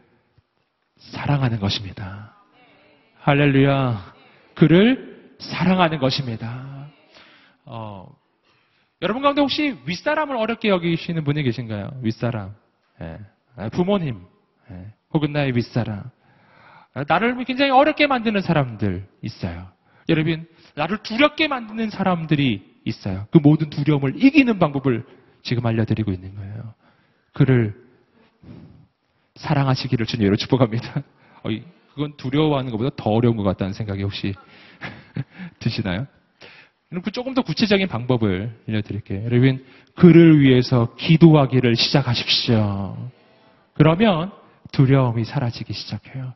사랑하는 0.97 1.59
것입니다. 1.59 2.36
할렐루야. 3.20 4.13
그를 4.55 5.36
사랑하는 5.39 5.99
것입니다. 5.99 6.89
어, 7.65 8.07
여러분 9.01 9.22
가운데 9.22 9.41
혹시 9.41 9.78
윗사람을 9.86 10.36
어렵게 10.36 10.70
여기시는 10.70 11.24
분이 11.24 11.43
계신가요? 11.43 11.91
윗사람. 12.01 12.55
예. 13.01 13.20
아, 13.55 13.70
부모님. 13.70 14.26
예. 14.72 14.93
혹은 15.13 15.34
나의 15.34 15.55
윗사람. 15.55 16.03
아, 16.93 17.03
나를 17.07 17.43
굉장히 17.45 17.72
어렵게 17.72 18.07
만드는 18.07 18.41
사람들 18.41 19.07
있어요. 19.22 19.70
여러분, 20.10 20.47
나를 20.76 20.99
두렵게 21.03 21.47
만드는 21.47 21.89
사람들이 21.89 22.78
있어요. 22.86 23.28
그 23.32 23.39
모든 23.39 23.70
두려움을 23.70 24.24
이기는 24.24 24.58
방법을 24.60 25.05
지금 25.43 25.66
알려드리고 25.66 26.12
있는 26.12 26.36
거예요. 26.36 26.74
그를 27.34 27.76
사랑하시기를 29.36 30.05
주님으로 30.05 30.36
축복합니다. 30.36 31.03
어, 31.43 31.49
그건 31.93 32.16
두려워하는 32.18 32.72
것보다 32.72 32.91
더 32.95 33.10
어려운 33.10 33.38
것 33.38 33.43
같다는 33.43 33.74
생각이 33.74 34.03
혹시 34.03 34.34
드시나요? 35.60 36.08
그 37.03 37.12
조금 37.12 37.34
더 37.34 37.41
구체적인 37.41 37.88
방법을 37.88 38.55
알려드릴게요. 38.68 39.26
여러분, 39.26 39.66
그를 39.95 40.39
위해서 40.39 40.95
기도하기를 40.95 41.76
시작하십시오. 41.76 43.12
그러면 43.74 44.32
두려움이 44.72 45.26
사라지기 45.26 45.74
시작해요. 45.74 46.34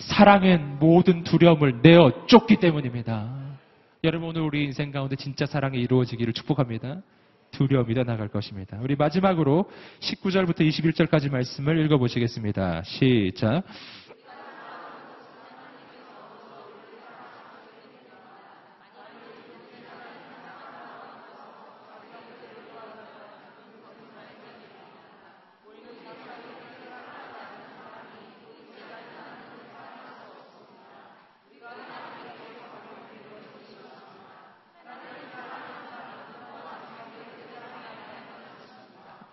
사랑은 0.00 0.78
모든 0.78 1.24
두려움을 1.24 1.82
내어 1.82 2.26
쫓기 2.26 2.56
때문입니다. 2.56 3.28
여러분 4.02 4.30
오늘 4.30 4.42
우리 4.42 4.64
인생 4.64 4.90
가운데 4.90 5.14
진짜 5.14 5.46
사랑이 5.46 5.78
이루어지기를 5.78 6.32
축복합니다. 6.32 7.02
두려움이 7.50 7.94
더 7.94 8.04
나갈 8.04 8.28
것입니다. 8.28 8.78
우리 8.80 8.96
마지막으로 8.96 9.68
19절부터 10.00 10.60
21절까지 10.60 11.30
말씀을 11.30 11.84
읽어보시겠습니다. 11.84 12.82
시작. 12.84 13.62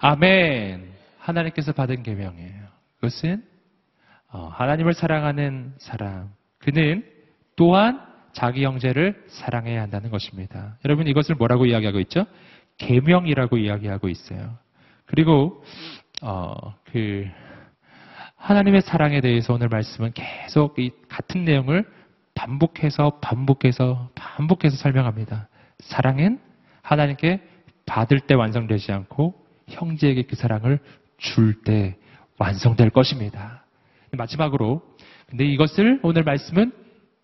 아멘. 0.09 0.89
하나님께서 1.19 1.73
받은 1.73 2.01
계명이에요. 2.01 2.63
그것은 2.95 3.43
어, 4.31 4.47
하나님을 4.47 4.93
사랑하는 4.93 5.73
사람. 5.79 6.31
그는 6.59 7.03
또한 7.57 8.01
자기 8.31 8.63
형제를 8.63 9.25
사랑해야 9.27 9.81
한다는 9.81 10.09
것입니다. 10.09 10.77
여러분 10.85 11.07
이것을 11.07 11.35
뭐라고 11.35 11.65
이야기하고 11.65 11.99
있죠? 11.99 12.25
계명이라고 12.77 13.57
이야기하고 13.57 14.07
있어요. 14.07 14.57
그리고 15.07 15.61
어, 16.21 16.53
그 16.85 17.27
하나님의 18.37 18.83
사랑에 18.83 19.19
대해서 19.19 19.55
오늘 19.55 19.67
말씀은 19.67 20.13
계속 20.13 20.79
이 20.79 20.91
같은 21.09 21.43
내용을 21.43 21.85
반복해서 22.33 23.19
반복해서 23.19 24.09
반복해서 24.15 24.77
설명합니다. 24.77 25.49
사랑은 25.79 26.39
하나님께 26.81 27.41
받을 27.85 28.21
때 28.21 28.35
완성되지 28.35 28.93
않고 28.93 29.46
형제에게 29.69 30.23
그 30.23 30.35
사랑을 30.35 30.79
줄 31.17 31.61
때 31.63 31.97
완성될 32.37 32.91
것입니다. 32.91 33.65
마지막으로 34.11 34.81
근데 35.27 35.45
이것을 35.45 35.99
오늘 36.03 36.23
말씀은 36.23 36.71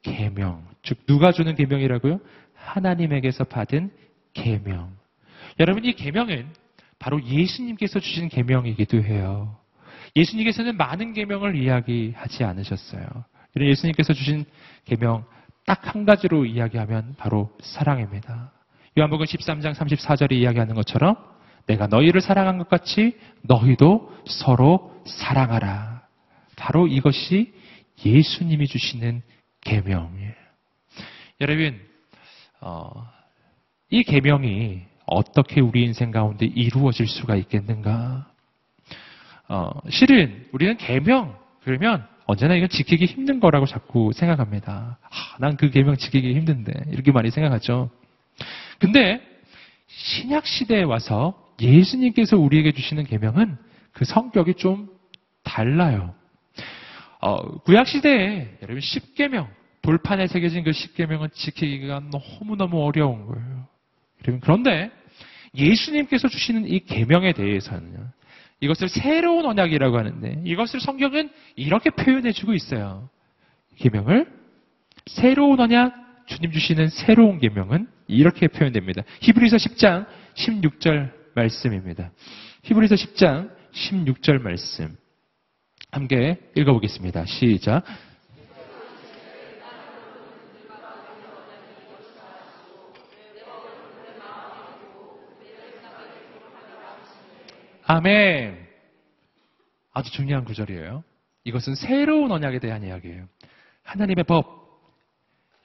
계명, 0.02 0.66
즉 0.82 1.06
누가 1.06 1.32
주는 1.32 1.56
계명이라고요? 1.56 2.20
하나님에게서 2.56 3.46
받은 3.46 3.92
계명. 4.34 4.92
여러분 5.60 5.86
이 5.86 5.94
계명은 5.94 6.48
바로 7.00 7.24
예수님께서 7.24 8.00
주신 8.00 8.30
계명이기도 8.30 9.04
해요. 9.04 9.58
예수님께서는 10.16 10.78
많은 10.78 11.14
계명을 11.14 11.56
이야기하지 11.56 12.44
않으셨어요. 12.44 13.06
예수님께서 13.60 14.14
주신 14.14 14.46
계명 14.86 15.26
딱 15.66 15.94
한 15.96 16.06
가지로 16.06 16.46
이야기하면 16.46 17.16
바로 17.18 17.56
사랑입니다. 17.62 18.52
요한복음 18.98 19.26
13장 19.26 19.74
34절에 19.76 20.34
이야기하는 20.34 20.76
것처럼 20.76 21.16
내가 21.66 21.88
너희를 21.88 22.22
사랑한 22.22 22.58
것 22.58 22.70
같이 22.70 23.18
너희도 23.42 24.12
서로 24.26 24.94
사랑하라. 25.06 26.04
바로 26.56 26.88
이것이 26.88 27.54
예수님이 28.06 28.68
주시는 28.68 29.22
계명이에요. 29.62 30.34
여러분, 31.42 31.80
어, 32.62 33.08
이 33.90 34.04
계명이 34.04 34.82
어떻게 35.06 35.62
우리 35.62 35.84
인생 35.84 36.12
가운데 36.12 36.46
이루어질 36.46 37.08
수가 37.08 37.36
있겠는가? 37.36 38.30
어, 39.50 39.72
실은 39.90 40.48
우리는 40.52 40.78
계명 40.78 41.38
그러면 41.64 42.08
언제나 42.26 42.56
이건 42.56 42.70
지키기 42.70 43.06
힘든 43.06 43.40
거라고 43.40 43.66
자꾸 43.66 44.12
생각합니다. 44.14 44.98
아, 45.02 45.38
난그 45.40 45.70
계명 45.72 45.98
지키기 45.98 46.34
힘든데 46.36 46.86
이렇게 46.92 47.12
많이 47.12 47.30
생각하죠. 47.32 47.90
근데 48.80 49.22
신약 49.88 50.48
시대에 50.48 50.84
와서 50.84 51.43
예수님께서 51.62 52.38
우리에게 52.38 52.72
주시는 52.72 53.06
계명은 53.06 53.58
그 53.92 54.06
성격이 54.06 54.56
좀 54.56 54.90
달라요. 55.44 56.14
어, 57.22 57.60
구약 57.60 57.88
시대에 57.88 58.58
여러분 58.62 58.80
10계명 58.80 59.48
돌판에 59.82 60.28
새겨진 60.28 60.64
그 60.64 60.72
10계명은 60.72 61.34
지키기가 61.34 62.04
너무너무 62.12 62.84
어려운 62.84 63.26
거예요. 63.26 63.68
여러분 64.24 64.40
그런데 64.42 64.92
예수님께서 65.56 66.28
주시는 66.28 66.68
이 66.68 66.80
계명에 66.80 67.34
대해서는요. 67.34 68.10
이것을 68.62 68.88
새로운 68.88 69.46
언약이라고 69.46 69.98
하는데 69.98 70.42
이것을 70.46 70.80
성경은 70.80 71.30
이렇게 71.56 71.90
표현해 71.90 72.32
주고 72.32 72.54
있어요. 72.54 73.10
계명을 73.78 74.32
새로운 75.06 75.60
언약 75.60 75.94
주님 76.28 76.52
주시는 76.52 76.88
새로운 76.88 77.40
계명은 77.40 77.88
이렇게 78.08 78.48
표현됩니다. 78.48 79.04
히브리서 79.22 79.58
10장 79.58 80.06
16절 80.36 81.12
말씀입니다. 81.36 82.12
히브리서 82.64 82.96
10장 82.96 83.56
16절 83.74 84.42
말씀. 84.42 84.96
함께 85.92 86.40
읽어보겠습니다. 86.56 87.26
시작. 87.26 87.84
아멘. 97.86 98.66
아주 99.92 100.12
중요한 100.12 100.46
구절이에요. 100.46 101.04
이것은 101.44 101.76
새로운 101.76 102.32
언약에 102.32 102.60
대한 102.60 102.84
이야기예요. 102.84 103.28
하나님의 103.84 104.24
법. 104.24 104.64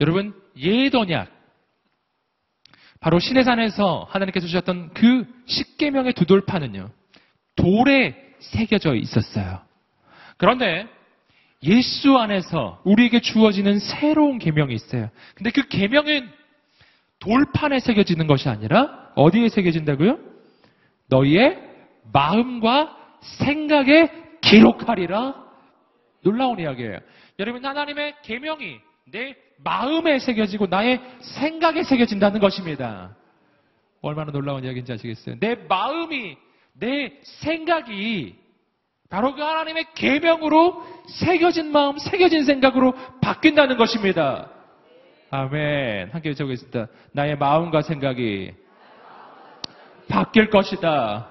여러분, 0.00 0.34
옛 0.56 0.94
언약. 0.94 1.38
바로 3.01 3.18
시내산에서 3.18 4.07
하나님께서 4.11 4.46
주셨던 4.46 4.92
그 4.94 5.26
십계명의 5.46 6.14
두 6.14 6.26
돌판은요. 6.26 6.90
돌에 7.57 8.16
새겨져 8.40 8.94
있었어요. 8.94 9.61
그런데 10.36 10.86
예수 11.62 12.16
안에서 12.16 12.80
우리에게 12.84 13.20
주어지는 13.20 13.78
새로운 13.78 14.38
계명이 14.38 14.74
있어요. 14.74 15.11
근데 15.34 15.51
그 15.51 15.66
계명은 15.68 16.28
돌판에 17.18 17.80
새겨지는 17.80 18.26
것이 18.26 18.49
아니라 18.49 19.11
어디에 19.16 19.49
새겨진다고요? 19.49 20.18
너희의 21.09 21.59
마음과 22.12 22.96
생각에 23.20 24.11
기록하리라. 24.40 25.34
놀라운 26.22 26.61
이야기예요. 26.61 26.99
여러분 27.38 27.64
하나님의 27.64 28.14
계명이 28.22 28.78
내 29.07 29.34
마음에 29.64 30.18
새겨지고 30.18 30.66
나의 30.66 31.00
생각에 31.20 31.82
새겨진다는 31.82 32.40
것입니다. 32.40 33.16
얼마나 34.00 34.30
놀라운 34.32 34.64
이야기인지 34.64 34.92
아시겠어요? 34.92 35.36
내 35.40 35.54
마음이, 35.54 36.36
내 36.74 37.12
생각이 37.22 38.36
바로 39.11 39.34
그 39.34 39.42
하나님의 39.42 39.86
계명으로 39.94 40.84
새겨진 41.09 41.72
마음, 41.72 41.98
새겨진 41.98 42.44
생각으로 42.44 42.94
바뀐다는 43.20 43.76
것입니다. 43.76 44.50
아멘. 45.30 46.11
함께 46.12 46.30
외쳐보겠습니다. 46.30 46.86
나의 47.12 47.36
마음과 47.36 47.82
생각이 47.82 48.52
바뀔 50.09 50.50
것이다. 50.50 51.28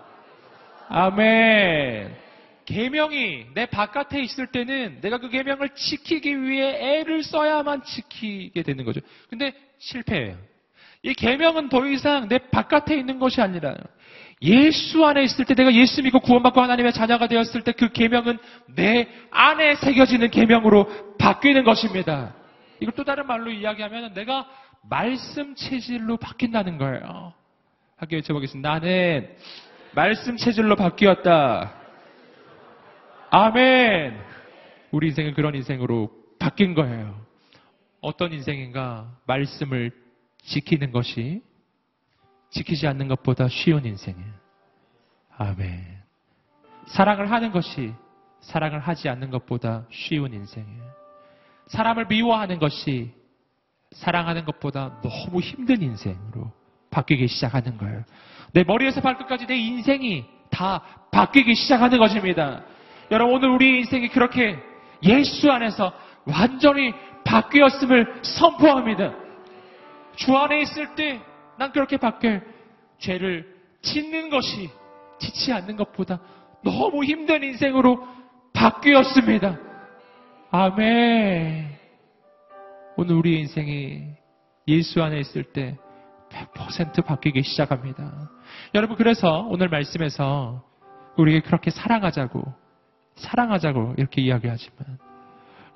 아멘. 0.90 2.27
계명이 2.68 3.48
내 3.54 3.66
바깥에 3.66 4.20
있을 4.22 4.48
때는 4.48 5.00
내가 5.02 5.18
그 5.20 5.30
계명을 5.30 5.70
지키기 5.70 6.44
위해 6.44 7.00
애를 7.00 7.24
써야만 7.24 7.84
지키게 7.84 8.62
되는 8.62 8.84
거죠. 8.84 9.00
근데 9.30 9.54
실패해요. 9.80 10.38
이 11.02 11.14
계명은 11.14 11.70
더 11.70 11.88
이상 11.88 12.28
내 12.28 12.38
바깥에 12.38 12.98
있는 12.98 13.20
것이 13.20 13.42
아니라 13.42 13.74
예수 14.42 15.06
안에 15.06 15.24
있을 15.24 15.46
때 15.46 15.56
내가 15.56 15.74
예수 15.74 16.04
믿고 16.04 16.20
구원받고 16.20 16.60
하나님의 16.62 16.92
자녀가 16.92 17.28
되었을 17.28 17.64
때 17.64 17.72
그 17.72 17.92
계명은 17.94 18.38
내 18.76 19.08
안에 19.32 19.76
새겨지는 19.76 20.30
계명으로 20.30 21.16
바뀌는 21.18 21.64
것입니다. 21.64 22.36
이걸 22.82 22.94
또 22.96 23.06
다른 23.06 23.26
말로 23.28 23.50
이야기하면 23.50 24.14
내가 24.14 24.46
말씀 24.90 25.56
체질로 25.56 26.18
바뀐다는 26.18 26.78
거예요. 26.78 27.34
학교 27.96 28.18
외쳐보겠습니다. 28.18 28.70
나는 28.70 29.30
말씀 29.94 30.36
체질로 30.36 30.76
바뀌었다. 30.76 31.77
아멘. 33.38 34.20
우리 34.90 35.10
인생은 35.10 35.36
그런 35.36 35.54
인생으로 35.54 36.10
바뀐 36.40 36.74
거예요. 36.74 37.22
어떤 38.02 38.34
인생인가? 38.34 39.16
말씀을 39.28 39.92
지키는 40.42 40.92
것이 40.92 41.44
지키지 42.50 42.88
않는 42.88 43.08
것보다 43.08 43.48
쉬운 43.48 43.86
인생이에요. 43.86 44.34
아멘. 45.38 45.86
사랑을 46.88 47.30
하는 47.30 47.52
것이 47.52 47.94
사랑을 48.40 48.80
하지 48.80 49.08
않는 49.08 49.30
것보다 49.30 49.86
쉬운 49.92 50.34
인생이에요. 50.34 50.84
사람을 51.68 52.08
미워하는 52.08 52.58
것이 52.58 53.14
사랑하는 53.92 54.46
것보다 54.46 55.00
너무 55.04 55.42
힘든 55.42 55.84
인생으로 55.84 56.52
바뀌기 56.90 57.28
시작하는 57.28 57.78
거예요. 57.78 58.04
내 58.54 58.64
머리에서 58.64 59.00
발끝까지 59.02 59.46
내 59.46 59.58
인생이 59.58 60.26
다 60.50 60.82
바뀌기 61.12 61.54
시작하는 61.54 62.00
것입니다. 62.00 62.64
여러분 63.12 63.36
오늘 63.36 63.50
우리 63.50 63.80
인생이 63.80 64.10
그렇게 64.10 64.58
예수 65.04 65.52
안에서 65.52 65.94
완전히 66.26 66.94
바뀌었음을 67.24 68.22
선포합니다. 68.24 69.14
주 70.16 70.36
안에 70.36 70.62
있을 70.62 70.96
때 70.96 71.22
난 71.58 71.72
그렇게 71.72 71.98
밖에 71.98 72.42
죄를 73.00 73.56
짓는 73.82 74.30
것이 74.30 74.70
짓지 75.20 75.52
않는 75.54 75.76
것보다 75.76 76.20
너무 76.64 77.04
힘든 77.04 77.44
인생으로 77.44 78.08
바뀌었습니다. 78.54 79.60
아멘. 80.52 81.78
오늘 82.96 83.16
우리 83.16 83.40
인생이 83.40 84.04
예수 84.68 85.04
안에 85.04 85.20
있을 85.20 85.44
때 85.44 85.78
100% 86.30 87.06
바뀌기 87.06 87.44
시작합니다. 87.44 88.30
여러분, 88.76 88.98
그래서 88.98 89.42
오늘 89.50 89.70
말씀에서 89.70 90.64
우리에게 91.18 91.42
그렇게 91.42 91.72
사랑하자고, 91.72 92.44
사랑하자고 93.18 93.96
이렇게 93.98 94.22
이야기하지만, 94.22 94.98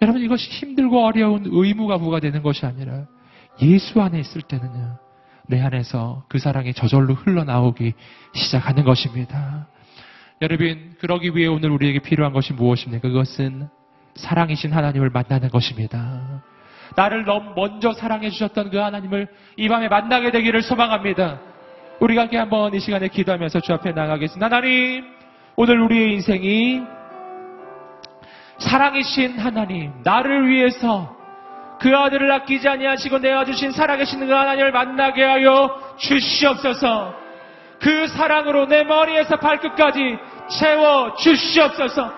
여러분, 0.02 0.22
이것이 0.22 0.50
힘들고 0.50 1.06
어려운 1.06 1.44
의무가 1.46 1.98
부과되는 1.98 2.42
것이 2.42 2.66
아니라 2.66 3.06
예수 3.62 4.02
안에 4.02 4.20
있을 4.20 4.42
때는요, 4.42 4.98
내 5.48 5.62
안에서 5.62 6.24
그 6.28 6.40
사랑이 6.40 6.74
저절로 6.74 7.14
흘러나오기 7.14 7.94
시작하는 8.34 8.84
것입니다. 8.84 9.68
여러분, 10.42 10.96
그러기 11.00 11.36
위해 11.36 11.48
오늘 11.48 11.70
우리에게 11.70 12.00
필요한 12.00 12.34
것이 12.34 12.54
무엇입니까? 12.54 13.08
그것은 13.08 13.68
사랑이신 14.16 14.72
하나님을 14.72 15.10
만나는 15.10 15.50
것입니다. 15.50 16.44
나를 16.96 17.26
너무 17.26 17.54
먼저 17.56 17.94
사랑해 17.94 18.30
주셨던 18.30 18.72
그 18.72 18.78
하나님을 18.78 19.28
이 19.58 19.70
밤에 19.70 19.88
만나게 19.88 20.32
되기를 20.32 20.62
소망합니다. 20.62 21.40
우리가 22.00 22.24
함께 22.24 22.38
한번 22.38 22.74
이 22.74 22.80
시간에 22.80 23.08
기도하면서 23.08 23.60
주 23.62 23.74
앞에 23.74 23.92
나가겠습니다. 23.92 24.46
하나님, 24.46 25.06
오늘 25.56 25.80
우리의 25.80 26.14
인생이 26.14 26.82
사랑이신 28.62 29.40
하나님, 29.40 29.92
나를 30.04 30.48
위해서 30.48 31.16
그 31.80 31.96
아들을 31.96 32.32
아끼지 32.32 32.70
아니하시고 32.70 33.18
내어 33.20 33.44
주신 33.44 33.72
살아계신 33.72 34.26
그 34.28 34.32
하나님을 34.32 34.72
만나게 34.72 35.24
하여 35.24 35.96
주시옵소서. 35.98 37.16
그 37.80 38.08
사랑으로 38.08 38.68
내 38.68 38.84
머리에서 38.84 39.38
발끝까지 39.38 40.18
채워 40.60 41.16
주시옵소서. 41.16 42.14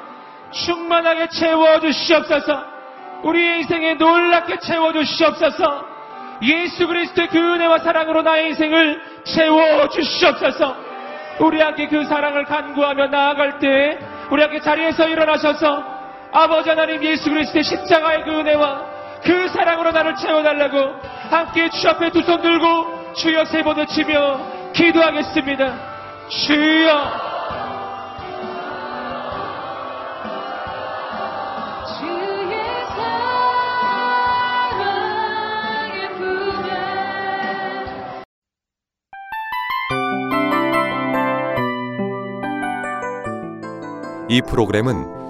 충만하게 0.51 1.27
채워 1.29 1.79
주시옵소서. 1.79 2.63
우리 3.23 3.59
인생에 3.59 3.93
놀랍게 3.93 4.59
채워 4.59 4.91
주시옵소서. 4.91 5.93
예수 6.41 6.85
그리스도의 6.85 7.29
그 7.29 7.37
은혜와 7.37 7.79
사랑으로 7.79 8.21
나의 8.21 8.49
인생을 8.49 9.01
채워 9.23 9.87
주시옵소서. 9.87 10.75
우리 11.39 11.61
함께 11.61 11.87
그 11.87 12.03
사랑을 12.03 12.43
간구하며 12.43 13.07
나아갈 13.07 13.59
때 13.59 13.97
우리 14.29 14.41
함께 14.41 14.59
자리에서 14.59 15.07
일어나셔서 15.07 15.92
아버지 16.34 16.69
하나님 16.69 17.03
예수 17.03 17.29
그리스도의 17.29 17.63
십자가의 17.63 18.23
그 18.23 18.31
은혜와 18.39 18.86
그 19.23 19.47
사랑으로 19.49 19.91
나를 19.91 20.15
채워달라고 20.15 20.77
함께 21.29 21.69
주 21.69 21.88
앞에 21.89 22.09
두 22.11 22.21
손 22.23 22.41
들고 22.41 23.13
주여 23.13 23.45
세 23.45 23.63
번을 23.63 23.86
치며 23.88 24.39
기도하겠습니다. 24.73 26.27
주여 26.29 27.34
이 44.29 44.41
프로그램은 44.41 45.22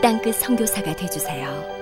땅끝 0.00 0.36
성교사가 0.36 0.94
되주세요 0.94 1.77